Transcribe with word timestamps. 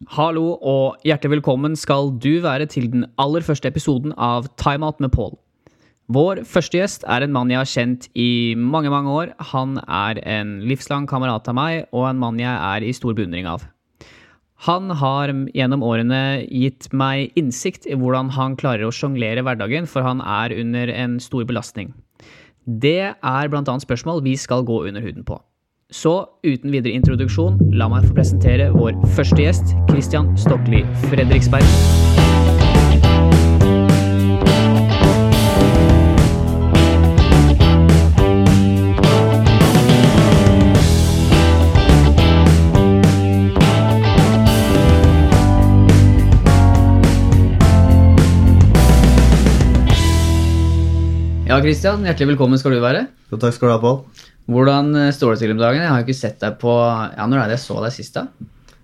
Hallo 0.00 0.54
og 0.56 1.02
hjertelig 1.04 1.36
velkommen 1.36 1.74
skal 1.76 2.14
du 2.16 2.40
være 2.40 2.64
til 2.72 2.86
den 2.88 3.02
aller 3.20 3.44
første 3.44 3.68
episoden 3.68 4.14
av 4.16 4.46
Time 4.56 4.88
Out 4.88 5.02
med 5.04 5.12
Paul. 5.12 5.34
Vår 6.08 6.40
første 6.48 6.80
gjest 6.80 7.04
er 7.04 7.26
en 7.26 7.34
mann 7.34 7.52
jeg 7.52 7.60
har 7.60 7.68
kjent 7.68 8.08
i 8.16 8.54
mange, 8.56 8.88
mange 8.90 9.12
år. 9.12 9.34
Han 9.52 9.76
er 9.84 10.18
en 10.24 10.56
livslang 10.64 11.04
kamerat 11.10 11.46
av 11.52 11.58
meg, 11.60 11.84
og 11.92 12.08
en 12.08 12.24
mann 12.24 12.40
jeg 12.40 12.50
er 12.56 12.88
i 12.88 12.94
stor 12.96 13.12
beundring 13.18 13.46
av. 13.46 13.68
Han 14.64 14.88
har 14.96 15.34
gjennom 15.52 15.84
årene 15.84 16.40
gitt 16.48 16.88
meg 16.96 17.36
innsikt 17.36 17.84
i 17.84 17.98
hvordan 17.98 18.32
han 18.32 18.56
klarer 18.56 18.88
å 18.88 18.96
sjonglere 18.96 19.44
hverdagen, 19.44 19.84
for 19.84 20.08
han 20.08 20.24
er 20.24 20.56
under 20.56 20.88
en 20.96 21.20
stor 21.20 21.44
belastning. 21.44 21.92
Det 22.64 23.12
er 23.12 23.52
bl.a. 23.52 23.78
spørsmål 23.84 24.24
vi 24.24 24.38
skal 24.40 24.64
gå 24.64 24.86
under 24.88 25.04
huden 25.04 25.28
på. 25.28 25.36
Så 25.92 26.12
uten 26.40 26.72
videre 26.72 26.94
introduksjon, 26.96 27.58
la 27.76 27.84
meg 27.92 28.06
få 28.06 28.14
presentere 28.16 28.70
vår 28.72 28.96
første 29.12 29.36
gjest, 29.42 29.74
Christian 29.90 30.30
Stokli 30.40 30.80
Fredriksberg. 31.10 31.68
Ja, 51.52 51.60
Christian, 51.60 52.06
hjertelig 52.08 52.32
velkommen 52.32 52.56
skal 52.56 52.72
du 52.72 52.80
være. 52.80 53.10
Ja, 53.28 53.36
takk 53.36 53.60
skal 53.60 53.68
du 53.68 53.76
ha, 53.76 53.80
Pål. 53.82 54.30
Hvordan 54.50 54.90
eh, 54.98 55.12
står 55.14 55.34
det 55.36 55.42
til 55.44 55.52
om 55.54 55.60
dagen? 55.60 55.82
Jeg 55.84 55.92
har 55.92 56.02
ikke 56.02 56.16
sett 56.18 56.40
deg 56.42 56.56
på 56.62 56.72
Ja, 56.72 57.26
når 57.30 57.44
er 57.44 57.52
det 57.52 57.58
jeg 57.60 57.64
så 57.66 57.78
deg 57.84 57.94
sist, 57.94 58.16
da? 58.18 58.26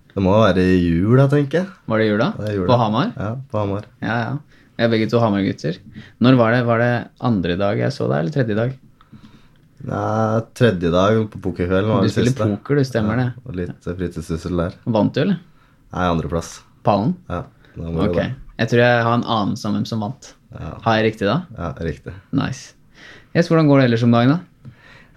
Det 0.09 0.23
må 0.25 0.33
være 0.39 0.63
i 0.63 0.77
jula, 0.79 1.27
tenker 1.31 1.61
jeg. 1.61 1.67
Var 1.87 2.01
det 2.01 2.07
jula? 2.09 2.29
Det 2.39 2.47
er 2.49 2.55
jula. 2.57 2.67
På 2.71 2.77
Hamar? 2.81 3.11
Ja, 3.15 3.31
på 3.51 3.59
Hamar. 3.61 3.85
Ja, 4.03 4.15
ja. 4.23 4.63
Vi 4.79 4.85
er 4.85 4.91
begge 4.93 5.09
to 5.11 5.19
Hamar-gutter. 5.19 5.77
Når 6.23 6.37
var 6.39 6.55
det? 6.55 6.61
Var 6.67 6.81
det 6.81 6.93
andre 7.29 7.57
dag 7.59 7.81
jeg 7.83 7.91
så 7.95 8.07
deg, 8.09 8.23
eller 8.23 8.33
tredje 8.35 8.55
dag? 8.57 8.73
Nei, 9.89 10.39
tredje 10.59 10.91
dag 10.91 11.19
på 11.31 11.39
pokerkvelden 11.43 11.91
var 11.91 12.03
det 12.03 12.11
siste. 12.11 12.25
Du 12.25 12.31
spiller 12.33 12.57
poker, 12.57 12.79
du, 12.79 12.87
stemmer 12.87 13.19
det. 13.21 13.27
Og 13.45 13.55
litt 13.59 13.85
fritidssyssel 13.87 14.59
der. 14.59 14.75
Vant 14.91 15.13
du, 15.15 15.21
eller? 15.23 15.39
Nei, 15.93 16.07
andreplass. 16.09 16.51
Pallen? 16.87 17.13
Ja, 17.29 17.43
da 17.75 17.85
må 17.91 18.07
Ok. 18.07 18.09
jo 18.09 18.17
det. 18.19 18.27
Jeg 18.59 18.71
tror 18.73 18.81
jeg 18.83 19.03
har 19.07 19.13
en 19.19 19.23
anelse 19.37 19.67
om 19.69 19.77
hvem 19.77 19.85
som 19.87 20.03
vant. 20.03 20.33
Ja. 20.51 20.73
Har 20.83 20.97
jeg 20.99 21.11
riktig 21.11 21.29
da? 21.29 21.37
Ja, 21.55 21.69
riktig. 21.85 22.13
Nice. 22.35 22.73
Yes, 23.35 23.47
hvordan 23.47 23.69
går 23.69 23.79
det 23.79 23.85
ellers 23.91 24.03
om 24.03 24.11
dagen, 24.15 24.35
da? 24.35 24.39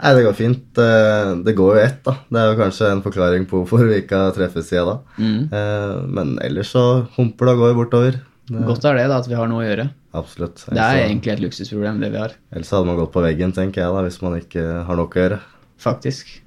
Nei, 0.00 0.12
det 0.16 0.24
går 0.26 0.34
fint. 0.34 0.78
Eh, 0.78 1.34
Det 1.46 1.54
går 1.58 1.76
jo 1.76 1.80
ett, 1.84 2.02
da. 2.04 2.12
Det 2.30 2.40
er 2.40 2.48
jo 2.52 2.58
kanskje 2.62 2.90
en 2.90 3.02
forklaring 3.04 3.44
på 3.46 3.60
hvorfor 3.62 3.86
vi 3.86 4.00
ikke 4.02 4.18
har 4.18 4.32
treffes 4.34 4.68
siden 4.70 4.86
da. 4.88 4.98
Mm. 5.18 5.52
Eh, 5.52 6.06
Men 6.08 6.38
ellers 6.42 6.72
så 6.74 7.06
humper 7.16 7.46
det 7.46 7.54
og 7.54 7.58
går 7.66 7.74
bortover. 7.84 8.20
Det- 8.50 8.66
Godt 8.66 8.84
er 8.84 8.94
det, 8.98 9.08
da, 9.08 9.18
at 9.18 9.28
vi 9.28 9.34
har 9.38 9.46
noe 9.48 9.62
å 9.62 9.68
gjøre. 9.68 9.90
Absolutt. 10.14 10.64
Det 10.68 10.76
er 10.78 11.06
egentlig 11.08 11.32
et 11.32 11.40
luksusproblem, 11.40 12.00
det 12.00 12.10
vi 12.12 12.18
har. 12.18 12.32
Ellers 12.52 12.70
hadde 12.70 12.86
man 12.86 12.96
gått 12.98 13.12
på 13.12 13.22
veggen, 13.22 13.52
tenker 13.54 13.80
jeg, 13.80 13.92
da, 13.94 14.02
hvis 14.02 14.20
man 14.22 14.34
ikke 14.40 14.84
har 14.84 14.96
noe 14.96 15.06
å 15.06 15.14
gjøre. 15.14 15.38
Faktisk. 15.80 16.40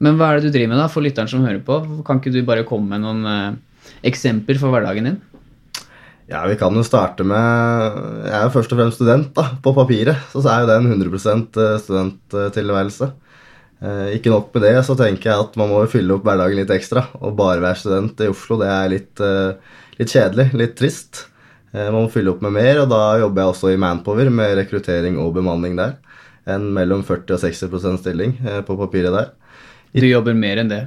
Men 0.00 0.16
hva 0.16 0.30
er 0.30 0.40
det 0.40 0.52
du 0.52 0.58
driver 0.58 0.68
med, 0.68 0.78
da, 0.78 0.86
for 0.88 1.02
lytteren 1.02 1.28
som 1.28 1.44
hører 1.44 1.60
på? 1.66 2.04
Kan 2.06 2.20
ikke 2.20 2.32
du 2.32 2.42
bare 2.46 2.64
komme 2.64 2.88
med 2.88 3.00
noen 3.02 3.26
eh, 3.26 3.56
eksempler 4.08 4.56
for 4.60 4.70
hverdagen 4.70 5.04
din? 5.04 5.20
Ja, 6.28 6.42
vi 6.44 6.58
kan 6.60 6.76
jo 6.76 6.84
starte 6.84 7.24
med 7.24 7.38
Jeg 8.26 8.34
er 8.36 8.42
jo 8.44 8.52
først 8.52 8.72
og 8.74 8.80
fremst 8.82 8.98
student, 9.00 9.30
da, 9.36 9.46
på 9.64 9.72
papiret. 9.76 10.26
Så 10.34 10.42
er 10.44 10.60
jo 10.62 10.68
det 10.68 10.76
en 10.76 10.90
100 10.92 11.80
studenttilværelse. 11.86 13.08
Eh, 13.78 14.08
ikke 14.18 14.32
nok 14.34 14.50
med 14.52 14.66
det, 14.66 14.74
så 14.84 14.96
tenker 14.98 15.30
jeg 15.30 15.46
at 15.46 15.56
man 15.56 15.70
må 15.72 15.80
fylle 15.88 16.18
opp 16.18 16.26
hverdagen 16.28 16.60
litt 16.60 16.74
ekstra. 16.74 17.06
Og 17.22 17.36
bare 17.38 17.62
være 17.64 17.80
student 17.80 18.20
i 18.20 18.28
Oslo, 18.28 18.58
det 18.60 18.68
er 18.74 18.92
litt, 18.92 19.24
eh, 19.24 19.80
litt 19.96 20.12
kjedelig, 20.12 20.50
litt 20.60 20.76
trist. 20.76 21.24
Eh, 21.72 21.88
man 21.88 22.02
må 22.02 22.12
fylle 22.12 22.34
opp 22.34 22.44
med 22.44 22.56
mer, 22.58 22.82
og 22.82 22.92
da 22.92 23.00
jobber 23.22 23.42
jeg 23.42 23.54
også 23.54 23.72
i 23.72 23.80
Manpower 23.80 24.28
med 24.28 24.56
rekruttering 24.60 25.16
og 25.22 25.32
bemanning 25.38 25.80
der. 25.80 25.96
En 26.48 26.68
mellom 26.76 27.06
40 27.08 27.38
og 27.38 27.40
60% 27.40 28.02
stilling 28.04 28.36
eh, 28.44 28.60
på 28.68 28.76
papiret 28.76 29.16
der. 29.16 29.32
Du 29.96 30.04
jobber 30.04 30.36
mer 30.36 30.60
enn 30.60 30.68
det. 30.68 30.84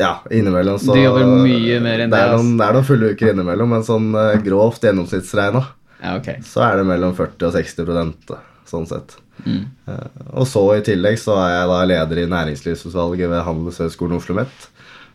Ja, 0.00 0.22
innimellom 0.30 0.78
så 0.78 0.94
Du 0.94 1.00
jobber 1.02 1.26
mye 1.44 1.80
mer 1.84 2.04
enn 2.04 2.12
det. 2.12 2.18
Er 2.18 2.34
noen, 2.36 2.54
det 2.58 2.66
er 2.66 2.76
noen 2.76 2.86
fulle 2.88 3.12
uker 3.12 3.32
innimellom, 3.32 3.70
men 3.74 3.84
sånn 3.86 4.08
eh, 4.18 4.38
grovt 4.44 4.86
gjennomsnittsregna 4.86 5.62
Ja, 6.02 6.16
okay. 6.18 6.40
så 6.46 6.64
er 6.66 6.80
det 6.80 6.86
mellom 6.88 7.14
40 7.18 7.48
og 7.48 7.56
60 7.56 7.88
prosent, 7.88 8.32
sånn 8.70 8.88
sett. 8.90 9.16
Mm. 9.46 9.64
Eh, 9.88 10.06
Og 10.32 10.46
så 10.50 10.62
i 10.76 10.84
tillegg 10.86 11.18
så 11.22 11.36
er 11.42 11.56
jeg 11.56 11.72
da 11.72 11.80
leder 11.92 12.22
i 12.22 12.28
næringslivsutvalget 12.32 13.30
ved 13.32 13.44
Handelshøyskolen 13.46 14.18
Oslo 14.18 14.36
OsloMet, 14.36 14.70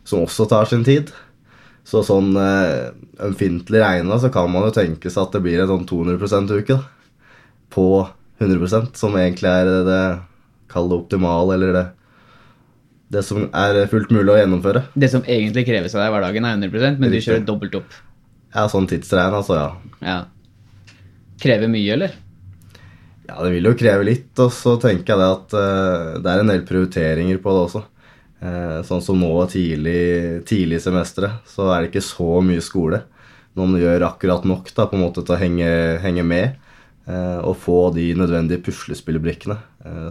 som 0.08 0.24
også 0.24 0.48
tar 0.50 0.70
sin 0.70 0.86
tid. 0.88 1.12
Så 1.88 2.04
sånn 2.04 2.34
eh, 2.40 2.92
ømfintlig 3.24 3.80
regna 3.84 4.20
så 4.20 4.32
kan 4.32 4.52
man 4.52 4.68
jo 4.68 4.76
tenke 4.76 5.12
seg 5.12 5.28
at 5.28 5.36
det 5.38 5.44
blir 5.46 5.64
en 5.64 5.72
sånn 5.72 5.88
200 5.88 6.20
%-uke, 6.24 6.78
da. 6.78 7.26
På 7.72 8.08
100% 8.40 8.96
som 8.96 9.16
egentlig 9.18 9.50
er 9.52 9.68
det 9.68 9.84
det 9.88 10.02
optimale, 10.78 11.56
eller 11.56 11.74
det 11.74 11.86
det 13.14 13.24
som 13.24 13.48
er 13.56 13.80
fullt 13.92 14.12
mulig 14.12 14.34
å 14.34 14.38
gjennomføre. 14.42 14.84
Det 15.00 15.10
som 15.12 15.24
egentlig 15.24 15.66
kreves 15.70 15.96
av 15.96 16.04
deg 16.04 16.10
i 16.10 16.16
hverdagen, 16.16 16.48
er 16.48 16.58
100% 16.60 17.02
men 17.02 17.14
du 17.14 17.20
kjører 17.24 17.46
dobbelt 17.48 17.78
opp. 17.80 18.00
Ja, 18.56 18.66
sånn 18.72 18.88
tidsregn, 18.90 19.36
altså, 19.38 19.60
ja. 19.60 20.00
Ja. 20.04 20.18
Krever 21.42 21.72
mye, 21.72 21.94
eller? 21.96 22.16
Ja, 23.28 23.42
det 23.44 23.52
vil 23.58 23.68
jo 23.68 23.76
kreve 23.78 24.08
litt, 24.08 24.32
og 24.40 24.52
så 24.56 24.78
tenker 24.82 25.14
jeg 25.14 25.22
det 25.22 25.30
at 25.36 25.56
uh, 25.56 26.20
det 26.24 26.32
er 26.32 26.44
en 26.44 26.52
del 26.52 26.64
prioriteringer 26.68 27.40
på 27.44 27.54
det 27.54 27.64
også. 27.66 27.84
Uh, 28.38 28.80
sånn 28.88 29.04
som 29.04 29.20
nå 29.20 29.32
tidlig, 29.52 30.46
tidlig 30.48 30.80
i 30.80 30.84
semesteret, 30.84 31.44
så 31.50 31.72
er 31.72 31.84
det 31.84 31.92
ikke 31.92 32.06
så 32.08 32.40
mye 32.46 32.64
skole. 32.64 33.02
Man 33.58 33.76
gjør 33.80 34.08
akkurat 34.08 34.46
nok 34.48 34.72
da, 34.72 34.88
på 34.88 34.96
en 34.96 35.04
måte 35.04 35.24
til 35.26 35.36
å 35.36 35.42
henge, 35.42 35.68
henge 36.04 36.24
med 36.28 36.56
uh, 37.10 37.44
og 37.44 37.58
få 37.64 37.80
de 37.96 38.12
nødvendige 38.20 38.64
puslespillbrikkene, 38.68 39.60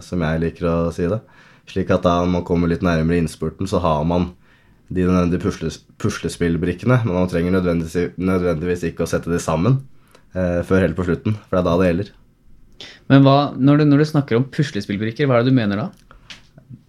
som 0.01 0.23
jeg 0.25 0.41
liker 0.41 0.65
å 0.65 0.77
si 0.95 1.05
det. 1.05 1.19
Slik 1.67 1.91
at 1.93 2.05
da 2.07 2.21
man 2.29 2.45
kommer 2.47 2.71
litt 2.71 2.85
nærmere 2.85 3.19
innspurten, 3.21 3.67
så 3.69 3.81
har 3.83 4.05
man 4.07 4.31
de 4.87 5.03
nødvendige 5.03 5.43
pusles, 5.43 5.81
puslespillbrikkene, 5.99 7.01
men 7.03 7.15
man 7.17 7.27
trenger 7.31 7.57
nødvendigvis, 7.57 8.13
nødvendigvis 8.15 8.85
ikke 8.87 9.03
å 9.03 9.09
sette 9.09 9.31
de 9.31 9.39
sammen 9.43 9.81
eh, 10.31 10.61
før 10.67 10.85
helt 10.85 10.95
på 10.95 11.07
slutten, 11.09 11.35
for 11.43 11.57
det 11.57 11.59
er 11.59 11.67
da 11.67 11.75
det 11.81 11.89
gjelder. 11.89 12.13
Men 13.11 13.25
hva, 13.25 13.37
når, 13.57 13.81
du, 13.81 13.87
når 13.91 14.03
du 14.03 14.09
snakker 14.13 14.39
om 14.39 14.47
puslespillbrikker, 14.53 15.27
hva 15.27 15.39
er 15.39 15.43
det 15.43 15.51
du 15.51 15.59
mener 15.59 15.81
da? 15.83 15.89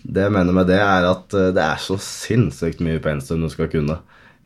Det 0.08 0.24
jeg 0.24 0.34
mener 0.34 0.54
med 0.56 0.70
det, 0.70 0.78
er 0.78 1.08
at 1.10 1.34
eh, 1.36 1.50
det 1.56 1.64
er 1.64 1.82
så 1.82 1.98
sinnssykt 2.02 2.82
mye 2.84 3.02
pensum 3.02 3.42
du 3.42 3.50
skal 3.52 3.70
kunne 3.72 3.98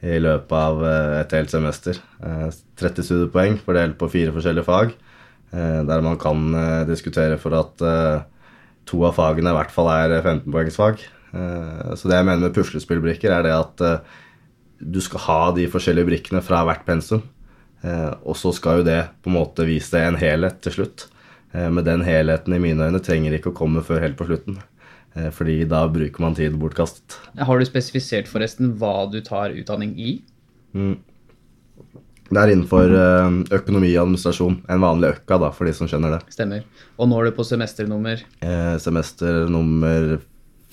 i 0.03 0.19
løpet 0.19 0.57
av 0.59 0.83
eh, 0.89 1.21
et 1.21 1.37
helt 1.37 1.53
semester. 1.53 2.01
Eh, 2.25 2.49
30 2.81 3.07
studiepoeng 3.07 3.61
fordelt 3.63 4.01
på 4.01 4.11
fire 4.17 4.35
forskjellige 4.35 4.67
fag, 4.67 4.97
eh, 5.53 5.81
der 5.89 6.05
man 6.05 6.19
kan 6.21 6.49
eh, 6.57 6.83
diskutere 6.89 7.37
for 7.43 7.61
at 7.61 7.85
eh, 7.85 8.25
to 8.89 9.03
av 9.07 9.15
fagene 9.19 9.53
i 9.53 9.57
hvert 9.57 9.71
fall 9.75 9.91
er 9.93 10.17
15-poengsfag. 10.23 11.05
Eh, 11.33 11.95
Så 11.97 12.09
det 12.11 12.19
jeg 12.19 12.27
mener 12.29 12.49
med 12.49 12.57
puslespillbrikker, 12.57 13.31
er 13.33 13.43
det 13.47 13.55
at 13.57 13.81
eh, 13.87 14.19
du 14.83 15.01
skal 15.01 15.21
ha 15.29 15.41
de 15.57 15.69
forskjellige 15.71 16.09
brikkene 16.11 16.43
fra 16.43 16.65
hvert 16.67 16.85
pensum. 16.87 17.23
Eh, 17.85 18.11
Og 18.23 18.37
så 18.37 18.53
skal 18.55 18.81
jo 18.81 18.89
det 18.91 19.01
på 19.23 19.31
en 19.31 19.39
måte 19.39 19.67
vise 19.69 19.95
deg 19.95 20.09
en 20.09 20.21
helhet 20.21 20.61
til 20.63 20.73
slutt. 20.81 21.09
Med 21.53 21.73
Men 21.75 21.85
den 21.85 22.01
helheten 22.07 22.55
i 22.57 22.59
mine 22.59 22.81
øyne 22.89 23.01
trenger 23.05 23.35
ikke 23.37 23.51
å 23.53 23.57
komme 23.59 23.83
før 23.85 24.01
helt 24.01 24.17
på 24.17 24.25
slutten. 24.25 24.57
Eh, 25.15 25.29
Fordi 25.31 25.65
da 25.69 25.87
bruker 25.89 26.21
man 26.25 26.35
tid 26.35 26.55
bortkastet. 26.57 27.19
Har 27.39 27.59
du 27.59 27.65
spesifisert 27.69 28.27
forresten 28.31 28.75
hva 28.81 29.11
du 29.13 29.21
tar 29.21 29.53
utdanning 29.53 29.93
i? 30.01 30.15
Det 32.33 32.41
er 32.41 32.53
innenfor 32.55 32.93
eh, 32.97 33.39
økonomi 33.59 33.91
og 33.93 34.07
administrasjon. 34.07 34.61
En 34.73 34.83
vanlig 34.83 35.11
økka, 35.19 35.37
da, 35.43 35.51
for 35.53 35.69
de 35.69 35.75
som 35.77 35.91
skjønner 35.91 36.17
det. 36.17 36.21
Stemmer. 36.33 36.63
Og 36.97 37.11
nå 37.11 37.19
er 37.21 37.29
du 37.29 37.37
på 37.37 37.45
semesternummer. 37.45 38.23
Eh, 38.41 38.77
Semester 38.81 39.45
nummer 39.53 40.15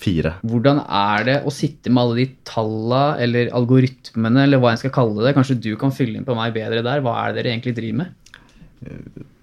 fire. 0.00 0.38
Hvordan 0.48 0.80
er 0.86 1.26
det 1.28 1.36
å 1.44 1.52
sitte 1.52 1.92
med 1.92 2.02
alle 2.02 2.22
de 2.22 2.26
talla, 2.48 3.02
eller 3.20 3.52
algoritmene, 3.56 4.46
eller 4.46 4.62
hva 4.62 4.72
en 4.72 4.80
skal 4.80 4.94
kalle 4.94 5.26
det? 5.26 5.34
Kanskje 5.36 5.58
du 5.60 5.74
kan 5.80 5.92
fylle 5.92 6.16
inn 6.16 6.24
på 6.28 6.36
meg 6.38 6.56
bedre 6.56 6.80
der? 6.86 7.04
Hva 7.04 7.18
er 7.20 7.34
det 7.34 7.42
dere 7.42 7.52
egentlig 7.52 7.76
driver 7.76 8.00
med? 8.04 8.39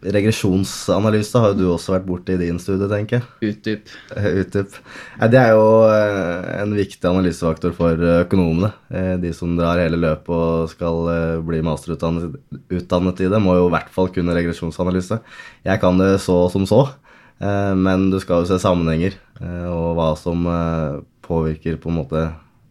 Regresjonsanalyse 0.07 1.38
har 1.42 1.51
jo 1.51 1.57
du 1.60 1.66
også 1.69 1.94
vært 1.94 2.06
borte 2.07 2.34
i 2.34 2.39
din 2.39 2.57
studie, 2.62 2.88
tenker 2.89 3.19
jeg. 3.19 3.51
Utdyp. 3.51 3.92
Eh, 4.16 4.28
Utdyp. 4.42 4.78
Det 5.30 5.39
er 5.42 5.51
jo 5.54 5.68
eh, 5.92 6.48
en 6.63 6.74
viktig 6.78 7.06
analysefaktor 7.06 7.75
for 7.78 8.01
eh, 8.01 8.24
økonomene. 8.24 8.72
De 9.22 9.34
som 9.38 9.54
drar 9.57 9.81
hele 9.81 10.00
løpet 10.01 10.31
og 10.34 10.72
skal 10.72 11.12
bli 11.45 11.62
masterutdannet 11.66 13.22
i 13.22 13.30
det, 13.30 13.42
må 13.44 13.57
jo 13.60 13.68
i 13.68 13.75
hvert 13.75 13.92
fall 13.94 14.10
kunne 14.16 14.34
regresjonsanalyse. 14.38 15.19
Jeg 15.68 15.84
kan 15.84 16.01
det 16.01 16.16
så 16.24 16.39
som 16.54 16.66
så, 16.69 16.81
men 17.38 18.07
du 18.10 18.18
skal 18.24 18.42
jo 18.42 18.50
se 18.50 18.57
sammenhenger 18.63 19.18
og 19.69 19.92
hva 20.00 20.07
som 20.18 20.48
påvirker 21.28 21.78
på 21.81 21.92
en 21.92 22.00
måte 22.00 22.24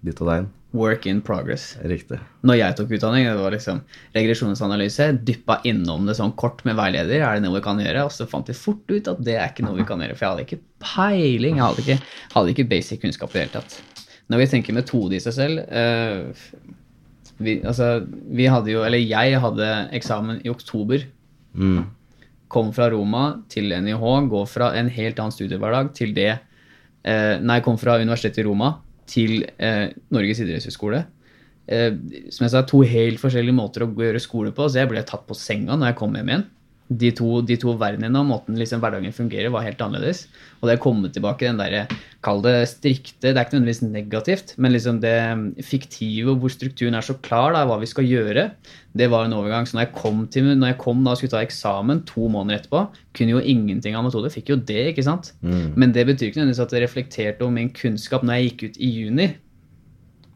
ditt 0.02 0.18
og 0.24 0.32
dein. 0.32 0.48
Work 0.76 1.06
in 1.08 1.23
progress. 1.25 1.70
Riktig. 1.88 2.19
Når 2.46 2.58
jeg 2.58 2.76
tok 2.78 2.93
utdanning, 2.93 3.26
det 3.28 3.40
var 3.40 3.55
liksom 3.55 3.81
regresjonsanalyse, 4.14 5.08
dyppa 5.26 5.58
innom 5.69 6.06
det 6.08 6.17
sånn 6.19 6.34
kort 6.38 6.62
med 6.69 6.76
veileder, 6.78 7.25
er 7.25 7.38
det 7.38 7.44
noe 7.46 7.56
vi 7.56 7.64
kan 7.64 7.81
gjøre? 7.81 8.06
Og 8.06 8.14
så 8.14 8.28
fant 8.31 8.49
vi 8.50 8.56
fort 8.56 8.84
ut 8.93 9.11
at 9.12 9.20
det 9.25 9.38
er 9.38 9.50
ikke 9.50 9.67
noe 9.67 9.78
vi 9.78 9.88
kan 9.88 10.02
gjøre, 10.02 10.17
for 10.17 10.26
jeg 10.26 10.34
hadde 10.34 10.46
ikke 10.46 10.62
peiling, 10.84 11.58
jeg 11.58 11.64
hadde 11.64 11.84
ikke, 11.84 11.99
hadde 12.37 12.55
ikke 12.55 12.69
basic 12.70 13.02
kunnskap 13.05 13.32
i 13.32 13.38
det 13.38 13.44
hele 13.46 13.55
tatt. 13.56 13.78
Når 14.32 14.43
vi 14.43 14.49
tenker 14.52 14.76
metode 14.76 15.17
i 15.17 15.23
seg 15.23 15.37
selv, 15.37 15.64
uh, 15.70 16.75
vi, 17.37 17.58
altså, 17.62 17.90
vi 18.08 18.49
hadde 18.50 18.73
jo, 18.73 18.82
eller 18.87 19.02
jeg 19.02 19.40
hadde 19.43 19.70
eksamen 19.96 20.40
i 20.44 20.52
oktober. 20.52 21.05
Mm. 21.56 21.84
Kom 22.52 22.73
fra 22.76 22.88
Roma 22.93 23.26
til 23.52 23.73
NIH, 23.73 24.05
gå 24.31 24.43
fra 24.49 24.73
en 24.78 24.90
helt 24.93 25.20
annen 25.20 25.34
studiehverdag 25.34 25.90
til 25.96 26.12
det 26.14 26.31
eh, 26.31 27.40
Nei, 27.43 27.56
kom 27.64 27.75
fra 27.81 27.96
Universitetet 27.99 28.44
i 28.44 28.46
Roma 28.46 28.76
til 29.10 29.44
eh, 29.62 29.92
Norges 30.14 30.42
idrettshøgskole. 30.42 31.04
Eh, 31.66 31.90
som 32.34 32.46
jeg 32.46 32.52
sa, 32.54 32.62
to 32.66 32.82
helt 32.86 33.22
forskjellige 33.22 33.56
måter 33.56 33.86
å 33.86 33.90
gjøre 33.90 34.22
skole 34.22 34.52
på, 34.54 34.68
så 34.68 34.82
jeg 34.82 34.90
ble 34.92 35.02
tatt 35.06 35.26
på 35.28 35.38
senga 35.38 35.78
når 35.78 35.92
jeg 35.92 36.00
kom 36.02 36.18
hjem 36.18 36.32
igjen 36.32 36.46
de 36.88 37.10
to, 37.18 37.40
de 37.42 37.56
to 37.58 37.72
verdenene 37.80 38.20
og 38.20 38.28
måten 38.28 38.58
liksom 38.58 38.82
hverdagen 38.82 39.14
fungerer, 39.14 39.50
var 39.50 39.64
helt 39.66 39.80
annerledes. 39.82 40.26
Og 40.60 40.68
det 40.68 40.76
å 40.78 40.82
komme 40.84 41.10
tilbake 41.12 41.48
den 41.48 41.58
derre, 41.58 41.84
kall 42.24 42.42
det 42.44 42.54
strikte, 42.70 43.32
det 43.32 43.34
er 43.34 43.42
ikke 43.44 43.56
nødvendigvis 43.56 43.82
negativt, 43.84 44.54
men 44.62 44.74
liksom 44.74 45.00
det 45.02 45.16
fiktive 45.66 46.36
hvor 46.38 46.52
strukturen 46.52 46.98
er 46.98 47.06
så 47.06 47.16
klar, 47.22 47.56
da, 47.56 47.64
hva 47.66 47.80
vi 47.82 47.90
skal 47.90 48.06
gjøre, 48.06 48.48
det 48.96 49.08
var 49.12 49.26
en 49.26 49.36
overgang. 49.36 49.66
Så 49.66 49.76
når 49.76 49.88
jeg 49.88 49.94
kom, 49.98 50.22
til, 50.32 50.52
når 50.54 50.72
jeg 50.72 50.80
kom 50.82 51.02
da 51.04 51.14
og 51.14 51.20
skulle 51.20 51.34
ta 51.34 51.42
eksamen 51.44 52.04
to 52.08 52.30
måneder 52.32 52.60
etterpå, 52.60 52.84
kunne 53.16 53.34
jo 53.34 53.42
ingenting 53.42 53.98
av 53.98 54.06
metode. 54.06 54.30
Fikk 54.32 54.54
jo 54.54 54.60
det, 54.60 54.92
ikke 54.92 55.06
sant? 55.06 55.32
Mm. 55.42 55.74
Men 55.74 55.96
det 55.96 56.06
betyr 56.08 56.30
ikke 56.30 56.42
nødvendigvis 56.42 56.64
at 56.66 56.76
det 56.76 56.84
reflekterte 56.86 57.46
om 57.46 57.58
min 57.58 57.72
kunnskap 57.74 58.24
når 58.24 58.38
jeg 58.38 58.50
gikk 58.50 58.64
ut 58.66 58.80
i 58.80 58.92
juni 59.00 59.28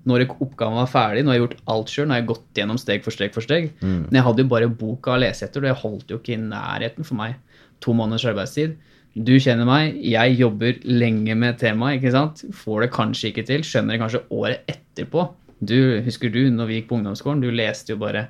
når 0.09 0.27
oppgaven 0.33 0.79
var 0.79 0.89
ferdig, 0.89 1.25
når 1.25 1.35
jeg 1.35 1.41
har 1.41 1.47
gjort 1.47 1.73
alt 1.75 1.93
sjøl, 1.93 2.07
når 2.09 2.17
jeg 2.17 2.25
har 2.25 2.31
gått 2.31 2.61
gjennom 2.61 2.79
steg 2.81 3.03
for 3.05 3.15
steg 3.15 3.35
for 3.35 3.45
steg. 3.45 3.73
Mm. 3.83 3.99
Men 4.07 4.19
jeg 4.19 4.27
hadde 4.29 4.45
jo 4.45 4.53
bare 4.53 4.71
boka 4.83 5.15
å 5.15 5.19
lese 5.21 5.47
etter, 5.47 5.61
og 5.61 5.69
det 5.69 5.83
holdt 5.83 6.15
jo 6.15 6.21
ikke 6.21 6.37
i 6.37 6.41
nærheten 6.41 7.07
for 7.07 7.21
meg. 7.21 7.37
To 7.85 7.97
måneders 7.97 8.25
arbeidstid. 8.31 8.79
Du 9.19 9.35
kjenner 9.43 9.67
meg, 9.67 9.99
jeg 10.07 10.39
jobber 10.39 10.79
lenge 10.87 11.35
med 11.37 11.59
temaet, 11.61 11.99
ikke 11.99 12.15
sant. 12.15 12.45
Får 12.57 12.87
det 12.87 12.93
kanskje 12.95 13.33
ikke 13.33 13.45
til, 13.49 13.67
skjønner 13.67 13.97
det 13.97 14.03
kanskje 14.05 14.23
året 14.33 14.71
etterpå. 14.71 15.27
Du, 15.61 15.77
Husker 16.07 16.33
du 16.33 16.47
når 16.55 16.71
vi 16.71 16.79
gikk 16.79 16.89
på 16.93 16.97
ungdomsskolen, 17.01 17.43
du 17.43 17.51
leste 17.53 17.93
jo 17.93 18.01
bare 18.01 18.29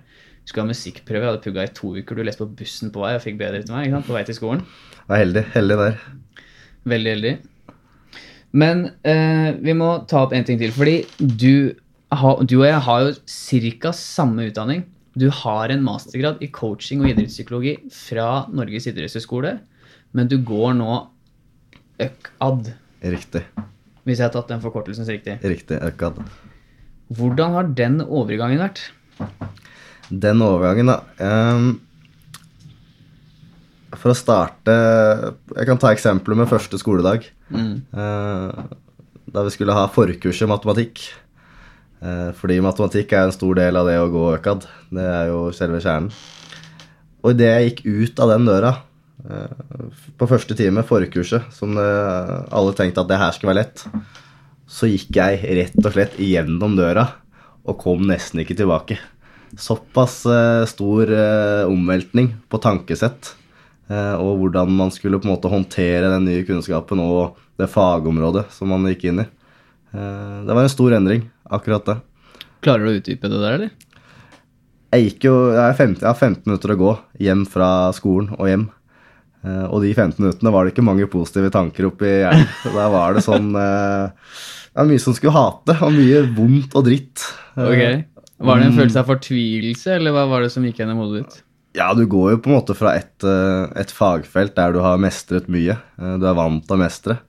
skulle 0.48 0.64
ha 0.64 0.72
musikkprøve, 0.72 1.20
jeg 1.22 1.30
hadde 1.30 1.44
pugga 1.44 1.66
i 1.66 1.74
to 1.76 1.92
uker, 1.94 2.16
du 2.16 2.26
leste 2.26 2.42
på 2.42 2.56
bussen 2.58 2.90
på 2.90 3.04
vei 3.04 3.12
og 3.14 3.22
fikk 3.22 3.38
bedre 3.38 3.60
til 3.62 3.76
meg 3.76 3.86
ikke 3.86 3.98
sant? 3.98 4.08
på 4.08 4.16
vei 4.16 4.24
til 4.26 4.38
skolen. 4.38 4.64
Jeg 4.96 5.06
Var 5.12 5.22
heldig. 5.22 5.44
Heldig 5.54 5.78
der. 5.78 6.00
Veldig 6.90 7.12
heldig. 7.14 7.34
Men 8.52 8.88
eh, 9.06 9.52
vi 9.62 9.74
må 9.78 9.92
ta 10.10 10.24
opp 10.24 10.34
en 10.34 10.46
ting 10.46 10.58
til. 10.60 10.72
Fordi 10.74 10.96
du, 11.18 11.76
du 12.48 12.56
og 12.58 12.66
jeg 12.66 12.82
har 12.86 13.04
jo 13.06 13.12
ca. 13.82 13.92
samme 13.96 14.48
utdanning. 14.50 14.84
Du 15.18 15.28
har 15.34 15.72
en 15.72 15.82
mastergrad 15.82 16.42
i 16.42 16.50
coaching 16.54 17.02
og 17.02 17.10
idrettspsykologi 17.10 17.76
fra 17.94 18.46
Norges 18.54 18.86
idrettshøgskole, 18.90 19.56
men 20.14 20.30
du 20.30 20.36
går 20.46 20.76
nå 20.78 21.00
ØKAD. 22.00 22.70
Riktig. 23.14 23.42
Hvis 24.06 24.20
jeg 24.20 24.28
har 24.28 24.34
tatt 24.34 24.52
den 24.52 24.62
forkortelsen 24.62 25.08
riktig. 25.10 25.36
Riktig. 25.42 25.80
ØKAD. 25.82 26.22
Hvordan 27.18 27.56
har 27.58 27.70
den 27.74 28.00
overgangen 28.06 28.62
vært? 28.62 28.84
Den 30.10 30.42
overgangen, 30.46 30.90
da 30.90 31.02
um 31.26 31.72
for 33.98 34.12
å 34.12 34.18
starte 34.18 34.74
Jeg 35.56 35.68
kan 35.68 35.80
ta 35.80 35.90
eksempler 35.94 36.38
med 36.38 36.50
første 36.50 36.78
skoledag. 36.80 37.26
Mm. 37.50 37.80
Eh, 37.90 38.60
da 39.30 39.44
vi 39.46 39.54
skulle 39.54 39.74
ha 39.76 39.88
forkurs 39.90 40.42
i 40.42 40.50
matematikk. 40.50 41.02
Eh, 42.00 42.30
fordi 42.38 42.60
matematikk 42.64 43.14
er 43.14 43.26
en 43.26 43.34
stor 43.34 43.58
del 43.58 43.78
av 43.78 43.88
det 43.90 43.98
å 44.00 44.10
gå 44.12 44.26
ØKAD. 44.36 44.68
Det 44.94 45.06
er 45.06 45.32
jo 45.32 45.48
selve 45.56 45.82
kjernen. 45.82 46.12
Og 47.20 47.34
idet 47.34 47.50
jeg 47.50 47.70
gikk 47.70 47.82
ut 47.84 48.22
av 48.24 48.32
den 48.32 48.46
døra 48.48 48.72
eh, 49.26 49.56
på 50.16 50.30
første 50.30 50.56
time, 50.56 50.86
forkurset, 50.86 51.50
som 51.52 51.76
alle 51.76 52.76
tenkte 52.78 53.02
at 53.02 53.10
det 53.10 53.20
her 53.20 53.34
skulle 53.36 53.52
være 53.52 53.64
lett, 53.64 53.84
så 54.70 54.88
gikk 54.88 55.18
jeg 55.18 55.56
rett 55.58 55.80
og 55.82 55.90
slett 55.92 56.14
gjennom 56.22 56.78
døra 56.78 57.08
og 57.66 57.76
kom 57.82 58.06
nesten 58.08 58.40
ikke 58.40 58.56
tilbake. 58.56 58.96
Såpass 59.58 60.22
stor 60.70 61.10
omveltning 61.66 62.30
på 62.48 62.60
tankesett 62.62 63.34
og 63.90 64.36
hvordan 64.38 64.70
man 64.78 64.92
skulle 64.94 65.18
på 65.18 65.26
en 65.26 65.32
måte 65.32 65.50
håndtere 65.50 66.12
den 66.12 66.28
nye 66.28 66.44
kunnskapen 66.46 67.00
og 67.02 67.38
det 67.60 67.68
fagområdet 67.70 68.46
som 68.54 68.70
man 68.72 68.86
gikk 68.90 69.08
inn 69.10 69.22
i. 69.24 69.28
Eh, 69.92 70.36
det 70.46 70.56
var 70.56 70.64
en 70.64 70.72
stor 70.72 70.96
endring, 70.96 71.24
akkurat 71.50 71.86
det. 71.88 71.96
Klarer 72.64 72.84
du 72.84 72.92
å 72.92 72.98
utdype 72.98 73.30
det 73.30 73.40
der, 73.40 73.56
eller? 73.58 73.70
Jeg 74.90 75.14
jo, 75.22 75.34
jeg, 75.54 75.74
15, 75.76 76.00
jeg 76.02 76.08
har 76.08 76.18
15 76.18 76.44
minutter 76.48 76.74
å 76.74 76.78
gå 76.80 76.92
hjem 77.22 77.44
fra 77.48 77.70
skolen 77.96 78.32
og 78.36 78.48
hjem. 78.50 78.68
Eh, 79.46 79.66
og 79.66 79.84
de 79.84 79.92
15 79.94 80.18
minuttene 80.20 80.54
var 80.54 80.66
det 80.66 80.74
ikke 80.74 80.86
mange 80.86 81.10
positive 81.10 81.52
tanker 81.54 81.90
oppi 81.90 82.10
hjernen. 82.24 82.48
Da 82.76 82.88
var 82.92 83.16
det 83.16 83.24
sånn 83.26 83.52
Det 83.54 84.78
var 84.78 84.88
mye 84.90 85.02
som 85.02 85.16
skulle 85.16 85.34
hate, 85.34 85.78
og 85.82 85.94
mye 85.94 86.24
vondt 86.36 86.74
og 86.78 86.86
dritt. 86.86 87.26
Ok. 87.58 87.84
Var 88.40 88.56
det 88.60 88.66
en 88.70 88.76
følelse 88.78 89.02
av 89.02 89.08
fortvilelse, 89.10 89.94
eller 89.98 90.14
hva 90.16 90.24
var 90.30 90.44
det 90.44 90.52
som 90.54 90.64
gikk 90.64 90.80
gjennom 90.80 91.02
hodet 91.02 91.24
ditt? 91.24 91.40
Ja, 91.76 91.92
du 91.94 92.02
går 92.10 92.32
jo 92.32 92.38
på 92.42 92.50
en 92.50 92.56
måte 92.58 92.74
fra 92.74 92.96
et, 92.98 93.22
eh, 93.22 93.70
et, 93.78 93.92
fagfelt 93.94 94.56
der 94.56 94.72
du 94.74 94.80
har 94.82 94.98
mestret 94.98 95.46
mye. 95.46 95.76
Eh, 96.00 96.16
du 96.18 96.26
er 96.26 96.34
vant 96.34 96.64
til 96.66 96.76
å 96.76 96.80
mestre. 96.80 97.20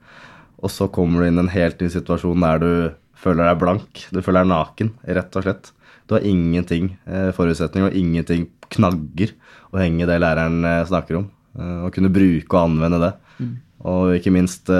Og 0.62 0.70
så 0.70 0.88
kommer 0.90 1.22
du 1.22 1.28
inn 1.28 1.38
i 1.38 1.44
en 1.44 1.52
helt 1.52 1.80
ny 1.80 1.88
situasjon 1.90 2.42
der 2.42 2.58
du 2.58 2.72
føler 3.14 3.46
deg 3.46 3.60
blank. 3.60 4.06
Du 4.10 4.20
føler 4.20 4.42
deg 4.42 4.50
naken, 4.50 4.92
rett 5.06 5.38
og 5.38 5.46
slett. 5.46 5.70
Du 6.08 6.16
har 6.16 6.26
ingenting 6.26 6.96
eh, 7.06 7.30
forutsetning 7.34 7.86
og 7.86 7.94
ingenting 7.94 8.48
knagger 8.72 9.34
å 9.70 9.78
henge 9.78 10.08
det 10.10 10.18
læreren 10.18 10.64
snakker 10.88 11.20
om. 11.20 11.30
Å 11.52 11.90
kunne 11.92 12.08
bruke 12.08 12.56
og 12.56 12.62
anvende 12.64 12.98
det. 13.02 13.10
Mm. 13.36 13.56
Og 13.84 14.14
ikke 14.16 14.32
minst 14.32 14.70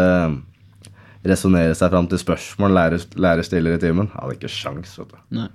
resonnere 1.28 1.74
seg 1.76 1.92
fram 1.92 2.08
til 2.08 2.20
spørsmål 2.20 2.72
lærer, 2.72 3.04
lærer 3.20 3.44
stiller 3.44 3.76
i 3.76 3.82
timen. 3.82 4.08
Hadde 4.16 4.38
ikke 4.38 4.50
sjans, 4.50 4.94
vet 4.96 5.12
du. 5.12 5.18
Nei. 5.36 5.50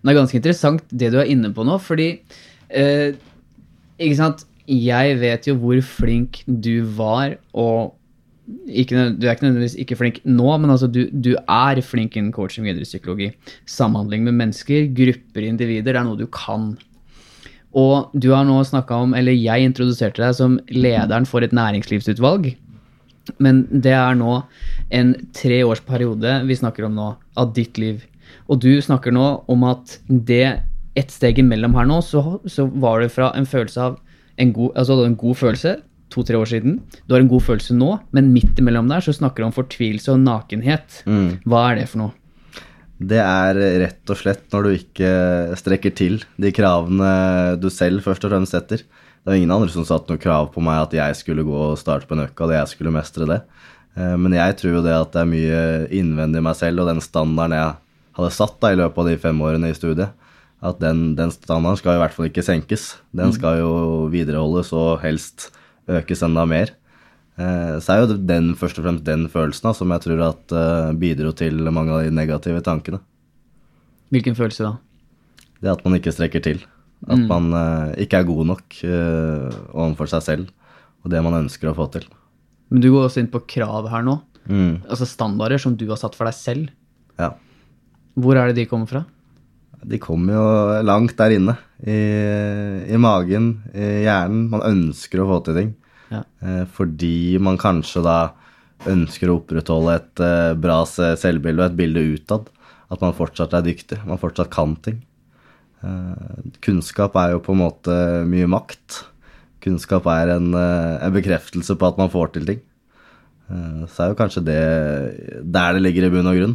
Men 0.00 0.08
det 0.08 0.14
er 0.14 0.18
ganske 0.22 0.40
interessant 0.40 0.94
det 1.02 1.12
du 1.12 1.18
er 1.20 1.28
inne 1.30 1.52
på 1.54 1.66
nå, 1.68 1.76
fordi 1.82 2.08
eh, 2.70 3.14
ikke 3.98 4.18
sant? 4.18 4.44
Jeg 4.68 5.16
vet 5.22 5.46
jo 5.48 5.54
hvor 5.56 5.78
flink 5.80 6.42
du 6.46 6.82
var, 6.98 7.38
og 7.56 7.94
ikke, 8.68 9.10
du 9.16 9.26
er 9.26 9.34
ikke 9.34 9.46
nødvendigvis 9.46 9.76
ikke 9.80 9.96
flink 9.96 10.20
nå, 10.24 10.48
men 10.60 10.72
altså 10.72 10.88
du, 10.88 11.02
du 11.12 11.34
er 11.36 11.80
flink 11.84 12.16
innen 12.16 12.32
coaching 12.32 12.66
og 12.66 12.72
idrettspsykologi. 12.72 13.30
Samhandling 13.68 14.24
med 14.24 14.36
mennesker, 14.40 14.88
grupper, 14.96 15.44
individer, 15.48 15.92
det 15.92 16.00
er 16.00 16.06
noe 16.08 16.20
du 16.20 16.28
kan. 16.32 16.70
Og 17.76 18.14
du 18.16 18.30
har 18.32 18.46
nå 18.48 18.56
snakka 18.64 19.02
om, 19.04 19.12
eller 19.16 19.36
jeg 19.36 19.68
introduserte 19.68 20.22
deg 20.22 20.36
som 20.36 20.56
lederen 20.72 21.28
for 21.28 21.44
et 21.44 21.56
næringslivsutvalg. 21.56 22.54
Men 23.44 23.66
det 23.68 23.92
er 23.92 24.16
nå 24.16 24.40
en 24.96 25.12
treårsperiode 25.36 26.38
vi 26.48 26.56
snakker 26.56 26.88
om 26.88 26.96
nå, 26.96 27.10
av 27.36 27.52
ditt 27.56 27.76
liv. 27.80 28.00
Og 28.48 28.62
du 28.64 28.72
snakker 28.84 29.12
nå 29.12 29.26
om 29.52 29.68
at 29.68 29.98
det 30.08 30.62
ett 30.98 31.12
steg 31.14 31.40
imellom 31.42 31.76
her 31.78 31.88
nå, 31.88 32.00
så, 32.04 32.38
så, 32.50 32.66
var 32.82 33.02
det 33.02 33.12
fra 33.14 33.30
en 33.38 33.48
følelse 33.48 33.84
av 33.90 33.98
en 34.38 34.54
god, 34.54 34.74
altså 34.78 34.98
en 35.04 35.18
god 35.18 35.38
følelse 35.38 35.78
to-tre 36.12 36.38
år 36.38 36.48
siden. 36.48 36.78
Du 37.06 37.14
har 37.14 37.22
en 37.22 37.30
god 37.30 37.44
følelse 37.44 37.76
nå, 37.76 37.90
men 38.16 38.32
midt 38.32 38.60
imellom 38.60 38.88
der 38.90 39.04
så 39.04 39.12
snakker 39.14 39.42
du 39.42 39.48
om 39.48 39.56
fortvilelse 39.56 40.14
og 40.14 40.22
nakenhet. 40.24 41.02
Mm. 41.08 41.40
Hva 41.48 41.66
er 41.70 41.82
det 41.82 41.90
for 41.92 42.04
noe? 42.04 42.14
Det 42.98 43.20
er 43.22 43.58
rett 43.84 44.10
og 44.10 44.18
slett 44.18 44.48
når 44.50 44.64
du 44.64 44.70
ikke 44.74 45.10
strekker 45.60 45.92
til 45.94 46.16
de 46.40 46.50
kravene 46.54 47.10
du 47.62 47.68
selv 47.70 48.02
først 48.06 48.24
og 48.26 48.32
fremst 48.32 48.56
setter. 48.56 48.82
Det 48.82 49.30
var 49.30 49.38
ingen 49.38 49.52
andre 49.54 49.70
som 49.70 49.86
satte 49.86 50.10
noe 50.10 50.22
krav 50.22 50.48
på 50.54 50.62
meg 50.64 50.86
at 50.86 50.96
jeg 50.96 51.18
skulle 51.20 51.44
gå 51.46 51.58
og 51.68 51.78
starte 51.78 52.08
på 52.08 52.16
en 52.16 52.24
økka, 52.24 52.48
og 52.48 52.56
jeg 52.56 52.72
skulle 52.72 52.94
mestre 52.94 53.28
det. 53.28 53.42
Eh, 53.98 54.16
men 54.18 54.34
jeg 54.34 54.56
tror 54.58 54.78
jo 54.78 54.84
det 54.86 54.96
at 54.96 55.12
det 55.14 55.22
er 55.22 55.30
mye 55.30 55.60
innvendig 55.94 56.42
i 56.42 56.46
meg 56.48 56.56
selv 56.58 56.82
og 56.82 56.90
den 56.90 57.02
standarden 57.04 57.58
jeg 57.58 57.76
hadde 58.18 58.34
satt 58.34 58.56
da 58.62 58.72
i 58.72 58.80
løpet 58.80 59.02
av 59.04 59.10
de 59.10 59.20
fem 59.22 59.44
årene 59.46 59.70
i 59.70 59.76
studiet, 59.76 60.10
at 60.64 60.80
den, 60.82 61.12
den, 61.18 61.30
standarden 61.30 61.78
skal 61.78 61.96
i 61.96 62.02
hvert 62.02 62.14
fall 62.16 62.28
ikke 62.30 62.44
senkes. 62.46 62.90
Den 63.14 63.30
mm. 63.30 63.36
skal 63.36 63.60
jo 63.60 63.72
videreholdes 64.12 64.72
og 64.76 64.98
helst 65.04 65.50
økes 65.88 66.24
enda 66.26 66.44
mer. 66.50 66.72
Eh, 67.38 67.76
så 67.84 67.94
er 67.94 68.02
jo 68.02 68.18
den 68.18 68.50
først 68.58 68.80
og 68.80 68.88
fremst 68.88 69.06
den 69.06 69.28
følelsen 69.30 69.68
da, 69.68 69.74
som 69.76 69.94
jeg 69.94 70.04
tror 70.04 70.24
at 70.26 70.56
uh, 70.56 70.90
bidro 70.98 71.30
til 71.38 71.62
mange 71.70 71.94
av 71.94 72.02
de 72.02 72.14
negative 72.14 72.64
tankene. 72.66 72.98
Hvilken 74.10 74.34
følelse 74.38 74.66
da? 74.66 74.74
Det 75.62 75.70
at 75.76 75.84
man 75.86 75.98
ikke 75.98 76.14
strekker 76.14 76.42
til. 76.42 76.64
At 77.06 77.20
mm. 77.20 77.28
man 77.30 77.52
uh, 77.54 77.94
ikke 78.00 78.18
er 78.18 78.26
god 78.26 78.48
nok 78.50 78.80
uh, 78.82 79.54
overfor 79.70 80.10
seg 80.10 80.26
selv 80.26 80.54
og 81.04 81.12
det 81.12 81.20
man 81.24 81.36
ønsker 81.44 81.70
å 81.70 81.76
få 81.76 81.86
til. 81.94 82.08
Men 82.68 82.82
du 82.84 82.90
går 82.92 83.06
også 83.06 83.22
inn 83.22 83.30
på 83.32 83.44
krav 83.48 83.88
her 83.92 84.04
nå. 84.04 84.18
Mm. 84.48 84.84
Altså 84.88 85.06
standarder 85.08 85.60
som 85.62 85.76
du 85.78 85.86
har 85.90 86.00
satt 86.00 86.16
for 86.18 86.28
deg 86.28 86.36
selv. 86.36 86.72
Ja. 87.20 87.32
Hvor 88.18 88.38
er 88.38 88.50
det 88.50 88.58
de 88.58 88.66
kommer 88.68 88.90
fra? 88.90 89.04
De 89.82 89.98
kommer 90.02 90.34
jo 90.34 90.46
langt 90.86 91.16
der 91.18 91.34
inne. 91.36 91.54
I, 91.78 91.98
i 92.90 92.98
magen, 92.98 93.52
i 93.74 94.04
hjernen. 94.06 94.48
Man 94.50 94.64
ønsker 94.66 95.22
å 95.22 95.28
få 95.30 95.42
til 95.46 95.58
ting. 95.60 95.74
Ja. 96.12 96.22
Eh, 96.42 96.64
fordi 96.74 97.38
man 97.42 97.60
kanskje 97.60 98.02
da 98.04 98.18
ønsker 98.88 99.30
å 99.30 99.38
opprettholde 99.40 99.98
et 99.98 100.22
eh, 100.24 100.54
bra 100.58 100.80
selvbilde 100.88 101.62
og 101.62 101.68
et 101.68 101.78
bilde 101.78 102.06
utad. 102.14 102.48
At 102.88 103.04
man 103.04 103.16
fortsatt 103.16 103.54
er 103.56 103.66
dyktig. 103.66 104.00
Man 104.08 104.20
fortsatt 104.20 104.50
kan 104.54 104.74
ting. 104.84 105.02
Eh, 105.84 106.50
kunnskap 106.64 107.18
er 107.20 107.36
jo 107.36 107.44
på 107.44 107.54
en 107.54 107.62
måte 107.62 107.98
mye 108.28 108.48
makt. 108.50 109.02
Kunnskap 109.64 110.06
er 110.10 110.36
en, 110.36 110.52
en 110.54 111.14
bekreftelse 111.14 111.74
på 111.78 111.88
at 111.88 111.98
man 111.98 112.10
får 112.12 112.34
til 112.36 112.46
ting. 112.48 112.60
Så 113.48 114.04
er 114.04 114.10
jo 114.12 114.16
kanskje 114.18 114.42
det 114.44 114.62
der 115.40 115.74
det 115.74 115.80
ligger 115.80 116.04
i 116.06 116.10
bunn 116.12 116.28
og 116.30 116.36
grunn. 116.36 116.54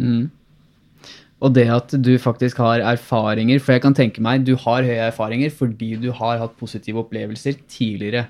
Mm. 0.00 0.24
Og 1.44 1.52
det 1.52 1.66
at 1.68 1.92
du 2.00 2.14
faktisk 2.20 2.62
har 2.64 2.80
erfaringer, 2.80 3.60
for 3.60 3.76
jeg 3.76 3.84
kan 3.84 3.96
tenke 3.96 4.22
meg 4.24 4.46
du 4.46 4.54
har 4.62 4.86
høye 4.86 5.08
erfaringer 5.10 5.52
fordi 5.52 5.92
du 6.00 6.08
har 6.16 6.40
hatt 6.40 6.56
positive 6.56 7.02
opplevelser 7.02 7.58
tidligere. 7.68 8.26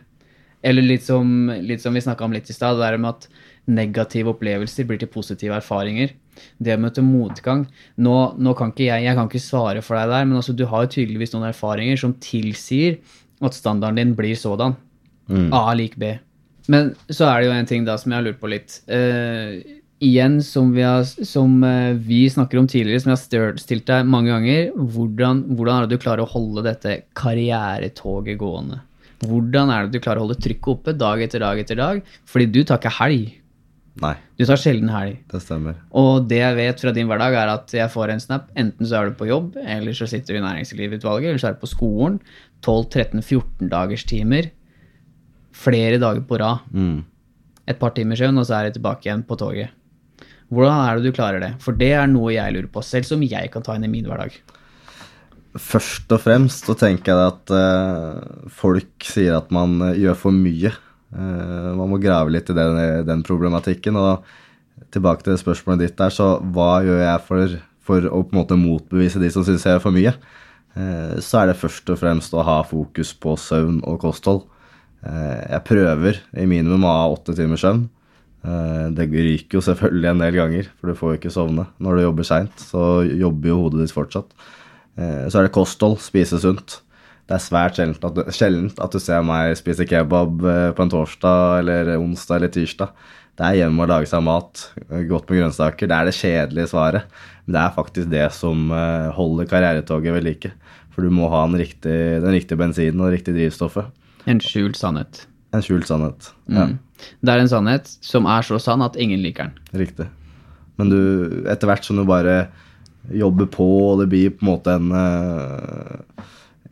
Eller 0.67 0.83
litt 0.83 1.05
som, 1.07 1.51
litt 1.63 1.85
som 1.85 1.95
vi 1.95 2.03
snakka 2.03 2.27
om 2.27 2.35
litt 2.35 2.51
i 2.51 2.57
stad, 2.57 2.81
det 2.81 2.89
der 2.89 2.99
med 2.99 3.15
at 3.15 3.29
negative 3.71 4.33
opplevelser 4.35 4.87
blir 4.89 4.99
til 4.99 5.11
positive 5.11 5.55
erfaringer. 5.59 6.15
Det 6.59 6.75
å 6.75 6.81
møte 6.83 7.05
motgang 7.05 7.65
nå, 8.03 8.17
nå, 8.37 8.55
kan 8.59 8.73
ikke 8.73 8.89
jeg, 8.89 9.07
jeg 9.07 9.19
kan 9.19 9.31
ikke 9.31 9.45
svare 9.45 9.85
for 9.85 9.99
deg 9.99 10.11
der, 10.11 10.27
men 10.27 10.41
altså, 10.41 10.55
du 10.57 10.67
har 10.69 10.85
jo 10.85 10.95
tydeligvis 10.99 11.33
noen 11.35 11.49
erfaringer 11.53 12.01
som 12.01 12.17
tilsier 12.23 12.99
at 13.45 13.57
standarden 13.57 14.01
din 14.01 14.15
blir 14.19 14.37
sådan. 14.39 14.77
Mm. 15.31 15.49
A 15.55 15.71
lik 15.79 15.97
B. 16.01 16.17
Men 16.73 16.95
så 17.07 17.29
er 17.29 17.41
det 17.41 17.49
jo 17.49 17.55
en 17.55 17.69
ting 17.69 17.87
da 17.87 17.97
som 18.01 18.13
jeg 18.13 18.19
har 18.19 18.27
lurt 18.27 18.43
på 18.43 18.51
litt. 18.51 18.81
Eh, 18.91 19.76
igjen, 20.05 20.41
som 20.45 20.73
vi, 20.75 20.83
har, 20.85 21.05
som 21.05 21.63
eh, 21.65 21.95
vi 21.97 22.25
snakker 22.31 22.59
om 22.61 22.67
tidligere, 22.69 23.01
som 23.01 23.13
jeg 23.15 23.41
har 23.41 23.57
stilt 23.61 23.87
deg 23.89 24.09
mange 24.09 24.33
ganger, 24.33 24.69
hvordan, 24.77 25.45
hvordan 25.57 25.79
er 25.79 25.87
det 25.87 25.97
du 25.97 26.03
klarer 26.03 26.25
å 26.25 26.31
holde 26.31 26.65
dette 26.67 26.99
karrieretoget 27.17 28.39
gående? 28.41 28.83
Hvordan 29.25 29.71
er 29.73 29.87
det 29.87 29.97
du 29.97 30.03
klarer 30.05 30.21
å 30.21 30.27
holde 30.27 30.37
trykket 30.45 30.69
oppe 30.75 30.93
dag 30.97 31.23
etter 31.25 31.41
dag 31.41 31.59
etter 31.63 31.79
dag? 31.81 32.03
Fordi 32.29 32.47
du 32.53 32.61
tar 32.69 32.81
ikke 32.83 32.93
helg. 32.99 33.35
Nei, 33.97 34.13
Du 34.37 34.45
tar 34.45 34.61
sjelden 34.61 34.91
helg. 34.93 35.23
det 35.33 35.39
stemmer. 35.41 35.79
Og 35.97 36.27
det 36.29 36.43
jeg 36.43 36.57
vet 36.59 36.83
fra 36.85 36.93
din 36.93 37.09
hverdag, 37.09 37.33
er 37.33 37.49
at 37.55 37.73
jeg 37.73 37.89
får 37.89 38.13
en 38.13 38.21
snap. 38.21 38.51
Enten 38.55 38.85
så 38.85 38.99
er 38.99 39.09
du 39.09 39.17
på 39.17 39.29
jobb, 39.31 39.57
eller 39.57 39.97
så 39.97 40.05
sitter 40.05 40.37
du 40.37 40.41
i 40.43 40.45
næringslivsutvalget, 40.45 41.31
eller 41.31 41.41
så 41.41 41.49
er 41.49 41.57
du 41.57 41.63
på 41.63 41.71
skolen. 41.73 42.19
12-13-14 42.61 43.71
dagers 43.73 44.05
timer. 44.05 44.51
Flere 45.57 45.97
dager 46.03 46.21
på 46.29 46.37
rad. 46.43 46.69
Mm. 46.77 46.99
Et 47.67 47.81
par 47.81 47.97
timer 47.97 48.21
søvn, 48.21 48.37
og 48.37 48.45
så 48.45 48.59
er 48.59 48.69
jeg 48.69 48.77
tilbake 48.77 49.09
igjen 49.09 49.25
på 49.25 49.39
toget. 49.41 49.73
Hvordan 50.53 50.79
er 50.85 50.99
det 50.99 51.09
du 51.09 51.17
klarer 51.17 51.43
det? 51.43 51.55
For 51.63 51.75
det 51.77 51.91
er 51.99 52.07
noe 52.11 52.35
jeg 52.35 52.55
lurer 52.55 52.71
på, 52.71 52.83
selv 52.85 53.09
som 53.09 53.23
jeg 53.27 53.51
kan 53.53 53.65
ta 53.67 53.75
inn 53.75 53.87
i 53.87 53.91
min 53.91 54.07
hverdag. 54.07 54.37
Først 55.57 56.11
og 56.13 56.21
fremst 56.23 56.69
så 56.69 56.77
tenker 56.79 57.13
jeg 57.13 57.33
at 57.33 57.53
uh, 57.55 58.49
folk 58.53 59.07
sier 59.09 59.39
at 59.39 59.53
man 59.55 59.79
eh, 59.89 60.03
gjør 60.05 60.19
for 60.27 60.37
mye. 60.37 60.73
Uh, 61.15 61.73
man 61.79 61.89
må 61.91 62.01
grave 62.03 62.35
litt 62.35 62.51
i 62.53 62.57
den, 62.57 62.81
den 63.09 63.25
problematikken. 63.27 63.97
Og 63.99 64.91
tilbake 64.93 65.25
til 65.27 65.39
spørsmålet 65.41 65.87
ditt 65.87 65.99
der, 65.99 66.13
så 66.13 66.37
hva 66.53 66.83
gjør 66.85 67.01
jeg 67.01 67.25
for, 67.27 67.57
for 67.89 68.11
å 68.11 68.21
på 68.23 68.37
en 68.37 68.43
måte 68.43 68.61
motbevise 68.61 69.23
de 69.23 69.33
som 69.33 69.47
syns 69.47 69.65
jeg 69.67 69.79
gjør 69.79 69.87
for 69.89 69.97
mye? 69.97 70.13
Uh, 70.77 71.17
så 71.25 71.43
er 71.43 71.51
det 71.51 71.61
først 71.63 71.91
og 71.91 72.03
fremst 72.05 72.37
å 72.37 72.45
ha 72.47 72.61
fokus 72.69 73.17
på 73.17 73.35
søvn 73.41 73.81
og 73.87 74.03
kosthold. 74.05 74.45
Jeg 75.07 75.63
prøver 75.69 76.17
i 76.35 76.47
minimum 76.51 76.83
å 76.83 76.91
ha 76.91 77.03
åtte 77.13 77.35
timers 77.37 77.63
søvn. 77.63 77.85
Eh, 78.47 78.89
Det 78.95 79.09
ryker 79.11 79.59
jo 79.59 79.65
selvfølgelig 79.65 80.11
en 80.13 80.23
del 80.23 80.37
ganger, 80.39 80.69
for 80.79 80.91
du 80.91 80.99
får 80.99 81.13
jo 81.13 81.19
ikke 81.21 81.35
sovne. 81.35 81.67
Når 81.83 81.97
du 81.97 82.03
jobber 82.07 82.29
seint, 82.29 82.63
så 82.63 83.03
jobber 83.11 83.51
jo 83.51 83.61
hodet 83.65 83.83
ditt 83.85 83.95
fortsatt. 83.97 84.31
Eh, 84.97 85.27
Så 85.29 85.39
er 85.41 85.49
det 85.49 85.53
kosthold, 85.57 85.99
spise 85.99 86.39
sunt. 86.41 86.81
Det 87.27 87.35
er 87.35 87.43
svært 87.43 87.75
sjeldent 87.75 88.05
at, 88.07 88.15
du, 88.15 88.23
sjeldent 88.31 88.79
at 88.79 88.93
du 88.93 89.01
ser 89.03 89.23
meg 89.27 89.57
spise 89.59 89.85
kebab 89.85 90.45
eh, 90.47 90.71
på 90.73 90.83
en 90.85 90.93
torsdag 90.93 91.59
eller 91.59 91.97
onsdag 91.99 92.37
eller 92.37 92.55
tirsdag. 92.55 92.93
Det 93.37 93.45
er 93.45 93.57
hjemme 93.67 93.83
å 93.85 93.91
lage 93.91 94.07
seg 94.09 94.23
mat, 94.25 94.71
godt 94.89 95.29
med 95.29 95.43
grønnsaker. 95.43 95.91
Det 95.91 95.97
er 95.97 96.07
det 96.09 96.15
kjedelige 96.17 96.71
svaret. 96.71 97.03
Men 97.45 97.53
det 97.53 97.61
er 97.61 97.75
faktisk 97.75 98.09
det 98.09 98.33
som 98.33 98.71
holder 99.13 99.45
karrieretoget 99.51 100.15
ved 100.15 100.25
like. 100.25 100.53
For 100.95 101.05
du 101.05 101.11
må 101.13 101.29
ha 101.29 101.43
den 101.45 101.61
riktige, 101.61 102.23
den 102.25 102.33
riktige 102.33 102.57
bensinen 102.57 103.03
og 103.03 103.11
det 103.11 103.19
riktige 103.19 103.37
drivstoffet. 103.37 103.91
En 104.25 104.41
skjult 104.41 104.79
sannhet. 104.81 105.27
En 105.55 105.63
skjult 105.65 105.87
sannhet. 105.89 106.31
Ja. 106.51 106.67
Mm. 106.67 106.79
Det 107.23 107.33
er 107.33 107.43
en 107.43 107.51
sannhet 107.51 107.91
som 108.05 108.27
er 108.31 108.43
så 108.47 108.59
sann 108.63 108.83
at 108.85 108.97
ingen 108.97 109.21
liker 109.23 109.51
den. 109.51 109.83
Riktig. 109.85 110.07
Men 110.81 110.91
du, 110.93 110.99
etter 111.49 111.69
hvert 111.71 111.85
som 111.87 111.97
du 112.01 112.05
bare 112.09 112.49
jobber 113.15 113.47
på, 113.53 113.67
og 113.93 114.01
det 114.03 114.09
blir 114.13 114.33
på 114.35 114.43
en 114.45 114.51
måte 114.51 114.75
en 114.77 114.89
uh, 114.93 116.25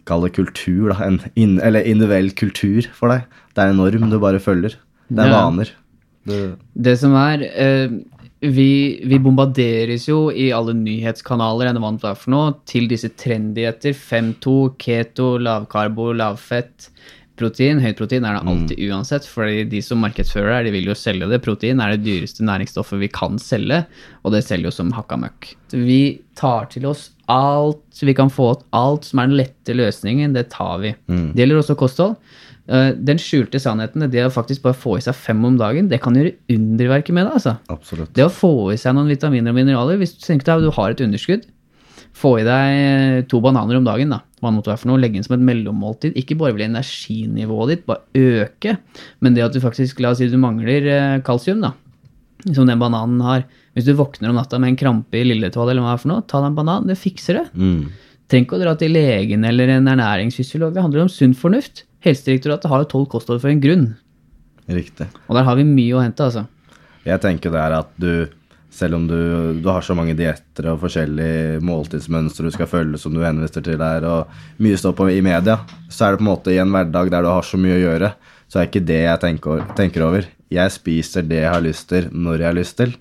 Kall 0.05 0.27
det 0.27 0.35
kultur, 0.37 0.91
da. 0.93 0.99
En 1.07 1.21
in, 1.41 1.55
eller 1.65 1.87
individuell 1.89 2.29
kultur 2.37 2.85
for 2.93 3.09
deg. 3.13 3.23
Det 3.57 3.63
er 3.63 3.71
en 3.73 3.79
norm 3.81 4.11
du 4.13 4.19
bare 4.21 4.41
følger. 4.43 4.75
Det 5.09 5.23
er 5.25 5.31
Ja. 5.31 5.45
vaner. 5.47 5.71
Du, 6.29 6.57
Det 6.77 6.99
som 7.01 7.15
er 7.17 7.45
uh, 7.57 7.95
vi, 8.45 9.01
vi 9.09 9.19
bombarderes 9.19 10.05
jo 10.09 10.29
i 10.31 10.51
alle 10.53 10.75
nyhetskanaler 10.77 11.71
enn 11.71 11.81
vant 11.81 12.03
det 12.03 12.13
for 12.21 12.31
noe, 12.35 12.55
til 12.69 12.89
disse 12.91 13.09
trendigheter. 13.17 13.95
5-2, 13.97 14.75
keto, 14.77 15.39
lavkarbo, 15.41 16.11
lavfett. 16.13 16.91
Protein, 17.37 17.81
høyt 17.83 17.99
protein 17.99 18.25
er 18.29 18.37
det 18.37 18.45
alltid 18.53 18.81
uansett, 18.91 19.25
fordi 19.27 19.65
de 19.73 19.81
som 19.83 19.99
markedsfører 20.05 20.63
det, 20.63 20.69
de 20.69 20.75
vil 20.77 20.87
jo 20.93 20.95
selge 20.95 21.27
det. 21.31 21.41
Protein 21.43 21.81
er 21.83 21.97
det 21.97 22.05
dyreste 22.07 22.47
næringsstoffet 22.47 23.01
vi 23.01 23.09
kan 23.11 23.41
selge, 23.43 23.81
og 24.23 24.33
det 24.37 24.45
selger 24.47 24.71
jo 24.71 24.75
som 24.77 24.93
hakka 24.95 25.19
møkk. 25.19 25.51
Vi 25.75 26.21
tar 26.39 26.69
til 26.71 26.87
oss 26.87 27.09
alt 27.31 28.03
vi 28.05 28.15
kan 28.15 28.29
få 28.31 28.51
alt 28.77 29.07
som 29.09 29.19
er 29.23 29.31
den 29.31 29.39
lette 29.41 29.75
løsningen, 29.75 30.35
det 30.37 30.51
tar 30.55 30.79
vi. 30.83 30.95
Det 31.35 31.43
gjelder 31.43 31.63
også 31.63 31.77
kosthold. 31.81 32.17
Eh, 32.69 32.93
Den 32.97 33.19
skjulte 33.21 33.59
sannheten, 33.61 34.07
det 34.11 34.23
å 34.25 34.31
faktisk 34.33 34.63
bare 34.63 34.77
få 34.79 34.97
i 34.99 35.05
seg 35.05 35.15
fem 35.19 35.43
om 35.45 35.59
dagen, 35.61 35.89
det 35.91 36.01
kan 36.01 36.15
gjøre 36.17 36.33
underverker 36.55 37.13
med 37.13 37.27
det, 37.27 37.35
altså. 37.41 37.57
absolutt. 37.69 38.15
Det 38.17 38.25
å 38.25 38.33
få 38.33 38.73
i 38.73 38.79
seg 38.81 38.95
noen 38.97 39.11
vitaminer 39.11 39.53
og 39.53 39.59
mineraler, 39.59 39.99
hvis 40.01 40.15
du 40.17 40.23
tenker 40.25 40.49
deg 40.49 40.63
at 40.63 40.65
du 40.69 40.71
har 40.79 40.95
et 40.95 41.03
underskudd, 41.05 41.45
få 42.15 42.37
i 42.41 42.45
deg 42.47 42.75
eh, 42.79 43.23
to 43.31 43.41
bananer 43.43 43.81
om 43.81 43.87
dagen, 43.87 44.13
da. 44.15 44.21
Hva 44.43 44.53
måtte 44.55 44.71
være 44.71 44.83
for 44.83 44.91
noe, 44.93 45.01
legge 45.03 45.19
inn 45.19 45.25
som 45.27 45.35
et 45.37 45.43
mellommåltid. 45.47 46.15
Ikke 46.21 46.37
bare 46.39 46.55
vil 46.55 46.67
energinivået 46.69 47.73
ditt 47.73 47.87
bare 47.89 48.05
øke, 48.15 48.77
men 49.25 49.35
det 49.35 49.43
at 49.47 49.57
du 49.57 49.61
faktisk, 49.65 50.03
la 50.05 50.13
oss 50.13 50.21
si 50.23 50.29
du 50.31 50.39
mangler 50.41 50.87
eh, 50.93 51.17
kalsium, 51.27 51.65
da, 51.65 51.73
som 52.53 52.69
den 52.69 52.79
bananen 52.83 53.23
har. 53.25 53.47
Hvis 53.75 53.89
du 53.89 53.95
våkner 53.99 54.31
om 54.31 54.39
natta 54.39 54.61
med 54.63 54.75
en 54.75 54.79
krampe 54.79 55.19
i 55.19 55.25
lilletåa 55.27 55.67
eller 55.73 55.83
hva 55.83 55.95
det 55.95 55.99
er 55.99 56.05
for 56.05 56.13
noe, 56.13 56.27
ta 56.31 56.39
deg 56.45 56.53
en 56.53 56.59
banan, 56.61 56.87
det 56.87 56.99
fikser 57.01 57.41
det. 57.41 57.47
Mm. 57.59 57.81
Trenger 58.31 58.47
ikke 58.47 58.57
å 58.61 58.63
dra 58.63 58.77
til 58.81 58.95
legen 58.95 59.45
eller 59.45 59.75
en 59.75 59.91
ernæringsfysiolog, 59.91 60.73
det 60.77 60.85
handler 60.85 61.05
om 61.05 61.11
sunn 61.13 61.35
fornuft. 61.37 61.83
Helsedirektoratet 62.07 62.71
har 62.71 62.85
jo 62.85 62.91
tolv 62.93 63.09
kosthold 63.13 63.41
for 63.43 63.51
en 63.51 63.61
grunn, 63.65 63.89
Riktig. 64.69 65.09
og 65.27 65.37
der 65.37 65.45
har 65.49 65.57
vi 65.59 65.65
mye 65.67 65.97
å 65.97 66.03
hente, 66.05 66.25
altså. 66.25 66.47
Jeg 67.05 67.21
tenker 67.21 67.53
det 67.53 67.61
er 67.61 67.75
at 67.83 67.91
du, 68.01 68.11
selv 68.75 68.99
om 68.99 69.07
du, 69.07 69.19
du 69.63 69.69
har 69.71 69.85
så 69.87 69.95
mange 69.95 70.17
dietter 70.19 70.67
og 70.73 70.81
forskjellige 70.83 71.61
måltidsmønstre 71.65 72.49
du 72.49 72.55
skal 72.55 72.71
følge, 72.71 72.99
som 72.99 73.15
du 73.15 73.23
henviser 73.23 73.63
til 73.63 73.79
der, 73.79 74.07
og 74.09 74.63
mye 74.63 74.79
står 74.81 74.97
på 74.99 75.09
i 75.13 75.21
media, 75.25 75.61
så 75.89 76.09
er 76.09 76.15
det 76.15 76.23
på 76.23 76.27
en 76.27 76.31
måte 76.33 76.55
i 76.55 76.61
en 76.63 76.75
hverdag 76.75 77.13
der 77.15 77.27
du 77.27 77.31
har 77.31 77.47
så 77.47 77.61
mye 77.61 77.79
å 77.79 77.85
gjøre, 77.85 78.11
så 78.51 78.61
er 78.61 78.69
ikke 78.69 78.87
det 78.89 79.01
jeg 79.05 79.23
tenker, 79.23 79.63
tenker 79.79 80.07
over. 80.07 80.27
Jeg 80.53 80.75
spiser 80.75 81.27
det 81.27 81.45
jeg 81.45 81.53
har 81.53 81.63
lyst 81.65 81.89
til, 81.91 82.11
når 82.11 82.43
jeg 82.43 82.51
har 82.51 82.59
lyst 82.59 82.79
til. 82.81 82.97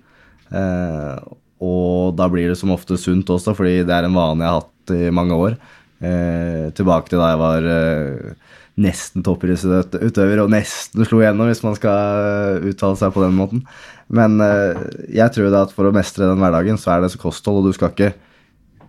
Eh, 0.53 1.17
og 1.63 2.13
da 2.19 2.27
blir 2.31 2.51
det 2.51 2.59
som 2.59 2.73
ofte 2.73 2.97
sunt 2.99 3.29
også, 3.33 3.55
fordi 3.57 3.81
det 3.87 3.95
er 3.95 4.07
en 4.07 4.17
vane 4.17 4.45
jeg 4.45 4.53
har 4.53 4.61
hatt 4.61 4.95
i 4.95 5.13
mange 5.15 5.37
år. 5.47 5.57
Eh, 6.03 6.69
tilbake 6.75 7.09
til 7.09 7.21
da 7.21 7.33
jeg 7.33 7.41
var 7.41 7.69
eh, 7.73 8.52
nesten 8.81 9.21
toppidrettsutøver 9.25 10.41
og 10.41 10.51
nesten 10.53 11.05
slo 11.05 11.19
igjennom, 11.21 11.49
hvis 11.49 11.61
man 11.65 11.75
skal 11.77 12.21
eh, 12.57 12.69
uttale 12.71 12.97
seg 12.97 13.13
på 13.13 13.21
den 13.21 13.35
måten. 13.37 13.65
Men 14.13 14.39
eh, 14.41 14.79
jeg 15.13 15.35
tror 15.35 15.51
da 15.53 15.65
at 15.67 15.73
for 15.75 15.89
å 15.89 15.93
mestre 15.95 16.29
den 16.29 16.41
hverdagen, 16.41 16.79
så 16.81 16.95
er 16.95 17.03
det 17.03 17.13
kosthold, 17.21 17.61
og 17.61 17.69
du 17.69 17.77
skal 17.77 17.93
ikke 17.93 18.13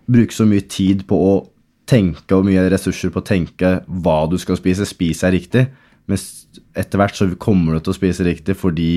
bruke 0.08 0.36
så 0.36 0.46
mye 0.48 0.64
tid 0.68 1.04
på 1.08 1.18
å 1.18 1.34
tenke 1.88 2.36
og 2.36 2.46
mye 2.48 2.64
ressurser 2.72 3.12
på 3.12 3.20
å 3.20 3.28
tenke 3.28 3.74
hva 3.84 4.22
du 4.30 4.38
skal 4.40 4.56
spise. 4.60 4.88
Spis 4.88 5.20
er 5.24 5.36
riktig? 5.36 5.66
Men 6.08 6.20
etter 6.76 7.00
hvert 7.00 7.16
så 7.16 7.28
kommer 7.40 7.76
du 7.76 7.84
til 7.84 7.94
å 7.94 7.98
spise 7.98 8.26
riktig 8.26 8.56
fordi 8.60 8.90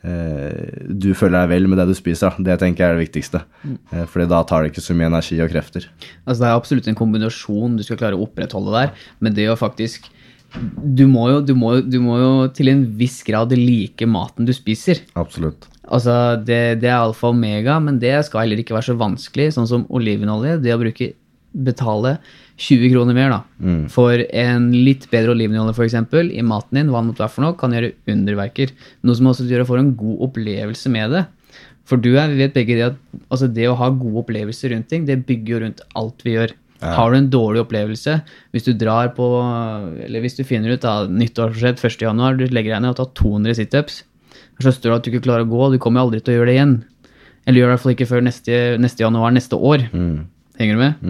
du 0.00 1.10
føler 1.12 1.34
deg 1.42 1.50
vel 1.50 1.66
med 1.68 1.76
det 1.76 1.90
du 1.90 1.96
spiser. 1.98 2.38
Det 2.40 2.54
tenker 2.62 2.84
jeg 2.84 2.92
er 2.92 2.96
det 2.96 3.04
viktigste. 3.04 3.42
Mm. 3.60 4.06
fordi 4.08 4.26
da 4.30 4.38
tar 4.48 4.62
det 4.64 4.70
ikke 4.72 4.84
så 4.84 4.96
mye 4.96 5.10
energi 5.10 5.36
og 5.44 5.50
krefter. 5.52 5.90
Altså, 6.24 6.38
det 6.40 6.48
er 6.48 6.54
absolutt 6.56 6.88
en 6.88 6.96
kombinasjon 6.96 7.76
du 7.76 7.84
skal 7.84 8.00
klare 8.00 8.16
å 8.16 8.24
opprettholde 8.24 8.72
der, 8.78 8.94
men 9.20 9.36
det 9.36 9.50
å 9.52 9.58
faktisk 9.60 10.08
du 10.50 11.04
må, 11.06 11.28
jo, 11.30 11.42
du, 11.46 11.52
må, 11.54 11.76
du 11.86 12.00
må 12.02 12.16
jo 12.18 12.30
til 12.54 12.72
en 12.72 12.82
viss 12.98 13.20
grad 13.26 13.52
like 13.54 14.06
maten 14.10 14.48
du 14.48 14.54
spiser. 14.56 15.04
Absolutt. 15.18 15.68
Altså, 15.90 16.14
det, 16.46 16.80
det 16.82 16.90
er 16.90 16.98
alfa 16.98 17.28
og 17.28 17.36
omega, 17.36 17.78
men 17.82 18.00
det 18.02 18.16
skal 18.26 18.44
heller 18.44 18.62
ikke 18.62 18.74
være 18.76 18.90
så 18.90 18.96
vanskelig. 18.98 19.50
Sånn 19.54 19.68
som 19.70 19.86
olivenolje. 19.94 20.58
Det 20.62 20.74
å 20.74 20.80
bruke, 20.80 21.12
betale 21.52 22.16
20 22.60 22.92
kroner 22.92 23.16
mer 23.16 23.32
da, 23.32 23.40
for 23.90 24.22
en 24.36 24.70
litt 24.74 25.06
bedre 25.10 25.32
olivenolje 25.34 25.74
eksempel, 25.86 26.30
i 26.30 26.44
maten 26.46 26.78
din, 26.78 26.90
hva 26.92 27.00
det 27.00 27.08
måtte 27.10 27.24
være 27.24 27.34
for 27.34 27.46
noe, 27.46 27.56
kan 27.58 27.74
gjøre 27.74 27.94
underverker. 28.12 28.72
Noe 29.02 29.18
som 29.18 29.30
også 29.32 29.48
gjør 29.48 29.64
at 29.64 29.68
du 29.68 29.72
får 29.72 29.82
en 29.82 29.94
god 29.98 30.26
opplevelse 30.28 30.92
med 30.92 31.16
det. 31.16 31.24
For 31.88 31.98
du 31.98 32.12
jeg 32.12 32.30
vi 32.30 32.42
vet 32.44 32.54
begge 32.54 32.76
det 32.78 32.88
at 32.92 32.98
altså 33.32 33.48
det 33.50 33.66
å 33.66 33.78
ha 33.80 33.88
gode 33.90 34.22
opplevelser 34.22 34.70
rundt 34.74 34.90
ting, 34.92 35.06
det 35.08 35.24
bygger 35.26 35.54
jo 35.54 35.62
rundt 35.64 35.80
alt 35.98 36.22
vi 36.26 36.36
gjør. 36.36 36.54
Har 36.80 37.10
du 37.12 37.16
en 37.18 37.32
dårlig 37.32 37.60
opplevelse, 37.64 38.14
hvis 38.54 38.64
du 38.64 38.70
drar 38.78 39.10
på, 39.16 39.26
eller 40.06 40.22
hvis 40.24 40.38
du 40.38 40.44
finner 40.48 40.72
ut 40.72 40.84
da, 40.84 41.02
nyttårsforsett 41.10 41.82
1. 41.84 42.06
januar, 42.06 42.38
du 42.38 42.46
legger 42.46 42.76
deg 42.76 42.84
ned 42.84 42.94
og 42.94 43.00
tar 43.02 43.10
200 43.20 43.58
situps, 43.58 44.04
så 44.60 44.72
står 44.72 44.90
det 44.90 44.96
at 44.96 45.04
du 45.04 45.10
ikke 45.10 45.26
klarer 45.26 45.44
å 45.44 45.50
gå, 45.50 45.72
du 45.74 45.80
kommer 45.82 46.04
aldri 46.04 46.22
til 46.22 46.32
å 46.32 46.38
gjøre 46.38 46.48
det 46.52 46.54
igjen. 46.56 46.74
Eller 47.44 47.60
gjør 47.60 47.66
det 47.66 47.70
i 47.70 47.74
hvert 47.74 47.84
fall 47.84 47.94
ikke 47.96 48.08
før 48.08 48.24
neste, 48.24 48.60
neste 48.80 49.04
januar 49.04 49.34
neste 49.34 49.56
år. 49.56 49.84
Henger 50.60 50.76
du 50.76 50.80
med? 50.82 51.04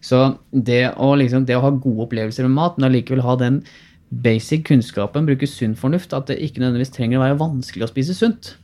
Så 0.00 0.22
det 0.50 0.82
å, 0.96 1.10
liksom, 1.20 1.44
det 1.44 1.58
å 1.58 1.64
ha 1.66 1.72
gode 1.74 2.06
opplevelser 2.06 2.46
med 2.48 2.56
mat, 2.56 2.78
men 2.78 2.88
allikevel 2.88 3.20
ha 3.26 3.34
den 3.40 3.60
basic 4.08 4.64
kunnskapen, 4.68 5.26
bruke 5.28 5.48
sunn 5.50 5.74
fornuft, 5.76 6.14
at 6.16 6.30
det 6.30 6.38
ikke 6.40 6.62
nødvendigvis 6.62 6.94
trenger 6.94 7.20
å 7.20 7.26
være 7.26 7.40
vanskelig 7.42 7.84
å 7.84 7.90
spise 7.90 8.16
sunt. 8.16 8.54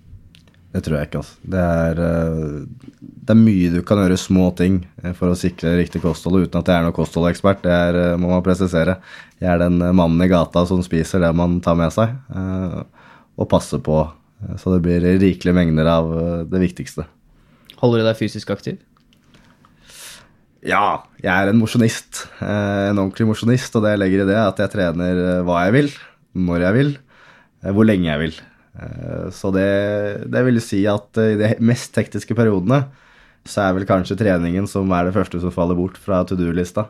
Det 0.73 0.81
tror 0.87 0.97
jeg 0.97 1.11
ikke. 1.11 1.21
altså. 1.21 1.51
Det 1.53 1.63
er, 1.63 1.99
eh, 2.01 3.01
det 3.27 3.35
er 3.35 3.41
mye 3.43 3.73
du 3.75 3.83
kan 3.85 4.01
gjøre 4.01 4.17
små 4.17 4.49
ting 4.57 4.79
eh, 5.03 5.13
for 5.17 5.29
å 5.33 5.37
sikre 5.37 5.75
riktig 5.77 6.01
kosthold, 6.05 6.47
uten 6.47 6.63
at 6.63 6.71
jeg 6.71 6.79
er 6.79 6.87
noen 6.87 6.97
kostholdekspert. 6.97 7.61
Det 7.67 7.75
er, 7.77 7.99
eh, 8.01 8.17
må 8.21 8.31
man 8.33 8.45
presisere. 8.47 8.97
Jeg 9.43 9.51
er 9.53 9.61
den 9.67 9.77
mannen 9.83 10.25
i 10.25 10.31
gata 10.33 10.65
som 10.69 10.81
spiser 10.85 11.21
det 11.21 11.33
man 11.37 11.59
tar 11.61 11.77
med 11.77 11.93
seg, 11.93 12.15
og 13.37 13.49
passer 13.51 13.83
på. 13.83 13.99
Så 14.57 14.73
det 14.73 14.83
blir 14.85 15.03
rikelige 15.19 15.55
mengder 15.55 15.89
av 15.91 16.09
det 16.51 16.61
viktigste. 16.63 17.05
Holder 17.83 18.03
du 18.03 18.07
deg 18.07 18.21
fysisk 18.21 18.53
aktiv? 18.55 18.79
Ja, 20.63 21.03
jeg 21.19 21.33
er 21.33 21.51
en 21.51 21.59
mosjonist. 21.59 22.29
Eh, 22.39 22.89
en 22.93 23.01
ordentlig 23.03 23.27
mosjonist, 23.27 23.75
og 23.75 23.83
det 23.83 23.97
jeg 23.97 24.03
legger 24.05 24.23
i 24.23 24.27
det 24.29 24.37
er 24.37 24.47
at 24.47 24.61
jeg 24.63 24.71
trener 24.77 25.19
eh, 25.19 25.41
hva 25.47 25.65
jeg 25.67 25.75
vil, 25.75 25.89
når 26.39 26.67
jeg 26.69 26.77
vil, 26.77 26.93
eh, 27.65 27.73
hvor 27.75 27.89
lenge 27.89 28.11
jeg 28.11 28.23
vil. 28.27 28.41
Så 29.37 29.51
det, 29.53 29.69
det 30.33 30.41
vil 30.47 30.57
si 30.65 30.79
at 30.89 31.19
i 31.21 31.35
de 31.37 31.49
mest 31.61 31.91
tekniske 31.93 32.33
periodene 32.33 32.79
så 33.45 33.67
er 33.67 33.75
vel 33.77 33.85
kanskje 33.85 34.17
treningen 34.17 34.65
som 34.71 34.89
er 34.97 35.05
det 35.05 35.13
første 35.13 35.43
som 35.43 35.53
faller 35.53 35.77
bort 35.77 35.99
fra 36.01 36.23
to 36.25 36.39
do-lista. 36.41 36.87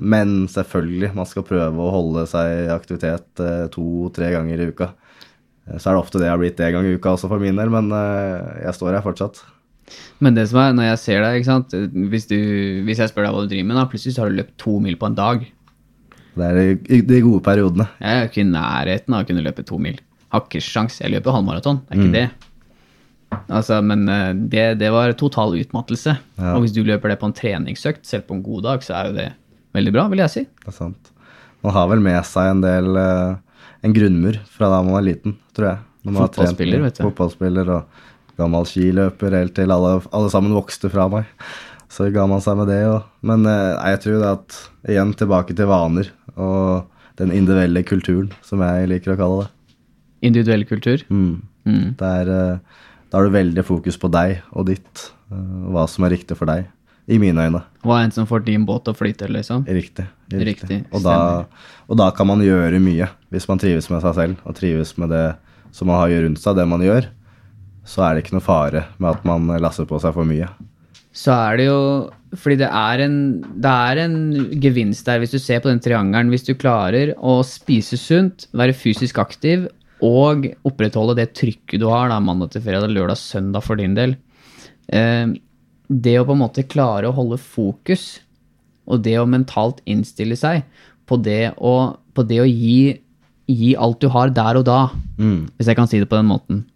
Men 0.00 0.48
selvfølgelig, 0.48 1.12
man 1.18 1.28
skal 1.28 1.44
prøve 1.44 1.84
å 1.84 1.92
holde 1.92 2.24
seg 2.32 2.62
i 2.62 2.72
aktivitet 2.72 3.44
to-tre 3.76 4.32
ganger 4.32 4.64
i 4.64 4.70
uka. 4.72 4.88
Så 5.76 5.84
er 5.84 5.98
det 5.98 6.00
ofte 6.00 6.24
det 6.24 6.32
har 6.32 6.40
blitt 6.40 6.64
én 6.64 6.72
gang 6.78 6.88
i 6.88 6.96
uka 6.96 7.12
også 7.12 7.28
for 7.28 7.44
min 7.44 7.60
del, 7.60 7.68
men 7.76 7.92
jeg 7.92 8.72
står 8.80 8.96
her 8.96 9.04
fortsatt. 9.04 9.44
Men 10.20 10.34
det 10.34 10.48
som 10.50 10.58
er, 10.62 10.72
når 10.76 10.88
jeg 10.90 10.98
ser 11.04 11.22
deg, 11.22 11.36
ikke 11.38 11.48
sant 11.48 11.74
Hvis, 12.12 12.26
du, 12.30 12.36
hvis 12.88 12.98
jeg 12.98 13.08
spør 13.12 13.24
deg 13.28 13.34
hva 13.36 13.44
du 13.44 13.52
driver 13.52 13.68
med, 13.70 13.76
da, 13.78 13.84
plutselig 13.92 14.14
så 14.16 14.24
har 14.24 14.30
du 14.32 14.38
løpt 14.40 14.56
to 14.60 14.78
mil 14.84 14.96
på 15.00 15.06
en 15.10 15.14
dag. 15.18 15.46
Det 16.38 16.44
er 16.48 16.58
de- 16.86 17.00
de 17.02 17.20
gode 17.24 17.42
periodene. 17.42 17.88
Jeg 18.00 18.18
er 18.22 18.28
ikke 18.28 18.42
i 18.44 18.50
nærheten 18.50 19.14
av 19.14 19.24
å 19.24 19.26
kunne 19.30 19.42
løpe 19.46 19.64
to 19.66 19.78
mil. 19.78 19.96
Har 20.30 20.44
ikke 20.44 20.60
sjans. 20.62 21.00
Jeg 21.00 21.10
løper 21.14 21.32
halvmaraton, 21.34 21.80
det 21.88 21.96
er 21.96 22.02
ikke 22.04 22.12
det. 22.14 22.28
Altså, 23.52 23.78
men 23.84 24.06
eh, 24.08 24.32
det, 24.48 24.66
det 24.80 24.90
var 24.92 25.12
total 25.18 25.52
utmattelse. 25.58 26.14
Ja. 26.38 26.54
Og 26.56 26.62
hvis 26.64 26.72
du 26.76 26.80
løper 26.86 27.12
det 27.12 27.18
på 27.20 27.28
en 27.28 27.34
treningsøkt, 27.36 28.06
selv 28.08 28.24
på 28.28 28.36
en 28.38 28.42
god 28.44 28.62
dag, 28.64 28.84
så 28.86 28.94
er 28.96 29.10
jo 29.10 29.16
det 29.18 29.26
veldig 29.76 29.92
bra, 29.94 30.06
vil 30.12 30.22
jeg 30.24 30.32
si. 30.34 30.44
Det 30.64 30.72
er 30.72 30.76
sant. 30.78 31.10
Man 31.64 31.74
har 31.74 31.88
vel 31.90 32.00
med 32.04 32.24
seg 32.24 32.52
en 32.52 32.60
del 32.62 32.96
eh, 32.96 33.36
En 33.84 33.92
grunnmur 33.94 34.36
fra 34.54 34.68
da 34.72 34.78
man 34.82 34.94
var 34.96 35.04
liten, 35.06 35.36
tror 35.54 35.68
jeg. 35.72 35.78
Fotballspiller, 36.08 36.80
vet 36.86 36.96
du. 36.98 37.02
Fotballspiller 37.04 37.68
og 37.76 38.00
gammel 38.38 38.66
skiløper 38.68 39.34
helt 39.36 39.56
til 39.58 39.72
alle, 39.74 39.98
alle 40.14 40.30
sammen 40.32 40.54
vokste 40.56 40.90
fra 40.92 41.08
meg. 41.12 41.26
Så 41.92 42.10
ga 42.12 42.26
man 42.28 42.42
seg 42.44 42.58
med 42.58 42.68
det 42.68 42.82
Og, 42.84 43.04
Men 43.24 43.46
eh, 43.48 43.74
nei, 43.78 43.92
jeg 43.94 44.02
tror 44.04 44.18
det 44.20 44.32
at 44.34 44.58
igjen 44.92 45.14
tilbake 45.16 45.56
til 45.56 45.70
vaner 45.70 46.10
og 46.38 46.88
den 47.18 47.32
individuelle 47.34 47.80
kulturen, 47.82 48.28
som 48.46 48.60
jeg 48.62 48.90
liker 48.92 49.16
å 49.16 49.18
kalle 49.18 49.38
det. 49.40 49.48
Individuell 50.28 50.62
kultur. 50.68 51.02
Mm. 51.10 51.40
Mm. 51.66 51.86
Det 51.98 52.10
er, 52.22 52.30
eh, 52.30 52.84
da 53.10 53.18
har 53.18 53.26
du 53.26 53.34
veldig 53.34 53.64
fokus 53.66 53.98
på 53.98 54.10
deg 54.14 54.44
og 54.52 54.68
ditt, 54.68 55.08
eh, 55.32 55.56
hva 55.74 55.88
som 55.90 56.06
er 56.06 56.14
riktig 56.14 56.38
for 56.38 56.50
deg. 56.50 56.68
I 57.08 57.16
mine 57.16 57.40
øyne. 57.40 57.62
Hva 57.82 57.98
er 57.98 58.04
en 58.04 58.12
som 58.12 58.26
får 58.28 58.44
din 58.44 58.66
båt 58.68 58.84
til 58.84 58.92
å 58.92 58.98
flyte, 58.98 59.30
liksom. 59.32 59.64
Riktig. 59.64 60.04
Riktig, 60.28 60.82
Og, 60.92 61.00
da, 61.02 61.46
og 61.88 61.96
da 61.96 62.10
kan 62.12 62.28
man 62.28 62.44
gjøre 62.44 62.76
mye, 62.84 63.08
hvis 63.32 63.48
man 63.48 63.58
trives 63.58 63.88
med 63.88 64.02
seg 64.04 64.14
selv 64.14 64.42
og 64.44 64.58
trives 64.58 64.92
med 65.00 65.08
det 65.14 65.22
som 65.72 65.88
man 65.88 66.02
har 66.02 66.12
rundt 66.12 66.42
seg, 66.42 66.58
det 66.58 66.68
man 66.68 66.84
gjør. 66.84 67.08
Så 67.88 68.04
er 68.04 68.14
det 68.14 68.26
ikke 68.26 68.36
noe 68.36 68.44
fare 68.44 68.84
med 69.00 69.14
at 69.14 69.24
man 69.28 69.48
lasser 69.62 69.88
på 69.88 69.98
seg 70.02 70.12
for 70.16 70.28
mye. 70.28 70.48
så 71.16 71.32
er 71.32 71.56
det 71.58 71.66
jo 71.70 71.80
Fordi 72.36 72.58
det 72.60 72.68
er, 72.68 73.00
en, 73.06 73.14
det 73.40 73.70
er 73.72 73.98
en 74.02 74.16
gevinst 74.60 75.06
der, 75.08 75.18
hvis 75.22 75.32
du 75.32 75.38
ser 75.40 75.62
på 75.64 75.70
den 75.70 75.80
triangelen. 75.80 76.28
Hvis 76.28 76.44
du 76.44 76.52
klarer 76.52 77.14
å 77.16 77.38
spise 77.40 77.96
sunt, 77.96 78.44
være 78.52 78.76
fysisk 78.76 79.16
aktiv 79.22 79.64
og 80.04 80.44
opprettholde 80.68 81.16
det 81.16 81.32
trykket 81.32 81.80
du 81.80 81.86
har 81.88 82.12
da, 82.12 82.20
mandag 82.20 82.52
til 82.52 82.62
fredag, 82.62 82.92
lørdag, 82.92 83.16
søndag 83.16 83.64
for 83.64 83.80
din 83.80 83.96
del. 83.96 84.12
Eh, 84.92 85.32
det 85.88 86.18
å 86.20 86.26
på 86.28 86.36
en 86.36 86.42
måte 86.44 86.68
klare 86.68 87.08
å 87.08 87.16
holde 87.16 87.40
fokus, 87.40 88.20
og 88.84 89.00
det 89.08 89.16
å 89.16 89.24
mentalt 89.26 89.80
innstille 89.88 90.36
seg 90.36 90.68
på 91.08 91.16
det 91.24 91.54
å, 91.56 91.96
på 92.12 92.22
det 92.28 92.42
å 92.44 92.46
gi, 92.46 92.92
gi 93.48 93.72
alt 93.80 94.04
du 94.04 94.10
har 94.12 94.28
der 94.36 94.60
og 94.60 94.68
da, 94.68 94.82
hvis 95.56 95.72
jeg 95.72 95.80
kan 95.80 95.88
si 95.88 95.98
det 96.04 96.12
på 96.12 96.20
den 96.20 96.28
måten. 96.28 96.66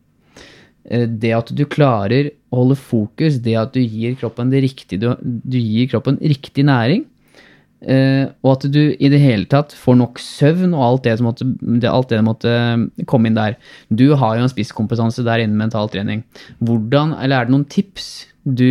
Eh, 0.91 1.07
det 1.07 1.33
at 1.37 1.53
du 1.55 1.65
klarer 1.71 2.33
å 2.51 2.63
holde 2.63 2.79
fokus, 2.79 3.39
det 3.45 3.57
at 3.59 3.75
du 3.77 3.81
gir 3.83 4.17
kroppen 4.19 4.53
riktige, 4.53 5.01
du, 5.01 5.09
du 5.23 5.59
gir 5.59 5.91
kroppen 5.93 6.19
riktig 6.19 6.65
næring, 6.67 7.05
eh, 7.87 8.27
og 8.43 8.57
at 8.57 8.67
du 8.75 8.81
i 8.93 9.13
det 9.13 9.23
hele 9.23 9.47
tatt 9.51 9.77
får 9.79 9.99
nok 10.01 10.23
søvn 10.23 10.75
og 10.75 10.85
alt 10.89 11.07
det 11.07 11.17
som 11.21 11.31
måtte, 11.31 11.49
det, 11.63 11.89
alt 11.91 12.11
det 12.13 12.21
måtte 12.27 12.57
komme 13.11 13.31
inn 13.31 13.39
der. 13.39 13.57
Du 13.89 14.13
har 14.19 14.37
jo 14.37 14.47
en 14.47 14.53
spisskompetanse 14.53 15.25
der 15.27 15.45
innen 15.45 15.61
mental 15.61 15.91
trening. 15.93 16.27
Hvordan, 16.61 17.17
eller 17.23 17.39
er 17.39 17.49
det 17.49 17.57
noen 17.57 17.71
tips 17.71 18.13
du 18.43 18.67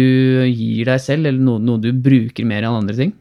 gir 0.52 0.90
deg 0.90 1.00
selv, 1.00 1.30
eller 1.30 1.40
noe, 1.40 1.62
noe 1.64 1.80
du 1.80 1.94
bruker 1.96 2.48
mer 2.48 2.66
enn 2.66 2.82
andre 2.84 2.98
ting? 3.06 3.14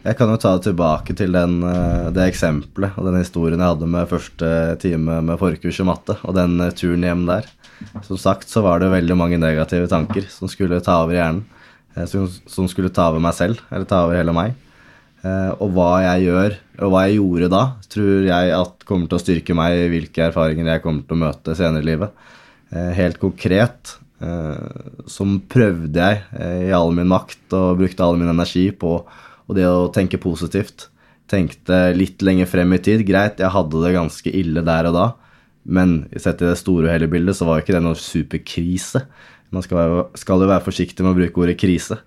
Jeg 0.00 0.16
kan 0.16 0.30
jo 0.32 0.38
ta 0.40 0.54
det 0.56 0.64
tilbake 0.64 1.12
til 1.12 1.34
den, 1.36 1.58
eh, 1.60 2.08
det 2.16 2.30
eksempelet 2.30 2.96
og 2.96 3.04
den 3.04 3.18
historien 3.20 3.60
jeg 3.60 3.68
hadde 3.68 3.88
med 3.92 4.08
første 4.08 4.48
time 4.80 5.18
med 5.20 5.36
forkurs 5.36 5.80
i 5.82 5.84
matte, 5.84 6.16
og 6.24 6.36
den 6.38 6.56
eh, 6.64 6.72
turen 6.72 7.04
hjem 7.04 7.26
der. 7.28 7.44
Som 8.06 8.16
sagt 8.16 8.48
så 8.48 8.62
var 8.64 8.80
det 8.80 8.88
veldig 8.94 9.16
mange 9.16 9.36
negative 9.40 9.90
tanker 9.92 10.24
som 10.32 10.48
skulle 10.48 10.80
ta 10.80 11.02
over 11.04 11.18
hjernen. 11.18 11.44
eh, 11.96 12.06
Som, 12.08 12.30
som 12.48 12.68
skulle 12.68 12.88
ta 12.88 13.10
over 13.10 13.20
meg 13.20 13.36
selv, 13.36 13.60
eller 13.70 13.84
ta 13.84 14.06
over 14.06 14.16
hele 14.16 14.32
meg. 14.32 14.56
Og 15.60 15.74
hva 15.76 16.00
jeg 16.00 16.30
gjør, 16.30 16.54
og 16.80 16.92
hva 16.94 17.00
jeg 17.04 17.18
gjorde 17.18 17.48
da, 17.52 17.62
tror 17.92 18.24
jeg 18.24 18.52
at 18.56 18.84
kommer 18.88 19.04
til 19.04 19.18
å 19.18 19.20
styrke 19.20 19.52
meg 19.52 19.74
i 19.76 19.88
hvilke 19.92 20.22
erfaringer 20.30 20.64
jeg 20.64 20.80
kommer 20.80 21.04
til 21.04 21.12
å 21.12 21.20
møte 21.26 21.56
senere 21.58 21.84
i 21.84 21.88
livet. 21.90 22.14
Helt 22.72 23.20
konkret 23.20 23.98
så 24.16 25.26
prøvde 25.52 25.92
jeg 25.92 26.22
i 26.70 26.72
all 26.72 26.94
min 26.96 27.12
makt 27.12 27.52
og 27.52 27.82
brukte 27.82 28.00
all 28.00 28.16
min 28.16 28.32
energi 28.32 28.70
på 28.72 28.94
og 29.50 29.58
det 29.58 29.66
å 29.66 29.90
tenke 29.94 30.20
positivt. 30.22 30.86
Tenkte 31.30 31.90
litt 31.96 32.22
lenger 32.22 32.48
frem 32.50 32.76
i 32.76 32.80
tid. 32.82 33.02
Greit, 33.06 33.42
jeg 33.42 33.50
hadde 33.54 33.82
det 33.82 33.96
ganske 33.96 34.32
ille 34.34 34.62
der 34.66 34.90
og 34.90 34.96
da, 34.96 35.06
men 35.66 36.04
sett 36.16 36.40
i 36.40 36.48
det 36.48 36.58
store 36.58 36.86
og 36.86 36.94
hele 36.94 37.10
bildet 37.10 37.36
så 37.36 37.46
var 37.48 37.58
jo 37.58 37.66
ikke 37.66 37.76
det 37.76 37.82
noe 37.84 37.98
superkrise. 37.98 39.02
Man 39.50 39.66
skal, 39.66 39.80
være, 39.80 40.04
skal 40.22 40.42
jo 40.42 40.50
være 40.50 40.64
forsiktig 40.64 41.04
med 41.04 41.12
å 41.12 41.18
bruke 41.18 41.42
ordet 41.42 41.58
krise. 41.60 41.98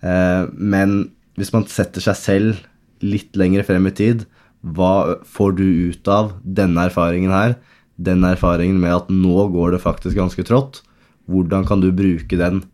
Eh, 0.00 0.48
men 0.56 0.96
hvis 1.36 1.52
man 1.52 1.68
setter 1.68 2.04
seg 2.04 2.18
selv 2.18 3.04
litt 3.04 3.36
lenger 3.36 3.66
frem 3.68 3.86
i 3.90 3.94
tid, 3.94 4.24
hva 4.64 5.20
får 5.28 5.58
du 5.60 5.66
ut 5.92 6.08
av 6.10 6.32
denne 6.42 6.88
erfaringen 6.88 7.34
her? 7.34 7.58
Den 7.96 8.24
erfaringen 8.26 8.80
med 8.80 8.94
at 8.96 9.12
nå 9.12 9.46
går 9.52 9.76
det 9.76 9.84
faktisk 9.84 10.16
ganske 10.18 10.44
trått. 10.48 10.80
Hvordan 11.30 11.66
kan 11.68 11.84
du 11.84 11.90
bruke 11.94 12.40
den 12.40 12.64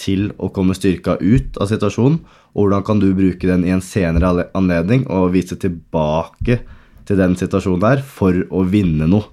til 0.00 0.30
å 0.40 0.48
komme 0.54 0.74
styrka 0.76 1.18
ut 1.20 1.58
av 1.60 1.68
situasjonen, 1.70 2.20
og 2.54 2.64
hvordan 2.64 2.84
kan 2.86 3.00
du 3.02 3.10
bruke 3.14 3.46
den 3.46 3.64
i 3.66 3.72
en 3.74 3.84
senere 3.84 4.48
anledning 4.58 5.04
og 5.12 5.32
vise 5.36 5.58
tilbake 5.60 6.60
til 7.08 7.18
den 7.20 7.36
situasjonen 7.38 7.82
der 7.82 8.02
for 8.06 8.36
å 8.50 8.64
vinne 8.70 9.08
noe 9.10 9.28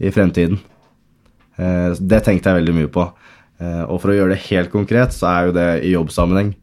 i 0.00 0.12
fremtiden. 0.14 0.60
Eh, 1.58 1.92
Det 1.98 2.22
tenkte 2.24 2.50
jeg 2.50 2.62
veldig 2.62 2.74
mye 2.76 2.92
på. 2.92 3.04
Eh, 3.60 3.82
Og 3.88 4.00
for 4.00 4.10
å 4.12 4.16
gjøre 4.16 4.34
det 4.34 4.46
helt 4.48 4.70
konkret, 4.70 5.12
så 5.12 5.26
er 5.26 5.46
jo 5.46 5.52
det 5.52 5.68
i 5.84 5.92
jobbsammenheng. 5.92 6.54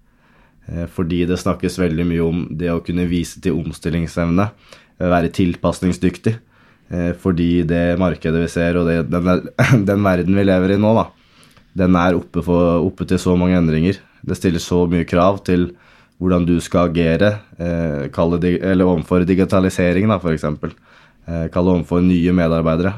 Eh, 0.69 0.85
Fordi 0.87 1.25
det 1.27 1.39
snakkes 1.39 1.77
veldig 1.77 2.05
mye 2.05 2.23
om 2.23 2.47
det 2.57 2.71
å 2.71 2.83
kunne 2.83 3.07
vise 3.07 3.41
til 3.41 3.53
omstillingsevne, 3.53 4.49
være 4.99 5.29
tilpasningsdyktig. 5.29 6.37
Fordi 7.17 7.65
det 7.65 7.97
markedet 7.97 8.43
vi 8.43 8.47
ser, 8.47 8.77
og 8.77 8.85
det, 8.85 9.09
den, 9.09 9.49
den 9.89 10.03
verden 10.05 10.35
vi 10.35 10.43
lever 10.45 10.75
i 10.75 10.77
nå, 10.77 10.93
da, 10.93 11.07
den 11.75 11.95
er 11.99 12.15
oppe, 12.17 12.43
for, 12.45 12.85
oppe 12.85 13.07
til 13.07 13.19
så 13.19 13.35
mange 13.39 13.57
endringer. 13.59 13.99
Det 14.25 14.37
stiller 14.39 14.63
så 14.63 14.85
mye 14.89 15.07
krav 15.07 15.41
til 15.47 15.69
hvordan 16.21 16.45
du 16.47 16.55
skal 16.63 16.89
agere, 16.89 17.33
eh, 17.59 18.39
dig, 18.39 18.59
eller 18.63 18.85
overfor 18.85 19.25
digitalisering, 19.27 20.07
da, 20.07 20.15
f.eks. 20.15 20.45
Eh, 20.45 21.47
kalle 21.51 21.73
overfor 21.75 22.01
nye 22.01 22.31
medarbeidere. 22.31 22.93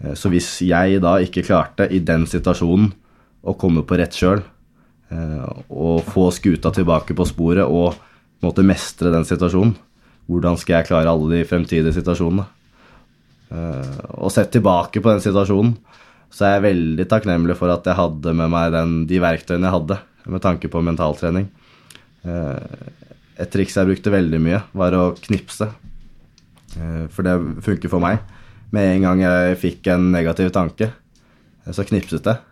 Eh, 0.00 0.14
så 0.14 0.30
hvis 0.32 0.62
jeg 0.64 1.00
da 1.04 1.18
ikke 1.20 1.44
klarte 1.44 1.88
i 1.92 2.00
den 2.00 2.24
situasjonen 2.26 2.92
å 3.44 3.54
komme 3.60 3.84
på 3.84 3.98
rett 4.00 4.16
kjøl, 4.16 4.40
eh, 5.12 5.48
og 5.68 6.04
få 6.08 6.30
skuta 6.32 6.72
tilbake 6.72 7.14
på 7.14 7.28
sporet 7.28 7.68
og 7.68 7.94
måtte 8.42 8.64
mestre 8.64 9.12
den 9.12 9.28
situasjonen, 9.28 9.76
hvordan 10.26 10.56
skal 10.58 10.80
jeg 10.80 10.88
klare 10.88 11.12
alle 11.12 11.36
de 11.36 11.44
fremtidige 11.46 11.94
situasjonene? 11.94 12.46
Eh, 13.52 13.98
og 14.18 14.32
sett 14.34 14.50
tilbake 14.56 15.02
på 15.02 15.12
den 15.12 15.22
situasjonen, 15.22 15.76
så 16.36 16.50
jeg 16.50 16.58
er 16.58 16.66
veldig 16.66 17.06
takknemlig 17.08 17.54
for 17.56 17.72
at 17.72 17.86
jeg 17.88 17.96
hadde 17.96 18.32
med 18.36 18.50
meg 18.52 18.74
den, 18.74 18.90
de 19.08 19.20
verktøyene 19.24 19.70
jeg 19.70 19.76
hadde, 19.78 19.96
med 20.28 20.42
tanke 20.44 20.68
på 20.68 20.82
mentaltrening. 20.84 21.46
Eh, 22.28 22.90
et 23.40 23.52
triks 23.52 23.76
jeg 23.78 23.88
brukte 23.88 24.12
veldig 24.12 24.40
mye, 24.44 24.58
var 24.76 24.96
å 24.98 25.06
knipse. 25.16 25.70
Eh, 26.76 27.06
for 27.08 27.24
det 27.24 27.38
funker 27.64 27.92
for 27.92 28.04
meg. 28.04 28.20
Med 28.74 28.98
en 28.98 29.06
gang 29.06 29.22
jeg 29.24 29.56
fikk 29.62 29.88
en 29.94 30.10
negativ 30.12 30.52
tanke, 30.52 30.90
eh, 31.64 31.72
så 31.72 31.86
knipset 31.88 32.28
jeg. 32.28 32.42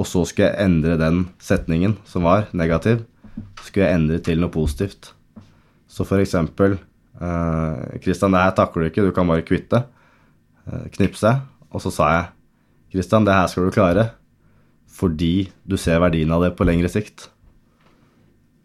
Og 0.00 0.08
så 0.08 0.24
skulle 0.30 0.48
jeg 0.48 0.70
endre 0.70 0.96
den 0.96 1.26
setningen 1.42 1.98
som 2.08 2.24
var 2.24 2.48
negativ, 2.56 3.04
skulle 3.60 3.90
jeg 3.90 3.98
endre 3.98 4.22
til 4.24 4.40
noe 4.40 4.54
positivt. 4.54 5.12
Så 5.84 6.08
for 6.08 6.22
eksempel 6.22 6.78
eh, 6.78 8.00
Kristian, 8.00 8.32
det 8.32 8.46
her 8.46 8.56
takler 8.56 8.86
du 8.86 8.92
ikke, 8.92 9.04
du 9.04 9.12
kan 9.12 9.28
bare 9.28 9.44
kvitte. 9.44 9.84
Eh, 10.64 10.88
knipse. 10.96 11.36
Og 11.68 11.84
så 11.84 11.92
sa 11.92 12.10
jeg 12.14 12.28
Kristian, 12.92 13.26
det 13.28 13.34
her 13.36 13.50
skal 13.50 13.68
du 13.68 13.74
klare 13.74 14.10
fordi 14.98 15.50
du 15.68 15.76
ser 15.78 16.00
verdien 16.02 16.32
av 16.34 16.42
det 16.42 16.54
på 16.58 16.64
lengre 16.66 16.88
sikt. 16.90 17.28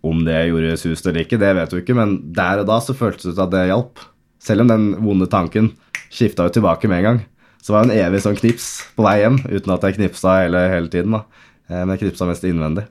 Om 0.03 0.23
det 0.25 0.39
gjorde 0.49 0.77
sust 0.81 1.05
eller 1.05 1.21
ikke, 1.27 1.37
det 1.37 1.51
vet 1.53 1.69
du 1.69 1.77
ikke, 1.77 1.93
men 1.93 2.15
der 2.33 2.63
og 2.63 2.65
da 2.71 2.79
så 2.81 2.95
føltes 2.97 3.27
det 3.27 3.35
ut 3.35 3.41
at 3.43 3.51
det 3.53 3.67
hjalp. 3.69 4.01
Selv 4.41 4.63
om 4.63 4.71
den 4.71 4.87
vonde 5.05 5.27
tanken 5.29 5.69
skifta 6.09 6.47
jo 6.47 6.55
tilbake 6.57 6.89
med 6.89 7.03
en 7.03 7.05
gang. 7.05 7.21
Så 7.61 7.75
var 7.75 7.85
det 7.85 7.93
en 7.93 8.01
evig 8.07 8.23
sånn 8.25 8.39
knips 8.39 8.65
på 8.97 9.05
vei 9.05 9.19
hjem, 9.21 9.37
uten 9.45 9.75
at 9.75 9.85
jeg 9.87 9.99
knipsa 9.99 10.33
hele, 10.41 10.65
hele 10.73 10.89
tiden. 10.91 11.13
da. 11.15 11.21
Eh, 11.69 11.83
Men 11.85 11.93
jeg 11.93 12.01
knipsa 12.07 12.27
mest 12.27 12.43
innvendig. 12.49 12.87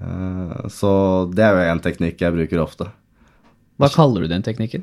Eh, 0.00 0.68
Så 0.72 0.90
det 1.34 1.44
er 1.44 1.52
jo 1.54 1.68
én 1.76 1.82
teknikk 1.84 2.18
jeg 2.24 2.34
bruker 2.34 2.64
ofte. 2.64 2.88
Hva 3.78 3.92
kaller 3.92 4.24
du 4.24 4.32
den 4.32 4.42
teknikken? 4.42 4.82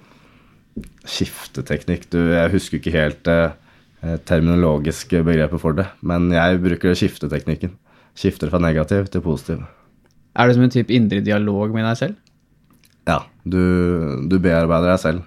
Skifteteknikk, 1.03 2.07
du, 2.11 2.19
jeg 2.31 2.51
husker 2.53 2.79
ikke 2.79 2.93
helt 2.95 3.27
eh, 3.27 3.51
terminologiske 4.27 5.23
begrepet 5.25 5.61
for 5.61 5.77
det, 5.77 5.87
men 6.05 6.29
jeg 6.33 6.61
bruker 6.63 6.95
skifteteknikken. 6.97 7.73
Skifter 8.15 8.51
fra 8.51 8.61
negativ 8.63 9.09
til 9.11 9.23
positiv. 9.25 9.63
Er 10.35 10.47
det 10.47 10.55
som 10.57 10.63
en 10.65 10.71
type 10.73 10.93
indre 10.93 11.21
dialog 11.23 11.73
med 11.75 11.83
deg 11.87 11.97
selv? 11.99 12.15
Ja, 13.07 13.21
du, 13.43 13.59
du 14.29 14.37
bearbeider 14.41 14.93
deg 14.93 15.01
selv. 15.03 15.25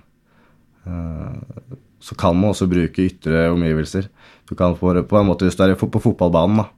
Eh, 0.89 1.77
Så 2.01 2.15
kan 2.15 2.37
man 2.39 2.53
også 2.53 2.69
bruke 2.71 3.03
ytre 3.09 3.49
omgivelser. 3.51 4.07
Du 4.49 4.55
kan 4.55 4.77
få, 4.79 4.93
på 5.03 5.19
en 5.19 5.27
måte, 5.27 5.45
Hvis 5.45 5.57
du 5.59 5.65
er 5.65 5.75
på 5.75 6.01
fotballbanen, 6.01 6.63
da, 6.63 6.69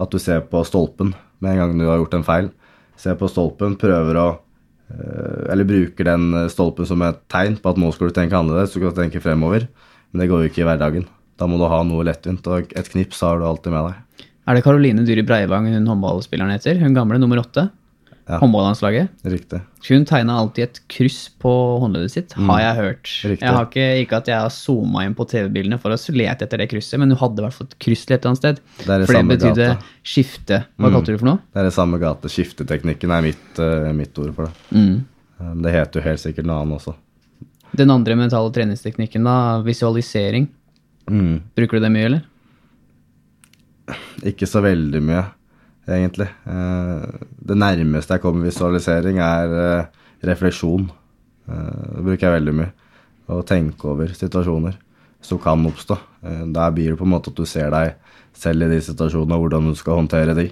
at 0.00 0.10
du 0.10 0.18
ser 0.18 0.40
på 0.46 0.62
stolpen 0.64 1.14
med 1.40 1.52
en 1.52 1.58
gang 1.58 1.78
du 1.78 1.86
har 1.88 1.98
gjort 1.98 2.14
en 2.14 2.24
feil. 2.24 2.50
Ser 2.96 3.16
på 3.18 3.28
stolpen, 3.28 3.76
prøver 3.80 4.16
å 4.20 4.28
eh, 4.90 5.52
Eller 5.52 5.64
bruker 5.68 6.04
den 6.04 6.48
stolpen 6.48 6.86
som 6.86 7.02
et 7.02 7.20
tegn 7.28 7.58
på 7.60 7.72
at 7.72 7.80
nå 7.80 7.90
skal 7.92 8.08
du 8.08 8.14
tenke 8.16 8.36
annerledes, 8.38 8.72
du 8.72 8.80
skal 8.80 8.96
tenke 8.96 9.20
fremover. 9.20 9.68
Men 10.12 10.22
det 10.22 10.30
går 10.30 10.44
jo 10.44 10.52
ikke 10.52 10.62
i 10.64 10.68
hverdagen. 10.70 11.08
Da 11.40 11.48
må 11.48 11.56
du 11.60 11.66
ha 11.72 11.82
noe 11.88 12.04
lettvint, 12.04 12.44
og 12.52 12.72
et 12.76 12.92
knips 12.92 13.22
har 13.24 13.40
du 13.40 13.46
alltid 13.48 13.72
med 13.72 13.90
deg. 13.90 14.24
Er 14.50 14.56
det 14.58 14.64
Karoline 14.66 15.04
Dyri 15.06 15.22
Breivang 15.24 15.68
hun 15.72 15.86
håndballspilleren 15.88 16.52
heter? 16.52 16.80
Hun 16.82 16.96
gamle 16.96 17.20
nummer 17.22 17.40
åtte? 17.40 17.70
Ja. 18.30 18.36
Håndballandslaget? 18.38 19.08
Riktig. 19.26 19.58
Hun 19.88 20.04
tegna 20.06 20.36
alltid 20.38 20.64
et 20.68 20.76
kryss 20.92 21.24
på 21.42 21.50
håndleddet 21.82 22.12
sitt, 22.12 22.34
har 22.38 22.60
jeg 22.62 22.76
hørt. 22.76 23.08
Mm. 23.10 23.30
Riktig. 23.32 23.46
Jeg 23.46 23.56
har 23.56 23.66
ikke, 23.66 23.86
ikke 24.04 24.20
at 24.20 24.30
jeg 24.30 24.44
har 24.44 24.52
zooma 24.54 25.02
inn 25.06 25.16
på 25.18 25.26
TV-bildene 25.32 25.80
for 25.82 25.90
å 25.96 25.98
lete 26.14 26.46
etter 26.46 26.62
det 26.62 26.68
krysset, 26.70 27.00
men 27.02 27.10
hun 27.10 27.18
hadde 27.18 27.42
i 27.42 27.46
hvert 27.46 27.56
fall 27.56 27.66
et 27.72 27.78
kryss 27.82 28.04
et 28.06 28.12
eller 28.14 28.30
annet 28.30 28.42
sted. 28.42 28.60
Det 28.84 28.86
er 28.86 29.02
det 29.02 29.08
For 29.10 29.18
det 29.18 29.24
betydde 29.32 29.66
gate. 29.72 29.78
Mm. 29.80 29.98
skifte. 30.12 30.60
Hva 30.76 30.92
kalte 30.94 31.10
du 31.10 31.14
det 31.16 31.22
for 31.24 31.30
noe? 31.32 31.42
Det 31.50 31.62
er 31.64 31.68
det 31.70 31.74
samme 31.80 32.00
gate. 32.04 32.30
Skifteteknikken 32.36 33.16
er 33.16 33.26
mitt, 33.26 33.50
uh, 33.58 33.90
mitt 33.98 34.22
ord 34.22 34.34
for 34.36 34.46
det. 34.46 34.78
Mm. 34.78 34.94
Eh, 35.40 35.54
Det 35.66 35.74
heter 35.74 36.00
jo 36.02 36.06
helt 36.06 36.22
sikkert 36.22 36.46
noe 36.52 36.60
annet 36.62 36.78
også. 36.78 36.94
Den 37.82 37.90
andre 37.90 38.14
mentale 38.18 38.50
treningsteknikken, 38.54 39.26
da, 39.26 39.36
visualisering. 39.66 40.46
Mm. 41.10 41.40
Bruker 41.58 41.78
du 41.80 41.84
det 41.84 41.90
mye, 41.92 42.06
eller? 42.06 42.26
Ikke 44.30 44.46
så 44.46 44.62
veldig 44.62 45.00
mye, 45.02 45.24
egentlig. 45.88 46.28
Eh, 46.46 47.06
Det 47.50 47.56
nærmeste 47.58 48.14
jeg 48.14 48.22
kommer 48.22 48.46
visualisering, 48.46 49.18
er 49.18 49.56
eh, 49.62 49.86
refleksjon. 50.28 50.90
Eh, 51.48 51.96
Det 51.96 52.04
bruker 52.04 52.28
jeg 52.28 52.36
veldig 52.38 52.54
mye. 52.60 52.72
Å 53.30 53.42
tenke 53.46 53.90
over 53.90 54.06
situasjoner 54.14 54.76
som 55.22 55.38
kan 55.38 55.66
oppstå. 55.66 55.98
Der 56.22 56.70
blir 56.72 56.90
det 56.90 56.98
på 56.98 57.04
en 57.04 57.12
måte 57.12 57.30
at 57.30 57.36
du 57.36 57.44
ser 57.46 57.70
deg 57.70 57.94
selv 58.34 58.64
i 58.64 58.70
de 58.72 58.80
situasjonene, 58.80 59.36
og 59.36 59.44
hvordan 59.44 59.68
du 59.68 59.74
skal 59.78 60.00
håndtere 60.00 60.34
de. 60.34 60.46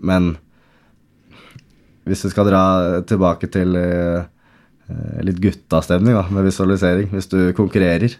Men 0.00 0.36
hvis 2.06 2.24
vi 2.24 2.30
skal 2.30 2.46
dra 2.46 3.02
tilbake 3.02 3.50
til 3.50 3.74
litt 5.20 5.42
guttastemning 5.42 6.14
da, 6.16 6.24
med 6.30 6.46
visualisering 6.46 7.10
Hvis 7.12 7.28
du 7.28 7.52
konkurrerer, 7.52 8.14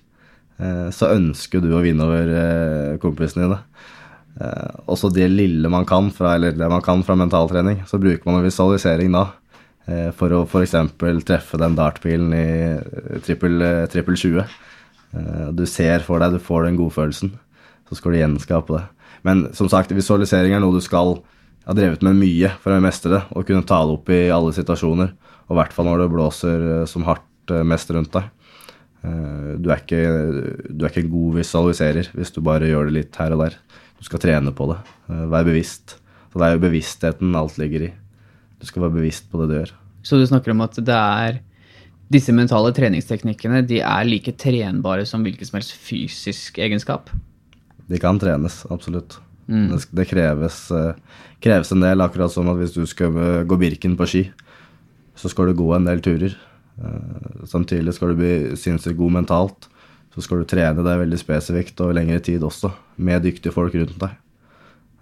så 0.90 1.12
ønsker 1.14 1.62
du 1.62 1.70
å 1.76 1.82
vinne 1.84 2.02
over 2.06 2.30
eh, 2.34 2.96
kompisene 3.02 3.44
dine. 3.46 3.58
Eh, 4.40 4.70
Også 4.90 5.10
det 5.14 5.28
lille 5.30 5.70
man 5.70 5.86
kan 5.86 6.10
fra, 6.14 6.34
eller 6.38 6.56
det 6.58 6.68
man 6.70 6.82
kan 6.82 7.02
fra 7.06 7.16
mentaltrening, 7.18 7.84
så 7.86 8.00
bruker 8.02 8.26
man 8.26 8.40
en 8.40 8.46
visualisering 8.48 9.12
da. 9.14 9.26
eh, 9.86 10.10
For 10.18 10.34
å 10.34 10.44
f.eks. 10.46 10.74
treffe 11.26 11.58
den 11.62 11.76
dartpilen 11.78 12.34
i 12.34 12.44
eh, 12.74 13.20
trippel, 13.24 13.60
eh, 13.62 13.86
trippel 13.92 14.16
20. 14.18 14.44
Eh, 15.14 15.48
Du 15.54 15.64
ser 15.66 16.00
for 16.06 16.18
deg, 16.22 16.32
du 16.36 16.38
får 16.42 16.66
den 16.68 16.78
godfølelsen. 16.80 17.32
Så 17.88 17.96
skal 17.96 18.12
du 18.12 18.18
gjenskape 18.20 18.74
det. 18.76 18.84
Men 19.24 19.48
som 19.56 19.68
sagt, 19.70 19.90
visualisering 19.94 20.52
er 20.54 20.60
noe 20.62 20.74
du 20.76 20.82
skal 20.84 21.16
ha 21.68 21.74
drevet 21.76 22.02
med 22.06 22.16
mye 22.16 22.50
for 22.62 22.72
å 22.72 22.80
mestre 22.80 23.10
det, 23.14 23.22
og 23.36 23.46
kunne 23.48 23.64
ta 23.66 23.80
det 23.84 23.94
opp 23.94 24.10
i 24.14 24.20
alle 24.32 24.52
situasjoner. 24.56 25.10
Og 25.48 25.54
i 25.54 25.58
hvert 25.58 25.72
fall 25.74 25.86
når 25.88 26.02
det 26.04 26.10
blåser 26.12 26.66
eh, 26.82 26.86
som 26.90 27.06
hardt 27.08 27.54
eh, 27.54 27.62
mest 27.66 27.90
rundt 27.94 28.12
deg. 28.18 28.28
Eh, 29.04 29.56
Du 29.58 29.70
er, 29.70 29.80
ikke, 29.82 30.00
du 30.74 30.84
er 30.84 30.90
ikke 30.92 31.10
god 31.10 31.38
visualiserer 31.40 32.08
hvis 32.14 32.32
du 32.34 32.40
bare 32.44 32.66
gjør 32.68 32.88
det 32.90 32.94
litt 32.98 33.16
her 33.20 33.32
og 33.36 33.44
der. 33.44 33.56
Du 33.98 34.04
skal 34.06 34.18
trene 34.22 34.52
på 34.54 34.68
det. 34.72 34.78
eh, 35.10 35.26
Vær 35.32 35.44
bevisst. 35.46 35.96
Så 36.32 36.38
det 36.38 36.46
er 36.48 36.56
jo 36.56 36.64
bevisstheten 36.66 37.34
alt 37.38 37.58
ligger 37.58 37.86
i. 37.88 37.92
Du 38.60 38.66
skal 38.66 38.82
være 38.82 38.96
bevisst 38.98 39.30
på 39.30 39.40
det 39.40 39.48
du 39.48 39.54
gjør. 39.60 39.72
Så 40.02 40.18
du 40.18 40.26
snakker 40.26 40.50
om 40.52 40.60
at 40.66 40.74
det 40.76 40.94
er 40.94 41.40
disse 42.10 42.32
mentale 42.32 42.70
treningsteknikkene 42.72 43.62
de 43.68 43.80
er 43.84 44.04
like 44.08 44.32
trenbare 44.40 45.04
som 45.06 45.22
hvilken 45.24 45.44
som 45.44 45.58
helst 45.58 45.74
fysisk 45.76 46.58
egenskap? 46.58 47.10
De 47.88 47.98
kan 48.00 48.18
trenes, 48.20 48.62
absolutt. 48.70 49.18
Det, 49.48 49.80
det 49.96 50.06
kreves, 50.10 50.70
eh, 50.76 50.92
kreves 51.40 51.72
en 51.72 51.80
del, 51.80 52.00
akkurat 52.04 52.30
som 52.32 52.48
at 52.52 52.56
hvis 52.60 52.74
du 52.76 52.84
skal 52.86 53.44
gå 53.48 53.56
Birken 53.60 53.96
på 53.96 54.06
ski, 54.08 54.22
så 55.16 55.28
skal 55.32 55.46
du 55.50 55.54
gå 55.58 55.70
en 55.74 55.84
del 55.88 56.00
turer. 56.04 56.36
Eh, 56.78 57.44
Samtidig 57.48 57.94
skal 57.96 58.12
du 58.12 58.20
bli 58.20 58.32
sinnssykt 58.58 58.98
god 58.98 59.12
mentalt. 59.20 59.68
Så 60.14 60.24
skal 60.24 60.40
du 60.42 60.48
trene 60.50 60.82
deg 60.82 61.02
veldig 61.02 61.18
spesifikt 61.20 61.80
over 61.84 61.94
lengre 61.94 62.18
tid 62.24 62.42
også, 62.42 62.72
med 62.96 63.22
dyktige 63.26 63.52
folk 63.54 63.74
rundt 63.76 63.98
deg. 64.00 64.14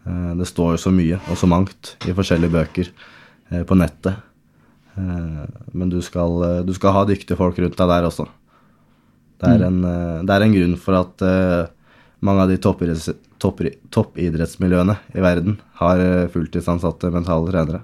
Eh, 0.06 0.32
Det 0.40 0.48
står 0.48 0.74
jo 0.76 0.82
så 0.86 0.92
mye 0.94 1.20
og 1.30 1.36
så 1.40 1.48
mangt 1.48 1.94
i 2.06 2.12
forskjellige 2.16 2.52
bøker 2.52 2.90
eh, 3.50 3.62
på 3.64 3.78
nettet. 3.78 4.22
Men 4.96 5.90
du 5.92 5.98
skal, 6.00 6.64
du 6.64 6.70
skal 6.72 6.94
ha 6.96 7.02
dyktige 7.04 7.36
folk 7.36 7.58
rundt 7.60 7.76
deg 7.76 7.88
der 7.90 8.06
også. 8.08 8.24
Det 9.36 9.50
er, 9.50 9.64
en, 9.66 9.82
eh, 9.84 10.22
det 10.24 10.32
er 10.32 10.44
en 10.46 10.54
grunn 10.54 10.76
for 10.80 10.96
at 10.96 11.24
mange 12.24 12.40
av 12.40 12.48
de 12.48 12.56
toppidretts, 12.56 13.10
toppidrettsmiljøene 13.92 14.96
i 15.12 15.20
verden 15.20 15.58
har 15.82 16.00
fulltidsansatte 16.32 17.10
mentale 17.12 17.50
trenere. 17.52 17.82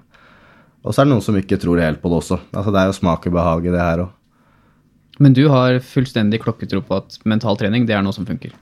Og 0.83 0.91
så 0.91 1.01
er 1.01 1.07
det 1.07 1.13
noen 1.13 1.23
som 1.23 1.37
ikke 1.39 1.59
tror 1.61 1.79
helt 1.79 2.01
på 2.03 2.11
det 2.11 2.19
også. 2.19 2.39
Altså, 2.51 2.73
det 2.75 2.81
er 2.81 2.89
jo 2.91 2.97
smak 2.97 3.27
og 3.29 3.35
behag 3.37 3.67
i 3.67 3.73
det 3.73 3.79
her 3.81 4.03
òg. 4.03 4.11
Men 5.23 5.35
du 5.37 5.45
har 5.51 5.77
fullstendig 5.85 6.41
klokketro 6.43 6.81
på 6.83 6.97
at 6.97 7.19
mental 7.29 7.57
trening 7.59 7.85
det 7.87 7.95
er 7.95 8.01
noe 8.03 8.15
som 8.15 8.25
funker? 8.27 8.55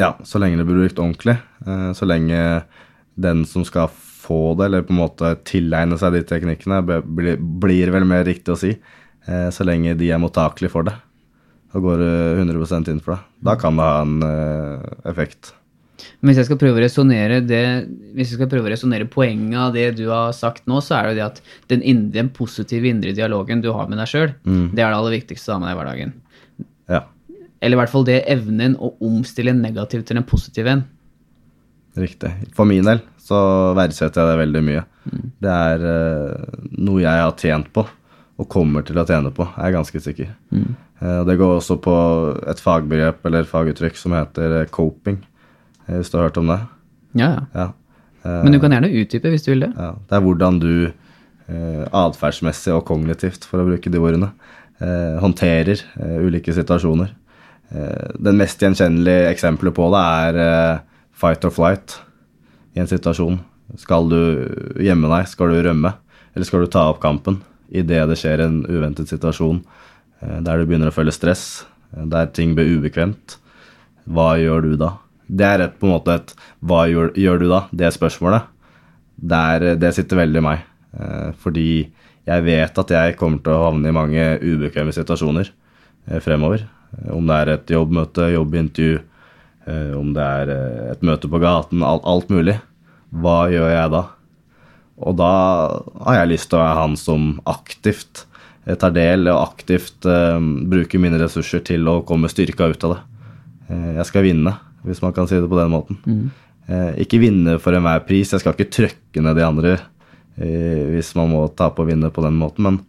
Ja, 0.00 0.14
så 0.24 0.40
lenge 0.40 0.56
det 0.58 0.64
blir 0.66 0.80
brukt 0.80 0.98
ordentlig. 1.02 1.36
eh, 1.66 1.90
Så 1.92 2.08
lenge 2.08 2.64
den 3.20 3.44
som 3.44 3.64
skal 3.68 3.90
få 3.92 4.56
det, 4.56 4.66
eller 4.66 4.82
på 4.82 4.94
en 4.94 5.02
måte 5.02 5.34
tilegne 5.44 5.98
seg 6.00 6.14
de 6.14 6.22
teknikkene, 6.24 6.80
blir, 7.04 7.36
blir 7.36 7.92
vel 7.92 8.06
mer 8.08 8.24
riktig 8.24 8.54
å 8.54 8.58
si, 8.58 8.70
eh, 9.26 9.48
så 9.52 9.66
lenge 9.66 9.96
de 9.98 10.10
er 10.10 10.18
mottakelige 10.22 10.72
for 10.72 10.88
det 10.88 10.96
og 11.70 11.84
går 11.86 12.00
eh, 12.02 12.40
100% 12.42 12.88
inn 12.90 13.00
for 13.04 13.14
det. 13.14 13.20
Da 13.46 13.54
kan 13.60 13.76
det 13.78 13.86
ha 13.86 14.00
en 14.02 14.22
eh, 14.26 14.86
effekt. 15.10 15.52
Men 16.20 16.30
hvis 16.30 16.40
jeg 16.42 16.48
skal 16.50 16.60
prøve 16.60 16.80
å 16.80 16.84
resonnere 16.84 17.40
det, 17.44 17.64
hvis 18.16 18.32
jeg 18.32 18.40
skal 18.40 18.50
prøve 18.52 18.70
å 18.70 18.72
resonnere 18.72 19.08
poenget 19.10 19.58
av 19.62 19.76
det 19.76 19.86
du 19.98 20.06
har 20.10 20.34
sagt 20.36 20.66
nå, 20.70 20.80
så 20.84 20.98
er 20.98 21.08
det 21.08 21.12
jo 21.12 21.18
det 21.20 21.26
at 21.26 21.40
den, 21.72 21.82
indre, 21.82 22.14
den 22.18 22.32
positive 22.36 22.90
indre 22.90 23.14
dialogen 23.16 23.64
du 23.64 23.70
har 23.76 23.90
med 23.90 24.00
deg 24.02 24.10
sjøl, 24.10 24.34
det 24.44 24.82
er 24.82 24.90
det 24.90 24.98
aller 24.98 25.16
viktigste 25.18 25.52
å 25.52 25.56
ha 25.56 25.62
med 25.62 25.70
deg 25.70 25.76
i 25.76 25.80
hverdagen. 25.80 26.16
Ja, 26.90 27.04
Eller 27.60 27.76
i 27.76 27.80
hvert 27.82 27.92
fall 27.92 28.08
det 28.08 28.22
evnen 28.32 28.74
å 28.80 28.94
omstille 29.04 29.54
en 29.54 29.62
negativ 29.62 30.02
til 30.08 30.20
en 30.20 30.26
positiv 30.26 30.70
en. 30.70 30.86
riktig. 31.96 32.30
For 32.54 32.64
min 32.64 32.86
del 32.86 33.02
så 33.30 33.38
verdsetter 33.78 34.22
jeg 34.22 34.32
det 34.32 34.42
veldig 34.42 34.62
mye. 34.66 34.84
Det 35.42 35.54
er 35.54 35.84
uh, 35.86 36.60
noe 36.82 37.02
jeg 37.02 37.24
har 37.24 37.34
tjent 37.38 37.70
på, 37.74 37.84
og 38.40 38.48
kommer 38.50 38.84
til 38.86 38.98
å 39.00 39.06
tjene 39.08 39.32
på, 39.34 39.46
jeg 39.54 39.66
er 39.66 39.76
ganske 39.76 40.02
sikker. 40.06 40.30
Mm. 40.54 40.70
Uh, 41.00 41.20
det 41.28 41.36
går 41.40 41.56
også 41.58 41.78
på 41.82 41.96
et 42.50 42.62
fagbegrep 42.62 43.26
eller 43.28 43.48
faguttrykk 43.48 43.98
som 43.98 44.16
heter 44.16 44.60
eh, 44.60 44.70
coping, 44.72 45.20
hvis 45.98 46.10
du 46.12 46.18
har 46.18 46.28
hørt 46.28 46.38
om 46.40 46.50
det. 46.52 46.60
Ja, 47.18 47.30
ja. 47.34 47.42
Ja. 47.54 47.68
Eh, 48.24 48.42
Men 48.44 48.52
du 48.52 48.60
kan 48.62 48.70
gjerne 48.74 48.90
utdype 48.92 49.30
hvis 49.32 49.44
du 49.46 49.52
vil 49.54 49.64
det. 49.66 49.72
ja. 49.76 49.94
Det 50.08 50.16
er 50.18 50.24
hvordan 50.26 50.58
du 50.62 50.72
eh, 50.86 51.84
atferdsmessig 51.90 52.72
og 52.76 52.84
kognitivt, 52.88 53.44
for 53.48 53.62
å 53.62 53.66
bruke 53.70 53.90
de 53.90 53.98
ordene, 54.02 54.30
eh, 54.80 55.16
håndterer 55.22 55.80
eh, 55.98 56.18
ulike 56.26 56.52
situasjoner. 56.54 57.10
Eh, 57.70 58.12
den 58.18 58.38
mest 58.38 58.60
gjenkjennelige 58.62 59.30
eksempelet 59.32 59.74
på 59.76 59.88
det 59.94 60.04
er 60.26 60.40
eh, 60.44 60.80
fight 61.12 61.44
or 61.44 61.50
flight 61.54 61.98
i 62.76 62.80
en 62.82 62.86
situasjon. 62.90 63.40
Skal 63.78 64.08
du 64.10 64.20
gjemme 64.82 65.10
deg, 65.10 65.28
skal 65.30 65.52
du 65.54 65.60
rømme, 65.62 65.92
eller 66.34 66.46
skal 66.46 66.64
du 66.64 66.70
ta 66.70 66.88
opp 66.90 67.00
kampen 67.02 67.40
idet 67.70 68.02
det 68.10 68.16
skjer 68.18 68.40
en 68.42 68.60
uventet 68.66 69.06
situasjon 69.10 69.60
eh, 70.22 70.38
der 70.42 70.58
du 70.58 70.66
begynner 70.66 70.90
å 70.90 70.94
føle 70.94 71.12
stress, 71.14 71.64
eh, 71.96 72.04
der 72.10 72.26
ting 72.34 72.54
blir 72.58 72.66
ubekvemt? 72.78 73.36
Hva 74.10 74.32
gjør 74.42 74.64
du 74.66 74.72
da? 74.80 74.92
Det 75.30 75.46
er 75.46 75.62
et, 75.66 75.76
på 75.78 75.86
en 75.86 75.94
måte 75.94 76.16
et 76.16 76.34
'hva 76.64 76.86
gjør, 76.90 77.12
gjør 77.14 77.38
du 77.38 77.48
da?' 77.48 77.68
det 77.70 77.92
spørsmålet. 77.94 78.42
Der, 79.20 79.76
det 79.76 79.94
sitter 79.94 80.16
veldig 80.24 80.40
i 80.40 80.46
meg. 80.48 80.66
Eh, 80.98 81.30
fordi 81.38 81.90
jeg 82.26 82.44
vet 82.44 82.78
at 82.82 82.92
jeg 82.94 83.16
kommer 83.18 83.42
til 83.42 83.54
å 83.54 83.66
havne 83.68 83.90
i 83.90 83.94
mange 83.94 84.24
ubekvemme 84.42 84.94
situasjoner 84.94 85.50
eh, 86.10 86.20
fremover. 86.22 86.64
Eh, 86.96 87.10
Om 87.14 87.28
det 87.28 87.36
er 87.36 87.52
et 87.54 87.74
jobbmøte, 87.76 88.32
jobbintervju, 88.34 89.06
om 89.70 90.08
det 90.16 90.24
er 90.24 90.48
et 90.90 91.02
møte 91.06 91.28
på 91.30 91.38
gaten, 91.38 91.84
alt, 91.86 92.02
alt 92.08 92.30
mulig. 92.32 92.56
Hva 93.12 93.44
gjør 93.52 93.68
jeg 93.70 93.90
da? 93.92 94.00
Og 94.98 95.14
da 95.20 95.34
har 96.08 96.16
jeg 96.16 96.30
lyst 96.32 96.48
til 96.50 96.58
å 96.58 96.62
være 96.64 96.78
han 96.80 96.96
som 96.98 97.28
aktivt 97.46 98.24
tar 98.80 98.90
del 98.96 99.28
og 99.30 99.44
aktivt 99.44 100.08
bruker 100.72 100.98
mine 100.98 101.20
ressurser 101.20 101.62
til 101.68 101.86
å 101.86 102.00
komme 102.08 102.32
styrka 102.32 102.66
ut 102.72 102.88
av 102.88 102.96
det. 102.96 103.00
Jeg 104.00 104.08
skal 104.08 104.26
vinne, 104.26 104.56
hvis 104.86 105.02
man 105.02 105.12
kan 105.12 105.28
si 105.28 105.36
det 105.40 105.48
på 105.50 105.58
den 105.58 105.72
måten. 105.72 105.98
Eh, 106.68 106.92
ikke 107.04 107.20
vinne 107.20 107.58
for 107.60 107.74
enhver 107.76 108.04
pris. 108.06 108.32
Jeg 108.32 108.40
skal 108.40 108.54
ikke 108.54 108.70
trøkke 108.72 109.22
ned 109.24 109.36
de 109.36 109.44
andre 109.46 109.72
eh, 110.38 110.86
hvis 110.94 111.14
man 111.18 111.30
må 111.32 111.44
tape 111.56 111.82
og 111.82 111.90
vinne 111.90 112.10
på 112.14 112.22
den 112.24 112.38
måten. 112.38 112.64
Men 112.64 112.80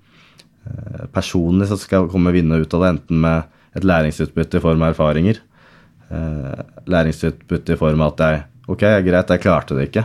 eh, 0.67 1.07
personlig 1.13 1.67
så 1.71 1.77
skal 1.79 2.03
jeg 2.03 2.13
komme 2.13 2.33
vinne 2.35 2.61
ut 2.61 2.73
av 2.77 2.85
det, 2.85 2.93
enten 2.95 3.21
med 3.21 3.43
et 3.75 3.87
læringsutbytte 3.87 4.59
i 4.59 4.63
form 4.63 4.83
av 4.83 4.93
erfaringer. 4.93 5.41
Eh, 6.11 6.63
læringsutbytte 6.91 7.75
i 7.75 7.79
form 7.81 8.01
av 8.01 8.13
at 8.15 8.25
jeg 8.27 8.47
Ok, 8.71 8.83
greit, 9.03 9.27
jeg 9.33 9.41
klarte 9.41 9.75
det 9.75 9.87
ikke. 9.89 10.03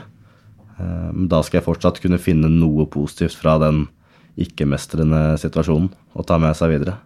Eh, 0.80 1.10
Men 1.12 1.28
da 1.30 1.42
skal 1.44 1.60
jeg 1.60 1.66
fortsatt 1.68 2.00
kunne 2.02 2.18
finne 2.18 2.48
noe 2.50 2.86
positivt 2.90 3.36
fra 3.38 3.58
den 3.62 3.84
ikke-mestrende 4.36 5.36
situasjonen 5.40 5.90
og 6.16 6.26
ta 6.26 6.38
med 6.40 6.56
seg 6.56 6.72
videre. 6.72 6.96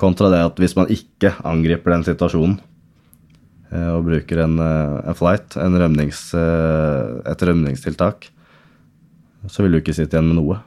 Kontra 0.00 0.30
det 0.32 0.42
at 0.44 0.60
hvis 0.60 0.76
man 0.76 0.90
ikke 0.92 1.34
angriper 1.44 1.94
den 1.94 2.06
situasjonen 2.06 2.60
og 3.94 4.06
bruker 4.06 4.44
en, 4.44 4.58
eh, 4.62 5.08
en 5.08 5.18
flight, 5.18 5.56
en 5.58 5.78
rømnings, 5.80 6.22
eh, 6.38 7.30
et 7.30 7.44
rømningstiltak, 7.48 8.30
så 9.48 9.62
vil 9.62 9.72
du 9.72 9.80
ikke 9.80 9.96
sitte 9.96 10.16
igjen 10.16 10.30
med 10.30 10.38
noe. 10.38 10.60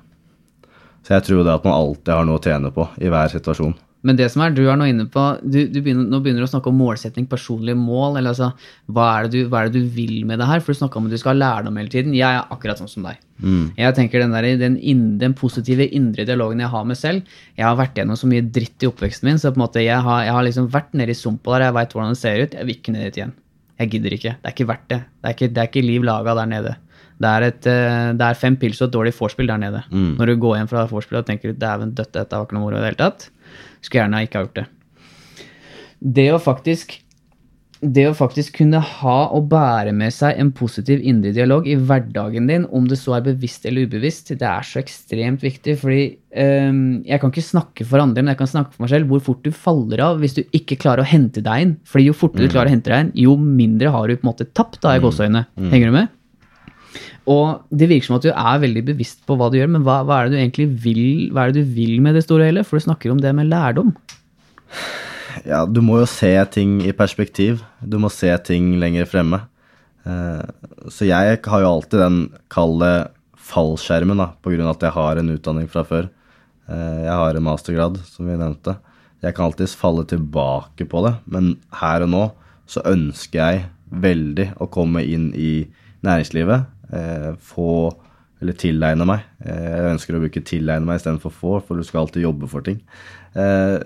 Så 1.08 1.16
jeg 1.16 1.24
tror 1.24 1.44
det 1.46 1.54
at 1.56 1.64
man 1.64 1.78
alltid 1.78 2.14
har 2.14 2.26
noe 2.28 2.40
å 2.40 2.44
tjene 2.44 2.72
på 2.76 2.88
i 3.00 3.08
hver 3.08 3.32
situasjon. 3.32 3.76
Men 4.06 4.18
det 4.20 4.28
som 4.30 4.44
er, 4.46 4.54
du 4.54 4.62
er 4.70 4.78
nå 4.78 4.86
inne 4.92 5.08
på 5.10 5.22
du, 5.42 5.64
du 5.74 5.80
begynner, 5.82 6.06
Nå 6.06 6.20
begynner 6.22 6.44
du 6.44 6.48
å 6.48 6.52
snakke 6.52 6.70
om 6.70 6.78
målsetning, 6.78 7.26
personlige 7.30 7.78
mål. 7.80 8.20
eller 8.20 8.30
altså, 8.34 8.52
hva 8.94 9.08
er, 9.16 9.26
det 9.26 9.32
du, 9.34 9.50
hva 9.50 9.64
er 9.64 9.72
det 9.72 9.82
du 9.82 9.96
vil 9.96 10.22
med 10.30 10.40
det 10.40 10.48
her? 10.48 10.62
For 10.62 10.74
du 10.74 10.82
snakka 10.82 11.00
om 11.00 11.10
at 11.10 11.16
du 11.16 11.18
skal 11.18 11.34
ha 11.34 11.40
lærdom 11.42 11.80
hele 11.82 11.92
tiden. 11.92 12.14
Jeg 12.18 12.28
er 12.28 12.54
akkurat 12.54 12.80
sånn 12.82 12.92
som 12.92 13.08
deg. 13.08 13.20
Jeg 13.78 13.98
tenker 13.98 14.24
den, 14.24 14.32
der, 14.34 14.48
den, 14.62 14.78
in, 14.82 15.04
den 15.22 15.34
positive 15.38 15.86
indre 15.94 16.26
dialogen 16.26 16.62
jeg 16.64 16.72
har 16.74 16.88
med 16.90 16.98
selv 16.98 17.36
Jeg 17.54 17.68
har 17.68 17.76
vært 17.78 18.00
gjennom 18.00 18.18
så 18.18 18.26
mye 18.26 18.42
dritt 18.42 18.82
i 18.82 18.90
oppveksten 18.90 19.30
min, 19.30 19.38
så 19.38 19.52
på 19.52 19.60
en 19.60 19.66
måte 19.68 19.84
jeg 19.84 20.00
har, 20.02 20.24
jeg 20.26 20.34
har 20.34 20.48
liksom 20.48 20.72
vært 20.74 20.98
nede 20.98 21.14
i 21.14 21.18
sumpa 21.18 21.58
der, 21.58 21.68
jeg 21.68 21.78
veit 21.78 21.94
hvordan 21.94 22.16
det 22.16 22.22
ser 22.22 22.42
ut. 22.42 22.58
Jeg 22.58 22.66
vil 22.70 22.80
ikke 22.80 22.96
ned 22.96 23.06
dit 23.10 23.22
igjen. 23.22 23.36
Jeg 23.78 23.92
gidder 23.94 24.14
ikke. 24.18 24.36
Det 24.42 24.50
er 24.50 24.56
ikke 24.56 24.70
verdt 24.72 24.90
det. 24.90 25.02
Det 25.06 25.30
er 25.30 25.36
ikke, 25.38 25.50
det 25.54 25.62
er 25.62 25.70
ikke 25.70 25.86
liv 25.86 26.06
laga 26.08 26.34
der 26.40 26.50
nede. 26.50 26.76
Det 27.18 27.30
er, 27.30 27.44
et, 27.50 27.66
eh, 27.66 28.12
det 28.14 28.26
er 28.26 28.38
fem 28.38 28.56
pils 28.62 28.82
og 28.82 28.90
et 28.90 28.94
dårlig 28.94 29.14
vorspiel 29.18 29.50
der 29.50 29.58
nede. 29.62 29.84
Når 30.20 30.26
du 30.30 30.36
går 30.42 30.58
hjem 30.60 30.68
fra 30.70 30.86
vorspielet 30.90 31.24
og 31.24 31.30
tenker 31.30 31.54
dæven 31.58 31.94
døtte, 31.98 32.14
dette 32.20 32.38
var 32.38 32.46
ikke 32.46 32.58
noe 32.58 32.62
moro 32.66 32.78
i 32.78 32.82
det 32.84 32.92
hele 32.92 33.00
tatt. 33.02 33.30
Skulle 33.82 34.04
gjerne 34.04 34.24
ikke 34.26 34.40
ha 34.40 34.48
gjort 34.48 34.62
det. 34.62 34.68
Det 36.18 36.32
å 36.34 36.42
faktisk 36.42 37.00
det 37.78 38.08
å 38.10 38.16
faktisk 38.18 38.56
kunne 38.58 38.80
ha 38.82 39.18
og 39.36 39.50
bære 39.52 39.92
med 39.94 40.14
seg 40.16 40.40
en 40.42 40.50
positiv 40.56 41.04
indre 41.06 41.30
dialog 41.36 41.68
i 41.70 41.76
hverdagen 41.78 42.48
din, 42.50 42.66
om 42.74 42.88
det 42.90 42.98
så 42.98 43.18
er 43.18 43.28
bevisst 43.28 43.68
eller 43.70 43.86
ubevisst, 43.86 44.32
det 44.34 44.48
er 44.50 44.66
så 44.66 44.82
ekstremt 44.82 45.46
viktig. 45.46 45.76
Fordi 45.82 46.02
um, 46.34 47.04
jeg 47.06 47.22
kan 47.22 47.34
ikke 47.34 47.46
snakke 47.46 47.86
for 47.88 48.02
andre, 48.02 48.24
men 48.24 48.34
jeg 48.34 48.42
kan 48.42 48.50
snakke 48.50 48.74
for 48.74 48.86
meg 48.86 48.94
selv 48.96 49.14
hvor 49.14 49.22
fort 49.30 49.46
du 49.46 49.54
faller 49.54 50.02
av 50.08 50.22
hvis 50.24 50.40
du 50.40 50.44
ikke 50.58 50.80
klarer 50.82 51.06
å 51.06 51.10
hente 51.10 51.44
deg 51.46 51.68
inn. 51.68 51.76
Fordi 51.86 52.10
jo 52.10 52.18
fortere 52.18 52.50
du 52.50 52.56
klarer 52.56 52.72
å 52.72 52.76
hente 52.78 52.94
deg 52.94 53.06
inn, 53.06 53.16
jo 53.28 53.38
mindre 53.38 53.94
har 53.94 54.10
du 54.10 54.18
på 54.18 54.26
en 54.26 54.32
måte 54.32 54.50
tapt, 54.58 54.82
da, 54.82 54.98
i 54.98 55.04
gåseøynene. 55.04 55.46
Henger 55.70 55.92
du 55.92 56.00
med? 56.00 56.17
Og 57.28 57.66
det 57.70 57.90
virker 57.92 58.08
som 58.08 58.18
at 58.18 58.26
du 58.26 58.32
er 58.32 58.62
veldig 58.64 58.84
bevisst 58.88 59.26
på 59.28 59.36
hva 59.38 59.50
du 59.52 59.58
gjør, 59.60 59.72
men 59.76 59.84
hva, 59.88 60.00
hva 60.08 60.22
er 60.22 60.28
det 60.30 60.38
du 60.38 60.40
egentlig 60.40 60.68
vil, 60.86 61.04
hva 61.36 61.44
er 61.46 61.52
det 61.54 61.66
du 61.66 61.76
vil 61.76 62.00
med 62.04 62.16
det 62.16 62.24
store 62.26 62.48
hele? 62.48 62.64
For 62.64 62.80
du 62.80 62.86
snakker 62.88 63.12
om 63.12 63.20
det 63.24 63.34
med 63.36 63.50
lærdom. 63.52 63.92
Ja, 65.46 65.66
du 65.70 65.82
må 65.86 66.00
jo 66.02 66.08
se 66.10 66.32
ting 66.54 66.80
i 66.88 66.96
perspektiv. 66.98 67.62
Du 67.84 68.00
må 68.02 68.10
se 68.14 68.32
ting 68.48 68.74
lenger 68.82 69.06
fremme. 69.10 69.44
Eh, 70.08 70.44
Så 70.88 71.06
jeg 71.10 71.40
har 71.44 71.62
jo 71.62 71.70
alltid 71.76 72.00
den 72.00 72.20
kalde 72.50 73.10
fallskjermen, 73.48 74.18
da, 74.20 74.32
på 74.44 74.52
grunn 74.52 74.68
av 74.68 74.76
at 74.76 74.88
jeg 74.88 74.96
har 74.98 75.20
en 75.20 75.32
utdanning 75.36 75.70
fra 75.72 75.84
før. 75.88 76.10
Eh, 76.68 77.00
Jeg 77.06 77.16
har 77.22 77.36
en 77.36 77.44
mastergrad, 77.48 78.00
som 78.06 78.28
vi 78.28 78.36
nevnte. 78.40 78.78
Jeg 79.24 79.36
kan 79.36 79.46
alltids 79.50 79.76
falle 79.76 80.06
tilbake 80.06 80.86
på 80.88 81.04
det, 81.06 81.16
men 81.26 81.58
her 81.74 82.04
og 82.06 82.10
nå 82.10 82.24
så 82.68 82.84
ønsker 82.86 83.40
jeg 83.40 83.66
veldig 83.90 84.52
å 84.62 84.68
komme 84.70 85.02
inn 85.04 85.32
i 85.34 85.68
næringslivet. 86.04 86.68
Eh, 86.94 87.32
Få 87.40 87.70
eller 88.38 88.54
tilegne 88.54 89.06
meg. 89.10 89.24
Eh, 89.42 89.70
Jeg 89.78 89.94
ønsker 89.96 90.18
å 90.18 90.22
bruke 90.22 90.44
tilegne 90.46 90.86
meg 90.86 91.00
istedenfor 91.00 91.34
få, 91.34 91.56
for 91.66 91.78
du 91.78 91.86
skal 91.86 92.04
alltid 92.04 92.28
jobbe 92.28 92.50
for 92.52 92.66
ting. 92.66 92.82
Eh, 93.34 93.80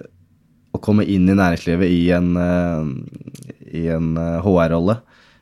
å 0.72 0.80
komme 0.84 1.06
inn 1.08 1.28
i 1.28 1.36
næringslivet 1.36 1.92
i 1.92 2.12
en, 2.16 2.30
en 2.40 4.06
HR-rolle, 4.44 5.02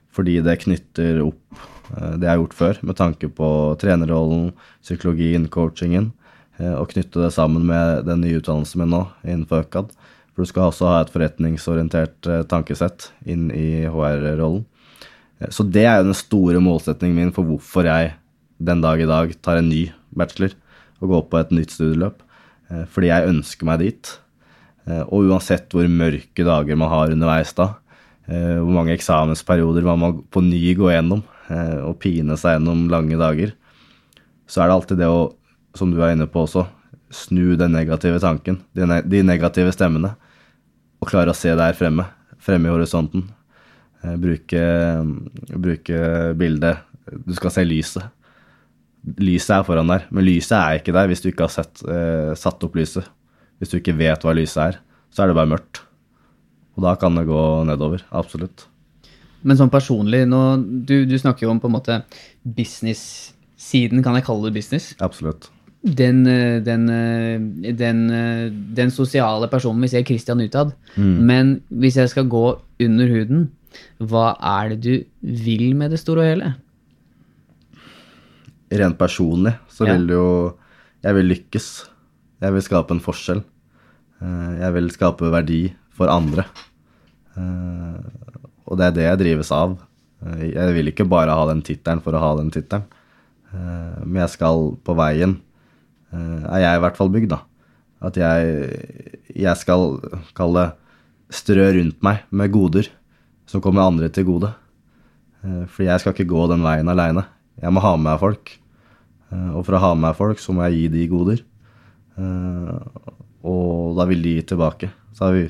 fordi 0.10 0.40
det 0.42 0.56
knytter 0.64 1.20
opp 1.22 1.60
det 1.90 2.26
jeg 2.26 2.32
har 2.32 2.40
gjort 2.40 2.56
før, 2.58 2.80
med 2.86 2.98
tanke 2.98 3.30
på 3.38 3.50
trenerrollen, 3.82 4.48
psykologien, 4.82 5.46
coachingen, 5.54 6.10
og 6.58 6.90
knytte 6.96 7.22
det 7.22 7.30
sammen 7.36 7.68
med 7.70 8.08
den 8.10 8.26
nye 8.26 8.42
utdannelsen 8.42 8.82
min 8.82 8.90
nå 8.94 9.04
innenfor 9.22 9.68
ØKAD. 9.68 9.94
For 10.34 10.42
du 10.42 10.50
skal 10.50 10.72
også 10.72 10.90
ha 10.90 10.98
et 11.04 11.14
forretningsorientert 11.14 12.30
tankesett 12.50 13.12
inn 13.30 13.52
i 13.54 13.86
HR-rollen. 13.86 14.66
Så 15.48 15.64
det 15.64 15.86
er 15.88 16.02
jo 16.02 16.10
den 16.10 16.18
store 16.18 16.60
målsetningen 16.60 17.16
min 17.16 17.36
for 17.36 17.48
hvorfor 17.48 17.88
jeg 17.88 18.16
den 18.60 18.82
dag 18.84 19.00
i 19.00 19.08
dag 19.08 19.32
tar 19.42 19.62
en 19.62 19.70
ny 19.72 19.86
bachelor 20.12 20.52
og 21.00 21.14
går 21.14 21.28
på 21.32 21.40
et 21.40 21.54
nytt 21.56 21.72
studieløp. 21.72 22.20
Eh, 22.70 22.86
Fordi 22.92 23.12
jeg 23.12 23.30
ønsker 23.32 23.70
meg 23.70 23.80
dit. 23.84 24.12
Eh, 24.86 25.04
Og 25.08 25.30
uansett 25.30 25.72
hvor 25.72 25.88
mørke 25.88 26.46
dager 26.46 26.76
man 26.76 26.92
har 26.92 27.14
underveis 27.16 27.54
da, 27.56 27.76
eh, 28.28 28.60
hvor 28.60 28.74
mange 28.76 28.96
eksamensperioder 28.96 29.86
man 29.88 30.00
må 30.00 30.12
på 30.30 30.44
ny 30.44 30.76
gå 30.76 30.92
gjennom 30.92 31.24
og 31.50 31.96
pine 31.98 32.36
seg 32.38 32.60
gjennom 32.60 32.84
lange 32.92 33.18
dager, 33.18 33.56
så 34.46 34.62
er 34.62 34.68
det 34.68 34.74
alltid 34.76 35.00
det 35.02 35.08
å, 35.10 35.34
som 35.74 35.90
du 35.90 35.98
er 35.98 36.12
inne 36.14 36.28
på 36.30 36.44
også, 36.44 36.68
snu 37.10 37.56
den 37.58 37.74
negative 37.74 38.20
tanken, 38.22 38.60
de 38.78 39.24
negative 39.26 39.74
stemmene, 39.74 40.12
og 41.02 41.10
klare 41.10 41.34
å 41.34 41.34
se 41.34 41.56
der 41.58 41.74
fremme, 41.74 42.06
fremme 42.38 42.70
i 42.70 42.76
horisonten. 42.76 43.32
Eh, 44.04 44.16
Bruke, 44.20 44.64
bruke 45.60 46.00
bildet 46.40 46.86
Du 47.26 47.34
skal 47.36 47.52
se 47.54 47.66
lyset. 47.68 48.06
Lyset 49.20 49.56
er 49.56 49.66
foran 49.66 49.90
der, 49.90 50.04
men 50.14 50.26
lyset 50.28 50.56
er 50.58 50.80
ikke 50.80 50.94
der 50.94 51.08
hvis 51.10 51.24
du 51.24 51.30
ikke 51.32 51.48
har 51.48 51.54
sett, 51.54 51.82
eh, 51.88 52.36
satt 52.38 52.64
opp 52.68 52.76
lyset. 52.78 53.08
Hvis 53.60 53.72
du 53.72 53.80
ikke 53.80 53.96
vet 53.98 54.24
hva 54.24 54.36
lyset 54.36 54.60
er, 54.62 54.80
så 55.10 55.24
er 55.24 55.32
det 55.32 55.38
bare 55.40 55.50
mørkt. 55.50 55.82
Og 56.78 56.84
da 56.86 56.94
kan 57.00 57.16
det 57.18 57.26
gå 57.28 57.40
nedover. 57.68 58.04
Absolutt. 58.16 58.68
Men 59.42 59.58
sånn 59.58 59.72
personlig, 59.72 60.26
nå, 60.28 60.42
du, 60.86 61.06
du 61.08 61.16
snakker 61.18 61.48
jo 61.48 61.54
om 61.54 61.62
på 61.64 61.72
en 61.72 61.78
måte 61.78 62.02
business-siden, 62.44 64.04
kan 64.04 64.20
jeg 64.20 64.28
kalle 64.28 64.50
det 64.50 64.60
business? 64.60 64.92
Absolutt. 65.02 65.50
Den, 65.82 66.26
eh, 66.28 66.60
den, 66.62 66.90
eh, 66.92 67.72
den, 67.80 68.04
den 68.76 68.92
sosiale 68.94 69.48
personen, 69.50 69.82
vi 69.82 69.92
ser 69.96 70.06
Christian 70.06 70.44
utad. 70.44 70.76
Men 71.00 71.62
hvis 71.72 71.98
jeg 71.98 72.12
skal 72.12 72.28
gå 72.30 72.46
under 72.84 73.16
huden, 73.16 73.48
hva 74.00 74.36
er 74.40 74.70
det 74.76 74.80
du 74.82 74.94
vil 75.46 75.74
med 75.76 75.92
det 75.92 76.00
store 76.02 76.24
og 76.24 76.30
hele? 76.32 76.54
Rent 78.72 78.98
personlig 79.00 79.56
så 79.70 79.86
Ja. 79.88 79.94
vil 79.96 80.08
det 80.08 80.14
jo 80.16 80.56
Jeg 81.02 81.16
vil 81.16 81.30
lykkes. 81.32 81.88
Jeg 82.42 82.52
vil 82.54 82.62
skape 82.62 82.92
en 82.92 83.00
forskjell. 83.00 83.44
Eh, 84.22 84.60
Jeg 84.60 84.74
vil 84.74 84.90
skape 84.90 85.32
verdi 85.32 85.74
for 85.92 86.08
andre. 86.10 86.44
Eh, 87.38 88.02
Og 88.68 88.78
det 88.78 88.86
er 88.86 88.92
det 88.92 89.04
jeg 89.08 89.18
drives 89.20 89.52
av. 89.52 89.78
Eh, 90.26 90.52
Jeg 90.52 90.74
vil 90.76 90.88
ikke 90.92 91.08
bare 91.10 91.30
ha 91.34 91.46
den 91.48 91.62
tittelen 91.62 92.02
for 92.04 92.12
å 92.12 92.20
ha 92.20 92.36
den 92.36 92.52
tittelen. 92.52 92.84
Men 94.06 94.16
jeg 94.28 94.30
skal 94.30 94.78
på 94.84 94.94
veien, 94.96 95.40
er 96.14 96.60
jeg 96.60 96.78
i 96.78 96.82
hvert 96.84 96.96
fall 96.98 97.10
bygd, 97.10 97.30
da. 97.30 97.40
At 98.02 98.14
jeg, 98.16 99.24
jeg 99.36 99.58
skal 99.58 100.00
kalle 100.36 100.74
strø 101.32 101.72
rundt 101.74 102.04
meg 102.04 102.20
med 102.32 102.52
goder 102.52 102.88
som 103.50 103.62
kommer 103.66 103.88
andre 103.90 104.10
til 104.14 104.28
gode. 104.28 104.52
Eh, 105.44 105.64
Fordi 105.72 105.90
jeg 105.90 106.04
skal 106.04 106.14
ikke 106.16 106.30
gå 106.30 106.48
den 106.52 106.62
veien 106.66 106.90
aleine. 106.92 107.26
Jeg 107.60 107.74
må 107.74 107.82
ha 107.84 107.96
med 107.98 108.06
meg 108.12 108.20
folk. 108.22 108.52
Eh, 109.32 109.50
Og 109.58 109.66
for 109.66 109.76
å 109.78 109.82
ha 109.84 109.94
med 109.96 110.06
meg 110.10 110.16
folk, 110.20 110.38
så 110.42 110.54
må 110.54 110.68
jeg 110.70 110.78
gi 110.78 110.88
de 110.98 111.08
goder. 111.12 111.42
Eh, 112.20 112.78
Og 113.50 113.96
da 113.98 114.06
vil 114.10 114.22
de 114.22 114.36
gi 114.38 114.46
tilbake. 114.54 114.92
Så 115.16 115.32
vi 115.34 115.50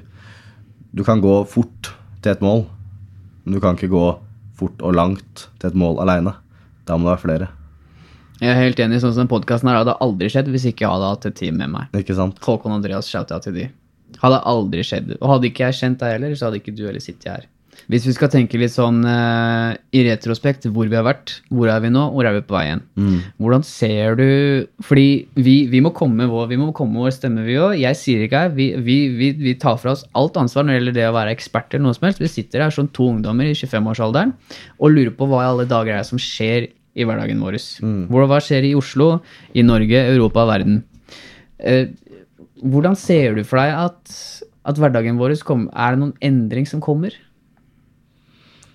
Du 0.96 1.04
kan 1.04 1.22
gå 1.22 1.46
fort 1.46 1.92
til 2.24 2.32
et 2.32 2.42
mål, 2.42 2.64
men 3.46 3.54
du 3.54 3.60
kan 3.62 3.76
ikke 3.78 3.92
gå 3.92 4.20
fort 4.58 4.82
og 4.82 4.96
langt 4.96 5.48
til 5.60 5.70
et 5.70 5.76
mål 5.78 6.00
aleine. 6.02 6.34
Da 6.86 6.98
må 6.98 7.06
det 7.06 7.14
være 7.14 7.22
flere. 7.28 7.48
Jeg 8.42 8.50
er 8.50 8.58
helt 8.64 8.80
enig, 8.80 8.98
sånn 9.04 9.14
som 9.14 9.28
podkasten 9.28 9.70
her 9.70 9.84
hadde 9.84 9.98
aldri 10.02 10.30
skjedd 10.32 10.48
hvis 10.50 10.66
ikke 10.72 10.86
jeg 10.88 10.90
hadde 10.96 11.12
hatt 11.12 11.26
et 11.30 11.36
team 11.36 11.58
med 11.60 11.70
meg. 11.70 11.92
Ikke 11.94 12.16
sant? 12.18 12.40
Håkon 12.42 12.72
Andreas 12.72 13.06
shouta 13.12 13.38
til 13.44 13.54
de. 13.54 13.68
Hadde 14.18 14.42
aldri 14.50 14.82
skjedd. 14.82 15.18
Og 15.22 15.30
hadde 15.30 15.52
ikke 15.52 15.68
jeg 15.68 15.78
kjent 15.78 16.00
deg 16.02 16.16
heller, 16.16 16.34
så 16.36 16.48
hadde 16.48 16.62
ikke 16.64 16.74
du 16.76 16.86
heller 16.88 17.04
sittet 17.04 17.30
her. 17.30 17.46
Hvis 17.90 18.04
vi 18.06 18.14
skal 18.14 18.30
tenke 18.30 18.60
litt 18.62 18.70
sånn 18.70 19.00
uh, 19.02 19.74
i 19.98 20.04
retrospekt, 20.06 20.68
hvor 20.70 20.86
vi 20.86 20.98
har 20.98 21.08
vært, 21.08 21.40
hvor 21.50 21.72
er 21.74 21.80
vi 21.82 21.90
nå, 21.90 22.04
hvor 22.14 22.28
er 22.30 22.36
vi 22.36 22.44
på 22.46 22.54
vei 22.54 22.68
igjen? 22.68 22.84
Hvordan 23.42 23.64
ser 23.66 24.18
du 24.20 24.28
Fordi 24.86 25.08
vi, 25.34 25.56
vi, 25.72 25.80
må 25.82 25.90
komme 25.98 26.28
vår, 26.30 26.52
vi 26.52 26.60
må 26.62 26.68
komme 26.78 27.02
vår 27.02 27.16
stemme, 27.16 27.42
vi 27.48 27.56
òg. 27.58 27.80
Jeg 27.82 27.98
sier 27.98 28.26
ikke 28.26 28.44
her, 28.44 28.52
vi, 28.54 28.68
vi, 28.86 28.98
vi, 29.18 29.32
vi 29.42 29.56
tar 29.58 29.80
fra 29.82 29.96
oss 29.96 30.04
alt 30.20 30.38
ansvar 30.38 30.68
når 30.68 30.76
det 30.76 30.78
gjelder 30.80 30.98
det 31.00 31.08
å 31.10 31.16
være 31.18 31.34
eksperter. 31.34 31.80
eller 31.80 31.88
noe 31.88 31.98
som 31.98 32.06
helst. 32.06 32.22
Vi 32.22 32.30
sitter 32.30 32.62
her 32.68 32.76
som 32.76 32.92
to 32.94 33.08
ungdommer 33.10 33.50
i 33.50 33.56
25-årsalderen 33.58 34.36
og 34.78 34.94
lurer 34.94 35.16
på 35.18 35.30
hva 35.32 35.48
i 35.48 35.50
alle 35.50 35.66
dager 35.70 35.96
er 35.96 36.04
det 36.04 36.12
som 36.12 36.22
skjer 36.22 36.68
i 36.70 37.08
hverdagen 37.08 37.42
vår. 37.42 37.58
Mm. 37.82 38.04
hva 38.12 38.38
skjer 38.44 38.68
i 38.68 38.76
Oslo, 38.78 39.16
i 39.58 39.64
Norge, 39.66 40.04
Europa 40.12 40.46
verden? 40.50 40.84
Uh, 41.58 41.90
hvordan 42.62 42.94
ser 43.00 43.40
du 43.40 43.42
for 43.48 43.62
deg 43.64 43.74
at, 43.74 44.14
at 44.70 44.78
hverdagen 44.78 45.18
vår 45.18 45.34
kommer? 45.48 45.74
Er 45.74 45.96
det 45.96 46.04
noen 46.04 46.16
endring 46.22 46.70
som 46.70 46.84
kommer? 46.84 47.18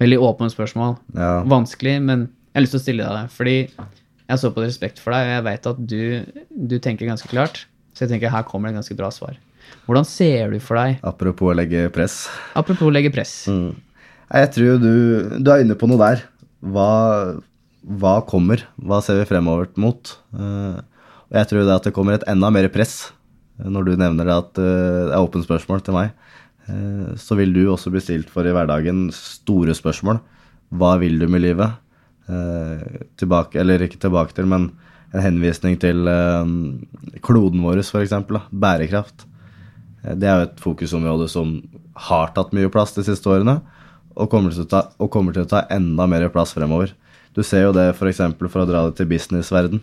Veldig 0.00 0.18
åpent 0.26 0.52
spørsmål. 0.54 0.96
Ja. 1.14 1.32
Vanskelig, 1.48 1.98
men 2.02 2.26
jeg 2.28 2.58
har 2.58 2.64
lyst 2.66 2.74
til 2.76 2.80
å 2.80 2.84
stille 2.84 3.06
deg 3.06 3.14
det. 3.20 3.30
Fordi 3.34 3.56
jeg 4.24 4.40
så 4.40 4.50
på 4.56 4.64
respekt 4.64 4.98
for 5.02 5.14
deg, 5.14 5.26
og 5.28 5.34
jeg 5.36 5.44
vet 5.48 5.66
at 5.70 5.82
du, 5.94 6.02
du 6.74 6.76
tenker 6.82 7.06
ganske 7.10 7.28
klart. 7.30 7.64
Så 7.94 8.04
jeg 8.06 8.14
tenker 8.14 8.32
her 8.34 8.42
kommer 8.48 8.68
det 8.70 8.74
et 8.74 8.80
ganske 8.82 8.96
bra 8.98 9.10
svar. 9.14 9.36
Hvordan 9.86 10.04
ser 10.08 10.50
du 10.52 10.58
for 10.60 10.76
deg, 10.80 10.98
Apropos 11.06 11.52
å 11.52 11.56
legge 11.56 11.86
press. 11.94 12.24
apropos 12.58 12.88
å 12.90 12.92
legge 12.94 13.12
press, 13.14 13.46
Mm. 13.48 13.74
Jeg 14.34 14.48
tror 14.54 14.78
du, 14.80 14.94
du 15.44 15.50
er 15.52 15.60
inne 15.62 15.76
på 15.78 15.86
noe 15.86 16.00
der. 16.00 16.22
Hva, 16.64 16.88
hva 17.84 18.14
kommer? 18.26 18.64
Hva 18.80 18.98
ser 19.04 19.20
vi 19.20 19.26
fremover 19.28 19.68
mot? 19.78 20.14
Eh, 20.34 20.78
og 21.28 21.36
jeg 21.38 21.50
tror 21.50 21.66
det 21.68 21.74
at 21.76 21.86
det 21.86 21.92
kommer 21.94 22.16
et 22.16 22.24
enda 22.32 22.50
mer 22.50 22.66
press 22.72 23.12
eh, 23.60 23.68
når 23.68 23.84
du 23.84 23.92
nevner 24.00 24.26
det 24.26 24.34
at 24.40 24.58
eh, 24.58 25.04
det 25.10 25.14
er 25.14 25.22
åpent 25.22 25.44
spørsmål 25.46 25.84
til 25.86 25.94
meg. 25.98 26.10
Eh, 26.70 27.12
så 27.20 27.36
vil 27.38 27.54
du 27.54 27.62
også 27.68 27.92
bli 27.92 28.02
stilt 28.02 28.32
for 28.32 28.46
i 28.46 28.54
hverdagen 28.54 29.06
store 29.14 29.74
spørsmål. 29.76 30.20
Hva 30.74 30.96
vil 31.02 31.18
du 31.20 31.28
med 31.30 31.44
livet? 31.44 31.76
Eh, 32.24 33.04
tilbake, 33.20 33.60
eller 33.60 33.84
ikke 33.84 34.00
tilbake 34.00 34.36
til, 34.36 34.48
men 34.50 34.70
en 35.14 35.22
henvisning 35.22 35.76
til 35.80 36.08
eh, 36.10 36.50
kloden 37.24 37.64
vår, 37.64 37.84
f.eks. 37.84 38.16
Bærekraft. 38.50 39.26
Det 40.04 40.28
er 40.28 40.40
jo 40.40 40.48
et 40.48 40.60
fokusområde 40.60 41.30
som 41.32 41.56
har 42.10 42.34
tatt 42.36 42.52
mye 42.56 42.68
plass 42.72 42.92
de 42.96 43.06
siste 43.06 43.30
årene, 43.30 43.60
og 44.14 44.30
kommer 44.30 44.52
til 44.52 44.66
å 44.66 44.70
ta, 44.70 44.82
til 44.98 45.42
å 45.42 45.50
ta 45.50 45.64
enda 45.72 46.06
mer 46.10 46.28
plass 46.32 46.52
fremover. 46.54 46.92
Du 47.34 47.42
ser 47.42 47.66
jo 47.66 47.74
det 47.74 47.90
f.eks. 47.94 48.20
For, 48.38 48.50
for 48.50 48.62
å 48.62 48.68
dra 48.68 48.84
det 48.86 48.98
til 48.98 49.08
businessverden. 49.10 49.82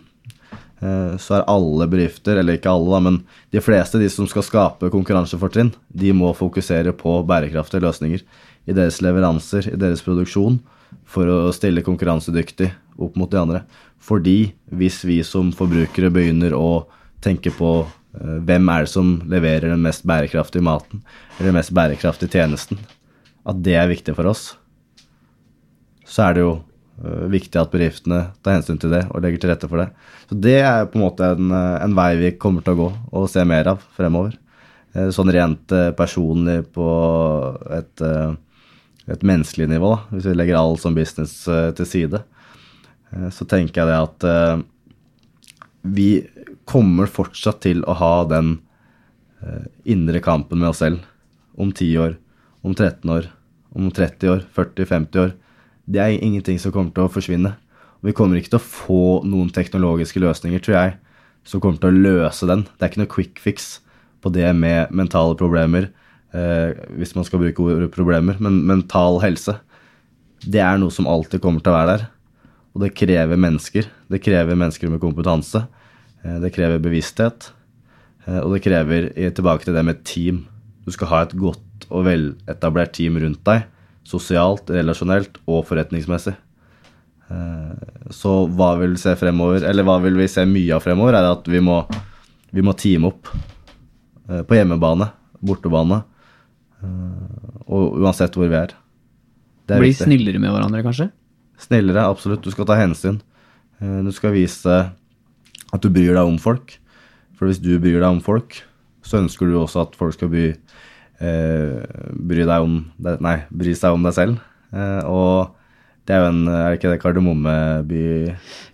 Eh, 0.81 1.17
Så 1.17 1.37
er 1.37 1.47
alle 1.47 1.87
bedrifter, 1.87 2.39
eller 2.41 2.57
ikke 2.57 2.71
alle, 2.71 2.89
da, 2.89 2.99
men 2.99 3.19
de 3.53 3.61
fleste 3.61 3.99
de 4.01 4.09
som 4.09 4.27
skal 4.29 4.45
skape 4.45 4.89
konkurransefortrinn, 4.93 5.73
de 5.87 6.13
må 6.13 6.33
fokusere 6.33 6.93
på 6.97 7.19
bærekraftige 7.29 7.83
løsninger 7.85 8.23
i 8.65 8.73
deres 8.73 9.01
leveranser, 9.01 9.69
i 9.73 9.77
deres 9.77 10.01
produksjon, 10.05 10.59
for 11.05 11.29
å 11.29 11.53
stille 11.55 11.83
konkurransedyktig 11.85 12.71
opp 13.01 13.15
mot 13.19 13.31
de 13.31 13.39
andre. 13.39 13.63
Fordi 14.01 14.53
hvis 14.73 15.03
vi 15.05 15.21
som 15.23 15.51
forbrukere 15.53 16.11
begynner 16.13 16.55
å 16.57 16.87
tenke 17.21 17.53
på 17.53 17.85
eh, 17.85 18.39
hvem 18.41 18.73
er 18.73 18.87
det 18.87 18.93
som 18.95 19.19
leverer 19.29 19.69
den 19.69 19.85
mest 19.85 20.07
bærekraftige 20.09 20.65
maten, 20.65 21.05
eller 21.37 21.51
den 21.51 21.59
mest 21.59 21.75
bærekraftige 21.77 22.33
tjenesten, 22.33 22.81
at 23.45 23.61
det 23.61 23.77
er 23.77 23.89
viktig 23.89 24.17
for 24.17 24.29
oss, 24.33 24.55
så 26.05 26.27
er 26.27 26.35
det 26.35 26.43
jo 26.43 26.53
viktig 27.01 27.57
at 27.57 27.71
bedriftene 27.73 28.19
tar 28.43 28.59
hensyn 28.59 28.77
til 28.81 28.93
det 28.93 29.05
og 29.09 29.23
legger 29.23 29.41
til 29.41 29.51
rette 29.51 29.69
for 29.69 29.81
det. 29.81 29.87
Så 30.29 30.37
det 30.43 30.57
er 30.61 30.85
på 30.89 30.99
en 30.99 31.05
måte 31.05 31.31
en, 31.33 31.51
eh, 31.51 31.83
en 31.85 31.95
vei 31.97 32.11
vi 32.19 32.31
kommer 32.37 32.61
til 32.65 32.75
å 32.75 32.81
gå 32.81 32.89
og 33.11 33.29
se 33.29 33.43
mer 33.47 33.71
av 33.73 33.81
fremover. 33.97 34.37
Eh, 34.93 35.09
Sånn 35.09 35.31
rent 35.33 35.71
eh, 35.71 35.91
personlig 35.97 36.65
på 36.75 36.87
et, 37.71 38.01
eh, 38.05 38.35
et 39.07 39.23
menneskelig 39.25 39.69
nivå, 39.71 39.95
da, 39.95 40.01
hvis 40.11 40.29
vi 40.29 40.35
legger 40.37 40.59
all 40.59 40.77
som 40.77 40.95
business 40.95 41.47
eh, 41.47 41.71
til 41.77 41.85
side, 41.89 42.23
eh, 43.13 43.29
så 43.33 43.47
tenker 43.49 43.81
jeg 43.81 43.89
det 43.89 43.99
at 43.99 44.27
eh, 44.29 44.63
vi 45.81 46.09
kommer 46.69 47.09
fortsatt 47.09 47.63
til 47.65 47.81
å 47.89 47.97
ha 47.97 48.15
den 48.29 48.59
eh, 49.41 49.65
indre 49.89 50.21
kampen 50.21 50.61
med 50.61 50.69
oss 50.69 50.83
selv 50.83 51.01
om 51.57 51.71
10 51.71 51.97
år, 51.97 52.17
om 52.61 52.75
13 52.75 53.09
år, 53.09 53.31
om 53.73 53.89
30 53.89 54.29
år, 54.29 54.43
40-50 54.53 55.23
år. 55.23 55.33
Det 55.91 55.99
er 55.99 56.17
ingenting 56.23 56.59
som 56.61 56.71
kommer 56.71 56.93
til 56.95 57.07
å 57.07 57.11
forsvinne. 57.11 57.55
Vi 58.01 58.13
kommer 58.17 58.39
ikke 58.39 58.53
til 58.53 58.61
å 58.61 58.65
få 58.65 59.01
noen 59.27 59.51
teknologiske 59.53 60.21
løsninger, 60.23 60.61
tror 60.63 60.77
jeg, 60.77 60.93
som 61.45 61.61
kommer 61.61 61.81
til 61.81 61.91
å 61.91 62.03
løse 62.05 62.47
den. 62.49 62.63
Det 62.77 62.85
er 62.85 62.91
ikke 62.93 63.01
noe 63.03 63.11
quick 63.11 63.41
fix 63.43 63.73
på 64.21 64.31
det 64.33 64.47
med 64.55 64.93
mentale 64.95 65.35
problemer, 65.37 65.89
eh, 66.33 66.73
hvis 66.97 67.15
man 67.17 67.25
skal 67.27 67.41
bruke 67.43 67.65
ordet 67.65 67.91
problemer, 67.93 68.39
men 68.39 68.61
mental 68.65 69.19
helse. 69.21 69.57
Det 70.41 70.61
er 70.61 70.79
noe 70.81 70.93
som 70.93 71.09
alltid 71.09 71.41
kommer 71.41 71.61
til 71.61 71.73
å 71.73 71.77
være 71.77 71.97
der. 71.97 72.07
Og 72.73 72.85
det 72.85 72.95
krever 72.95 73.37
mennesker. 73.37 73.89
Det 74.09 74.21
krever 74.23 74.55
mennesker 74.55 74.89
med 74.89 75.01
kompetanse. 75.01 75.67
Eh, 76.23 76.39
Det 76.39 76.53
krever 76.53 76.79
bevissthet. 76.79 77.51
Eh, 78.27 78.39
Og 78.39 78.53
det 78.53 78.63
krever, 78.63 79.09
tilbake 79.33 79.65
til 79.65 79.73
det 79.73 79.85
med 79.85 80.03
team. 80.03 80.47
Du 80.85 80.91
skal 80.91 81.07
ha 81.07 81.21
et 81.23 81.35
godt 81.37 81.85
og 81.89 82.05
veletablert 82.05 82.93
team 82.93 83.17
rundt 83.17 83.43
deg. 83.43 83.65
Sosialt, 84.07 84.69
relasjonelt 84.73 85.37
og 85.47 85.65
forretningsmessig. 85.69 86.33
Eh, 87.31 87.89
Så 88.11 88.47
hva 88.51 88.73
vil 88.79 88.95
vi 88.97 89.01
se 89.03 89.13
fremover, 89.15 89.63
eller 89.69 89.83
hva 89.87 89.99
vil 90.03 90.17
vi 90.19 90.27
se 90.27 90.43
mye 90.45 90.75
av 90.75 90.83
fremover, 90.83 91.15
er 91.15 91.29
at 91.31 91.45
vi 91.47 91.59
må, 91.63 91.81
vi 92.51 92.61
må 92.65 92.73
teame 92.75 93.07
opp. 93.11 93.27
eh, 94.29 94.41
På 94.43 94.55
hjemmebane, 94.57 95.11
bortebane. 95.43 96.03
eh, 96.83 97.67
Og 97.67 97.99
uansett 98.01 98.33
hvor 98.35 98.49
vi 98.49 98.55
er. 98.55 98.73
Det 99.67 99.75
er 99.77 99.79
bli 99.79 99.91
viktig. 99.93 100.07
snillere 100.07 100.39
med 100.39 100.51
hverandre, 100.51 100.83
kanskje? 100.83 101.11
Snillere, 101.61 102.03
absolutt. 102.09 102.41
Du 102.41 102.51
skal 102.51 102.65
ta 102.65 102.75
hensyn. 102.75 103.21
Du 103.79 104.11
skal 104.11 104.31
vise 104.33 104.91
at 105.73 105.81
du 105.81 105.89
bryr 105.89 106.13
deg 106.13 106.25
om 106.27 106.37
folk. 106.37 106.77
For 107.37 107.47
hvis 107.47 107.61
du 107.61 107.79
bryr 107.79 107.99
deg 108.01 108.09
om 108.09 108.19
folk, 108.21 108.61
så 109.03 109.21
ønsker 109.23 109.47
du 109.49 109.55
også 109.57 109.81
at 109.87 109.95
folk 109.95 110.13
skal 110.13 110.29
bry, 110.29 110.55
bry, 111.21 112.43
deg 112.43 112.65
om 112.65 112.79
nei, 113.21 113.37
bry 113.53 113.75
seg 113.77 113.93
om 113.93 114.07
deg 114.07 114.15
selv. 114.17 114.39
Eh, 114.71 115.03
og 115.05 115.57
det 116.07 116.15
er 116.15 116.23
jo 116.23 116.29
en 116.31 116.47
Er 116.47 116.71
det 116.71 116.77
ikke 116.79 116.91
det 116.93 117.01
Kardemommeby 117.03 118.05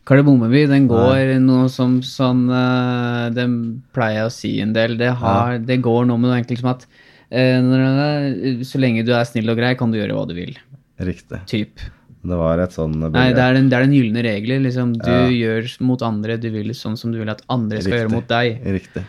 Kardemommeby, 0.07 0.61
den 0.69 0.85
går 0.87 1.33
noe 1.43 1.65
som 1.73 1.97
sånn 2.05 2.45
eh, 2.53 3.25
Den 3.35 3.57
pleier 3.95 4.21
jeg 4.21 4.29
å 4.29 4.35
si 4.37 4.53
en 4.63 4.71
del. 4.77 4.95
Det, 4.99 5.09
har, 5.19 5.57
det 5.59 5.81
går 5.83 6.07
noe 6.07 6.21
med 6.21 6.31
noe 6.31 6.39
enkelt 6.39 6.61
som 6.61 6.71
at 6.75 6.87
eh, 7.33 8.63
så 8.67 8.81
lenge 8.81 9.03
du 9.07 9.11
er 9.17 9.27
snill 9.27 9.51
og 9.51 9.59
grei, 9.59 9.75
kan 9.79 9.91
du 9.91 9.99
gjøre 9.99 10.15
hva 10.15 10.25
du 10.29 10.35
vil. 10.37 10.55
Riktig. 11.03 11.43
Typ. 11.49 11.83
Det 12.27 12.37
var 12.39 12.59
et 12.59 12.73
sånn 12.75 12.95
Nei, 12.97 13.29
det 13.35 13.43
er 13.43 13.55
den, 13.55 13.67
det 13.71 13.77
er 13.77 13.85
den 13.85 13.95
gylne 13.95 14.23
regelen. 14.25 14.65
Liksom. 14.65 14.95
Du 14.99 15.11
gjør 15.35 15.67
mot 15.85 16.01
andre, 16.03 16.39
du 16.41 16.49
vil 16.53 16.73
sånn 16.75 16.97
som 16.99 17.13
du 17.13 17.19
vil 17.21 17.31
at 17.31 17.43
andre 17.51 17.83
skal 17.83 18.01
gjøre 18.01 18.13
mot 18.15 18.27
deg. 18.31 18.63
Riktig. 18.77 19.03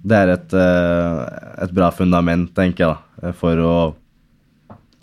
Det 0.00 0.16
er 0.16 0.32
et, 0.32 0.54
eh, 0.56 1.18
et 1.66 1.74
bra 1.76 1.90
fundament, 1.92 2.48
tenker 2.56 2.86
jeg, 2.86 2.94
da, 3.20 3.32
for 3.36 3.60
å 3.60 3.74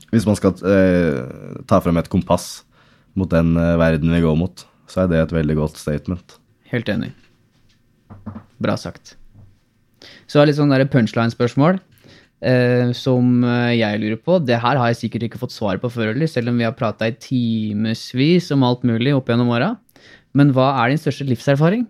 Hvis 0.08 0.26
man 0.26 0.38
skal 0.40 0.56
eh, 0.64 1.26
ta 1.68 1.82
frem 1.84 1.98
et 2.00 2.08
kompass 2.08 2.64
mot 3.20 3.30
den 3.30 3.58
eh, 3.60 3.76
verden 3.78 4.14
vi 4.14 4.24
går 4.24 4.38
mot, 4.40 4.64
så 4.88 5.04
er 5.04 5.12
det 5.12 5.20
et 5.20 5.36
veldig 5.36 5.58
godt 5.60 5.82
statement. 5.82 6.38
Helt 6.72 6.88
enig. 6.90 7.12
Bra 8.64 8.78
sagt. 8.80 9.18
Så 10.28 10.40
er 10.40 10.46
det 10.46 10.54
litt 10.54 10.60
sånn 10.62 10.74
punchline-spørsmål 10.94 11.82
eh, 12.40 12.94
som 12.98 13.44
eh, 13.44 13.76
jeg 13.80 14.02
lurer 14.02 14.22
på. 14.22 14.40
Det 14.44 14.60
her 14.62 14.80
har 14.80 14.92
jeg 14.92 15.02
sikkert 15.04 15.28
ikke 15.28 15.42
fått 15.44 15.56
svar 15.56 15.82
på 15.82 15.92
før, 15.92 16.14
eller, 16.14 16.30
selv 16.32 16.52
om 16.52 16.60
vi 16.60 16.68
har 16.68 16.78
prata 16.78 17.10
i 17.10 17.18
timevis 17.20 18.52
om 18.56 18.66
alt 18.68 18.88
mulig 18.88 19.16
opp 19.18 19.30
gjennom 19.32 19.54
åra. 19.54 19.74
Men 20.38 20.54
hva 20.56 20.74
er 20.82 20.92
din 20.92 21.02
største 21.02 21.28
livserfaring? 21.28 21.88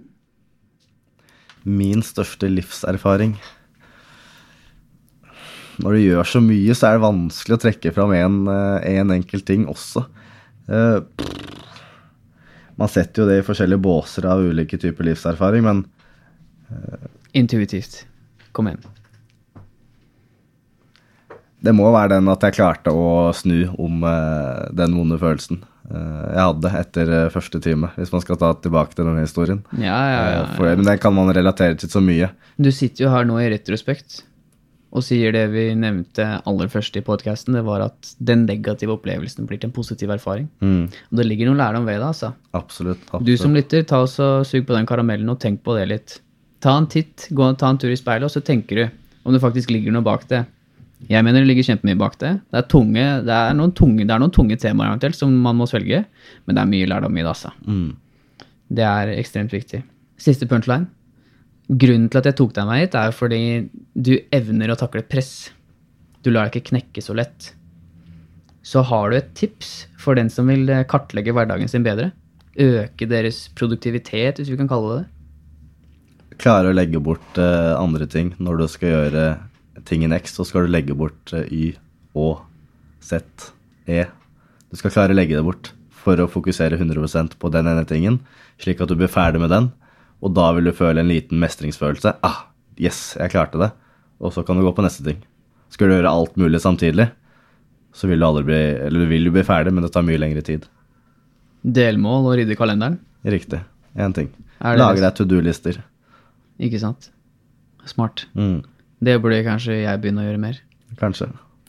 Min 1.67 1.99
største 2.05 2.47
livserfaring 2.47 3.35
Når 5.83 5.93
du 5.93 5.99
gjør 5.99 6.29
så 6.31 6.39
mye, 6.41 6.73
så 6.73 6.87
er 6.87 6.97
det 6.97 7.03
vanskelig 7.03 7.57
å 7.57 7.61
trekke 7.61 7.91
fram 7.93 8.13
en, 8.17 8.37
eh, 8.49 8.87
en 8.97 9.11
enkelt 9.13 9.45
ting 9.45 9.67
også. 9.69 10.07
Eh, 10.67 10.99
Man 12.77 12.89
setter 12.89 13.23
jo 13.23 13.27
det 13.29 13.39
i 13.41 13.45
forskjellige 13.45 13.81
båser 13.81 14.25
av 14.29 14.41
ulike 14.41 14.77
typer 14.77 15.05
livserfaring, 15.05 15.63
men 15.65 15.85
Intuitivt. 17.37 18.05
Kom 18.51 18.67
igjen. 18.67 18.81
Det 21.59 21.73
må 21.73 21.89
være 21.93 22.15
den 22.15 22.29
at 22.29 22.43
jeg 22.45 22.57
klarte 22.59 22.93
å 22.93 23.33
snu 23.35 23.65
om 23.81 24.03
eh, 24.05 24.67
den 24.77 24.93
vonde 24.97 25.17
følelsen 25.21 25.61
eh, 25.61 25.76
jeg 25.87 26.43
hadde 26.43 26.71
etter 26.81 27.11
eh, 27.15 27.29
første 27.31 27.61
time, 27.63 27.89
hvis 27.95 28.11
man 28.11 28.23
skal 28.23 28.39
ta 28.41 28.49
tilbake 28.59 28.95
til 28.97 29.07
denne 29.07 29.23
historien. 29.23 29.61
Ja, 29.79 29.97
ja, 30.11 30.23
ja. 30.33 30.41
Eh, 30.43 30.55
For, 30.57 30.71
men 30.75 30.87
den 30.87 30.99
kan 30.99 31.15
man 31.15 31.31
relatere 31.35 31.77
til 31.79 31.91
så 31.91 32.01
mye. 32.03 32.31
Du 32.59 32.71
sitter 32.75 33.05
jo 33.05 33.13
her 33.13 33.27
nå 33.29 33.39
i 33.39 33.47
retrospekt 33.53 34.23
og 34.97 35.03
sier 35.03 35.33
det 35.35 35.43
vi 35.51 35.65
nevnte 35.77 36.23
aller 36.47 36.69
først 36.71 36.95
i 36.97 37.03
podkasten. 37.05 37.57
Det 37.57 37.63
var 37.67 37.83
at 37.85 38.11
den 38.23 38.45
negative 38.47 38.95
opplevelsen 38.95 39.45
blir 39.45 39.59
til 39.59 39.67
en 39.69 39.75
positiv 39.75 40.09
erfaring. 40.15 40.47
Og 40.63 41.19
det 41.19 41.25
ligger 41.27 41.51
noe 41.51 41.59
lærdom 41.59 41.85
ved 41.85 41.99
det, 41.99 42.07
altså. 42.07 42.31
Absolutt. 42.55 43.03
absolutt. 43.11 43.27
Du 43.27 43.35
som 43.37 43.53
lytter, 43.53 43.83
ta 43.83 43.99
oss 44.05 44.15
og 44.23 44.45
sug 44.47 44.63
på 44.65 44.73
den 44.73 44.87
karamellen 44.89 45.29
og 45.29 45.41
tenk 45.43 45.59
på 45.67 45.75
det 45.77 45.89
litt. 45.91 46.15
Ta 46.63 46.77
en 46.79 46.87
titt, 46.89 47.27
gå, 47.35 47.49
ta 47.59 47.69
en 47.69 47.77
tur 47.83 47.91
i 47.91 47.99
speilet, 47.99 48.25
og 48.25 48.33
så 48.33 48.41
tenker 48.41 48.79
du 48.79 48.85
om 49.27 49.35
det 49.35 49.43
faktisk 49.43 49.75
ligger 49.75 49.91
noe 49.93 50.07
bak 50.07 50.23
det. 50.31 50.45
Jeg 51.05 51.21
mener 51.21 51.43
det 51.43 51.51
ligger 51.51 51.67
kjempemye 51.67 51.99
bak 51.99 52.17
det. 52.21 52.31
Det 52.49 52.57
er, 52.57 52.65
tunge, 52.71 53.05
det 53.27 53.33
er, 53.33 53.53
noen, 53.55 53.73
tunge, 53.77 54.01
det 54.01 54.13
er 54.13 54.21
noen 54.21 54.33
tunge 54.33 54.57
temaer 54.59 54.89
eventuelt 54.89 55.17
som 55.19 55.33
man 55.43 55.59
må 55.59 55.67
svelge, 55.69 56.01
men 56.45 56.57
det 56.57 56.63
er 56.63 56.71
mye 56.71 56.87
lærdom 56.89 57.19
i 57.19 57.21
det, 57.21 57.29
altså. 57.29 57.51
Mm. 57.67 57.91
Det 58.77 58.85
er 58.87 59.13
ekstremt 59.13 59.53
viktig. 59.53 59.83
Siste 60.19 60.47
punchline. 60.49 60.89
Grunnen 61.67 62.07
til 62.09 62.21
at 62.21 62.31
jeg 62.31 62.37
tok 62.39 62.55
deg 62.55 62.67
med 62.67 62.81
hit, 62.81 62.97
er 62.97 63.13
fordi 63.15 63.41
du 63.93 64.15
evner 64.33 64.73
å 64.73 64.79
takle 64.79 65.05
press. 65.05 65.51
Du 66.25 66.31
lar 66.31 66.47
deg 66.47 66.57
ikke 66.57 66.73
knekke 66.73 67.03
så 67.03 67.15
lett. 67.15 67.51
Så 68.65 68.81
har 68.83 69.11
du 69.11 69.19
et 69.19 69.29
tips 69.37 69.85
for 70.01 70.17
den 70.17 70.31
som 70.33 70.49
vil 70.49 70.65
kartlegge 70.89 71.35
hverdagen 71.35 71.69
sin 71.71 71.85
bedre? 71.85 72.09
Øke 72.57 73.05
deres 73.07 73.45
produktivitet, 73.55 74.41
hvis 74.41 74.49
vi 74.49 74.57
kan 74.59 74.67
kalle 74.71 74.89
det 74.89 75.03
det? 75.03 76.37
Klare 76.41 76.71
å 76.71 76.75
legge 76.75 76.99
bort 77.01 77.37
eh, 77.41 77.73
andre 77.77 78.07
ting. 78.09 78.33
Når 78.41 78.59
du 78.59 78.65
skal 78.71 78.91
gjøre 78.91 79.27
ting 79.85 80.03
i 80.05 80.11
X, 80.17 80.33
så 80.37 80.45
skal 80.47 80.65
du 80.65 80.71
legge 80.73 80.95
bort 80.97 81.33
eh, 81.33 81.47
Y, 81.53 81.75
Å, 82.17 82.27
Z, 83.03 83.51
E. 83.87 84.05
Du 84.71 84.77
skal 84.79 84.91
klare 84.91 85.13
å 85.13 85.17
legge 85.17 85.37
det 85.37 85.45
bort 85.45 85.71
for 85.93 86.19
å 86.23 86.29
fokusere 86.31 86.79
100% 86.79 87.35
på 87.39 87.51
den 87.53 87.67
ene 87.69 87.85
tingen, 87.87 88.19
slik 88.61 88.81
at 88.81 88.89
du 88.89 88.95
blir 88.95 89.11
ferdig 89.11 89.41
med 89.43 89.51
den. 89.53 89.69
Og 90.23 90.33
da 90.33 90.49
vil 90.55 90.65
du 90.69 90.73
føle 90.73 91.03
en 91.03 91.11
liten 91.11 91.39
mestringsfølelse. 91.41 92.15
Ah, 92.25 92.47
yes, 92.79 93.15
jeg 93.19 93.33
klarte 93.35 93.59
det. 93.61 93.71
Og 94.23 94.33
så 94.33 94.43
kan 94.45 94.57
du 94.57 94.65
gå 94.65 94.73
på 94.73 94.85
neste 94.85 95.05
ting. 95.05 95.19
Skal 95.69 95.91
du 95.91 95.97
gjøre 95.97 96.09
alt 96.09 96.37
mulig 96.39 96.61
samtidig, 96.63 97.09
så 97.93 98.07
vil 98.09 98.21
du 98.21 98.25
aldri 98.27 98.45
bli 98.47 98.59
Eller 98.87 99.03
du 99.03 99.09
vil 99.09 99.27
jo 99.27 99.33
bli 99.35 99.43
ferdig, 99.45 99.73
men 99.73 99.83
det 99.85 99.91
tar 99.93 100.05
mye 100.07 100.19
lengre 100.21 100.43
tid. 100.45 100.65
Delmål 101.61 102.29
og 102.31 102.37
rydde 102.39 102.57
kalenderen. 102.57 102.99
Riktig. 103.25 103.59
Én 103.97 104.13
ting. 104.15 104.29
Det- 104.61 105.01
deg 105.01 105.15
to 105.15 105.25
do-lister. 105.25 105.83
Ikke 106.59 106.79
sant? 106.79 107.09
Smart. 107.85 108.25
Mm, 108.35 108.63
Det 109.03 109.17
burde 109.21 109.43
kanskje 109.45 109.81
jeg 109.83 110.01
begynne 110.01 110.23
å 110.23 110.27
gjøre 110.29 110.41
mer. 110.41 110.59
kanskje. 110.97 111.27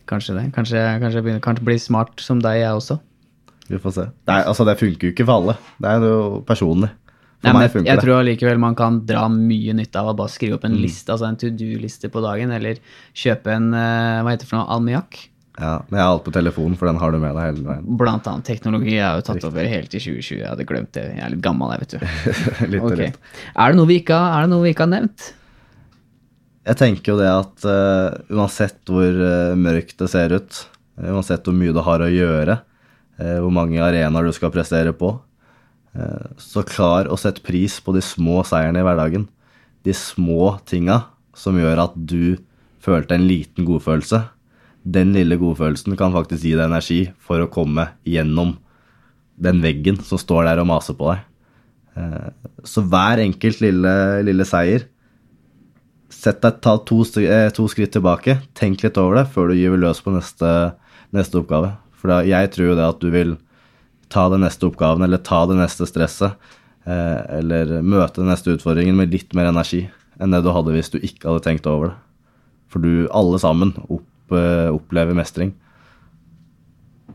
Kanskje 0.08 0.34
det. 0.38 0.46
Kanskje 0.56 0.78
jeg 0.80 1.00
kanskje 1.02 1.18
jeg 1.20 1.24
begynner, 1.26 1.40
kanskje 1.44 1.64
bli 1.68 1.76
smart 1.78 2.20
som 2.24 2.38
deg, 2.40 2.62
jeg 2.62 2.72
også. 2.72 2.98
Vi 3.68 3.76
får 3.82 3.92
se. 3.92 4.04
Det, 4.24 4.32
er, 4.32 4.46
altså, 4.48 4.64
det 4.64 4.78
funker 4.80 5.10
jo 5.10 5.12
ikke 5.12 5.26
for 5.28 5.42
alle. 5.42 5.54
Det 5.76 5.90
er 5.90 6.06
jo 6.08 6.40
personlig. 6.48 6.88
For 7.38 7.44
Nei, 7.46 7.52
men 7.52 7.60
meg 7.60 7.68
funker 7.68 7.74
funker 7.76 7.90
jeg 7.92 7.98
det. 8.00 8.04
tror 8.06 8.18
allikevel 8.22 8.58
man 8.58 8.74
kan 8.74 8.96
dra 9.06 9.26
mye 9.30 9.74
nytte 9.76 10.00
av 10.00 10.08
å 10.10 10.16
bare 10.16 10.32
skrive 10.32 10.56
opp 10.56 10.64
Mm. 10.64 10.70
en 10.72 10.80
liste, 10.82 11.12
altså 11.12 11.28
en 11.28 11.36
to 11.36 11.50
do-liste 11.52 12.08
på 12.10 12.22
dagen, 12.24 12.50
eller 12.50 12.80
kjøpe 13.14 13.52
en 13.52 13.68
eh, 13.74 14.22
hva 14.24 14.32
heter 14.32 14.46
det 14.46 14.48
for 14.48 14.56
noe, 14.58 14.66
almiakk. 14.78 15.20
Ja, 15.60 15.82
men 15.90 15.98
jeg 15.98 16.06
har 16.06 16.12
alt 16.16 16.24
på 16.24 16.32
telefonen, 16.32 16.76
for 16.78 16.86
den 16.86 16.96
har 17.02 17.12
du 17.12 17.18
med 17.18 17.34
deg 17.34 17.44
hele 17.44 17.64
veien. 17.68 17.96
Blant 17.98 18.26
annet 18.30 18.44
teknologi 18.48 18.96
har 18.96 19.16
jo 19.20 19.26
tatt 19.28 19.44
over 19.44 19.66
helt 19.68 19.92
i 19.94 19.98
2020. 20.00 20.38
Jeg 20.40 20.48
hadde 20.48 20.64
glemt 20.64 20.92
det. 20.94 21.04
Jeg 21.18 21.24
er 21.26 21.30
litt 21.34 21.42
gammel, 21.44 21.72
jeg, 21.74 21.80
vet 21.84 21.90
du. 21.90 21.98
litt 22.72 22.82
okay. 22.82 22.94
Ok. 22.94 22.98
litt. 23.04 23.18
Er 23.54 23.68
det 23.74 23.76
noe 23.82 23.86
vi 23.90 24.00
ikke 24.00 24.14
har, 24.16 24.38
er 24.38 24.46
det 24.46 24.50
noe 24.54 24.62
vi 24.64 24.70
ikke 24.72 24.86
har 24.86 24.92
nevnt? 24.96 25.34
Jeg 26.68 26.76
tenker 26.76 27.14
jo 27.14 27.20
det 27.20 27.28
at 27.32 27.64
uh, 27.64 28.18
uansett 28.36 28.82
hvor 28.92 29.08
uh, 29.08 29.56
mørkt 29.56 29.96
det 30.02 30.10
ser 30.12 30.34
ut, 30.36 30.58
eh, 31.00 31.08
uansett 31.14 31.46
hvor 31.46 31.56
mye 31.56 31.72
du 31.72 31.80
har 31.84 32.02
å 32.04 32.10
gjøre, 32.12 32.58
uh, 33.22 33.38
hvor 33.40 33.54
mange 33.56 33.80
arenaer 33.80 34.28
du 34.28 34.34
skal 34.36 34.52
prestere 34.54 34.94
på, 34.96 35.16
så 36.38 36.60
klar 36.68 37.08
å 37.10 37.16
sette 37.18 37.42
pris 37.42 37.78
på 37.82 37.90
de 37.96 37.98
små 38.04 38.44
seierne 38.46 38.78
i 38.78 38.84
hverdagen. 38.86 39.24
De 39.82 39.90
små 39.96 40.52
tinga 40.68 40.98
som 41.34 41.56
gjør 41.58 41.80
at 41.88 41.96
du 41.96 42.36
følte 42.84 43.16
en 43.16 43.24
liten 43.26 43.66
godfølelse. 43.66 44.20
Den 44.84 45.10
lille 45.16 45.40
godfølelsen 45.40 45.96
kan 45.98 46.14
faktisk 46.14 46.44
gi 46.44 46.52
deg 46.52 46.68
energi 46.68 47.00
for 47.24 47.42
å 47.42 47.48
komme 47.50 47.88
gjennom 48.06 48.52
den 49.42 49.64
veggen 49.64 49.98
som 50.06 50.20
står 50.22 50.46
der 50.50 50.62
og 50.62 50.68
maser 50.70 50.94
på 51.00 51.08
deg. 51.08 51.24
Så 52.68 52.84
hver 52.86 53.24
enkelt 53.24 53.64
lille, 53.64 53.96
lille 54.28 54.46
seier 54.46 54.86
Sett 56.08 56.40
deg, 56.42 56.60
ta 56.64 56.76
to, 56.88 57.02
eh, 57.20 57.50
to 57.52 57.66
skritt 57.68 57.92
tilbake, 57.92 58.38
tenk 58.54 58.82
litt 58.82 58.96
over 58.96 59.20
det 59.20 59.28
før 59.34 59.50
du 59.50 59.58
gyver 59.58 59.80
løs 59.82 60.00
på 60.00 60.14
neste, 60.14 60.74
neste 61.12 61.40
oppgave. 61.42 61.74
For 61.92 62.08
da, 62.08 62.22
jeg 62.24 62.50
tror 62.54 62.70
jo 62.70 62.78
det 62.78 62.88
at 62.88 63.00
du 63.00 63.10
vil 63.12 63.36
ta 64.08 64.28
den 64.32 64.40
neste 64.40 64.68
oppgaven, 64.70 65.04
eller 65.04 65.20
ta 65.20 65.44
det 65.46 65.58
neste 65.58 65.86
stresset, 65.86 66.34
eh, 66.86 67.20
eller 67.38 67.80
møte 67.82 68.22
den 68.22 68.30
neste 68.32 68.56
utfordringen 68.56 68.96
med 68.96 69.12
litt 69.12 69.34
mer 69.36 69.50
energi 69.52 69.90
enn 70.18 70.32
det 70.32 70.42
du 70.42 70.50
hadde 70.50 70.74
hvis 70.74 70.90
du 70.90 70.98
ikke 70.98 71.28
hadde 71.28 71.44
tenkt 71.44 71.68
over 71.70 71.92
det. 71.92 71.96
For 72.68 72.84
du, 72.84 73.08
alle 73.16 73.38
sammen, 73.40 73.74
opp, 73.88 74.32
eh, 74.32 74.68
opplever 74.72 75.16
mestring. 75.16 75.54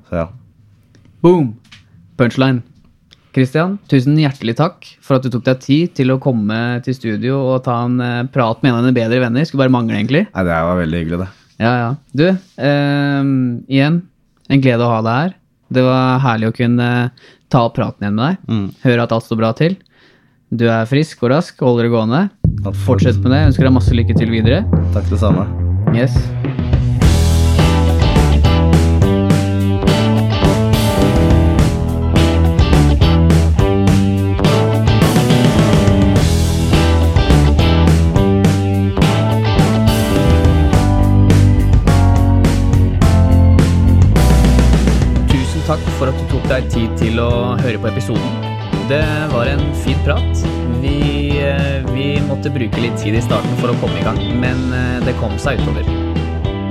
Så 0.10 0.22
ja. 0.22 0.28
Boom! 1.22 1.56
Punchline. 2.18 2.64
Christian, 3.34 3.78
tusen 3.90 4.18
hjertelig 4.20 4.56
takk 4.60 4.88
for 5.04 5.18
at 5.18 5.26
du 5.26 5.32
tok 5.34 5.46
deg 5.48 5.62
tid 5.64 5.94
til 5.98 6.14
å 6.14 6.20
komme 6.22 6.58
til 6.86 6.96
studio 6.98 7.40
og 7.54 7.64
ta 7.66 7.80
en 7.88 8.00
eh, 8.04 8.26
prat 8.34 8.62
med 8.62 8.72
en 8.72 8.80
av 8.80 8.86
dine 8.86 8.98
bedre 8.98 9.22
venner. 9.24 9.48
Skulle 9.48 9.66
bare 9.66 9.74
mangle, 9.74 9.98
egentlig. 9.98 10.26
Nei, 10.30 10.46
det 10.48 10.60
var 10.70 10.82
veldig 10.82 11.02
hyggelig, 11.02 11.22
det. 11.24 11.30
Ja, 11.64 11.74
ja. 11.80 11.90
Du, 12.14 12.28
eh, 12.30 13.32
igjen, 13.74 14.04
en 14.50 14.64
glede 14.64 14.86
å 14.86 14.92
ha 14.94 15.02
deg 15.06 15.22
her. 15.24 15.34
Det 15.74 15.86
var 15.88 16.22
herlig 16.22 16.52
å 16.52 16.56
kunne 16.56 16.90
ta 17.54 17.66
opp 17.66 17.78
praten 17.80 18.06
igjen 18.06 18.20
med 18.20 18.26
deg. 18.28 18.54
Mm. 18.54 18.66
Høre 18.86 19.08
at 19.08 19.18
alt 19.18 19.26
står 19.26 19.42
bra 19.42 19.54
til. 19.58 19.78
Du 20.54 20.68
er 20.70 20.86
frisk 20.90 21.26
og 21.26 21.34
rask, 21.34 21.58
holder 21.66 21.90
det 21.90 21.94
gående. 21.96 22.24
Fortsett 22.86 23.18
med 23.24 23.34
det. 23.34 23.42
Jeg 23.42 23.54
ønsker 23.54 23.70
deg 23.70 23.78
masse 23.82 23.98
lykke 23.98 24.18
til 24.20 24.34
videre. 24.34 24.62
Takk 24.94 25.10
det 25.10 25.24
samme. 25.24 25.50
Yes. 25.98 26.14
Deg 46.54 46.70
tid 46.70 46.92
til 47.00 47.18
å 47.22 47.56
høre 47.62 47.80
på 47.82 47.90
episoden. 47.90 48.50
Det 48.90 49.06
var 49.32 49.50
en 49.50 49.64
fin 49.82 49.98
prat. 50.06 50.44
Vi, 50.84 51.40
eh, 51.40 51.82
vi 51.94 52.08
måtte 52.28 52.52
bruke 52.54 52.84
litt 52.84 52.98
tid 53.02 53.18
i 53.18 53.24
starten 53.26 53.58
for 53.62 53.74
å 53.74 53.78
komme 53.82 53.98
i 53.98 54.06
gang, 54.06 54.22
men 54.44 54.66
eh, 54.76 55.00
det 55.08 55.18
kom 55.22 55.38
seg 55.42 55.62
utover. 55.64 55.88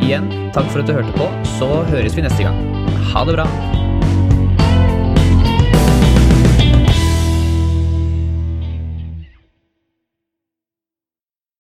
Igjen, 0.03 0.31
takk 0.55 0.71
for 0.71 0.83
at 0.83 0.91
du 0.91 0.95
hørte 0.99 1.15
på, 1.19 1.31
så 1.59 1.83
høres 1.91 2.19
vi 2.19 2.27
neste 2.27 2.47
gang. 2.47 2.59
Ha 3.13 3.27
det 3.27 3.41
bra! 3.41 3.82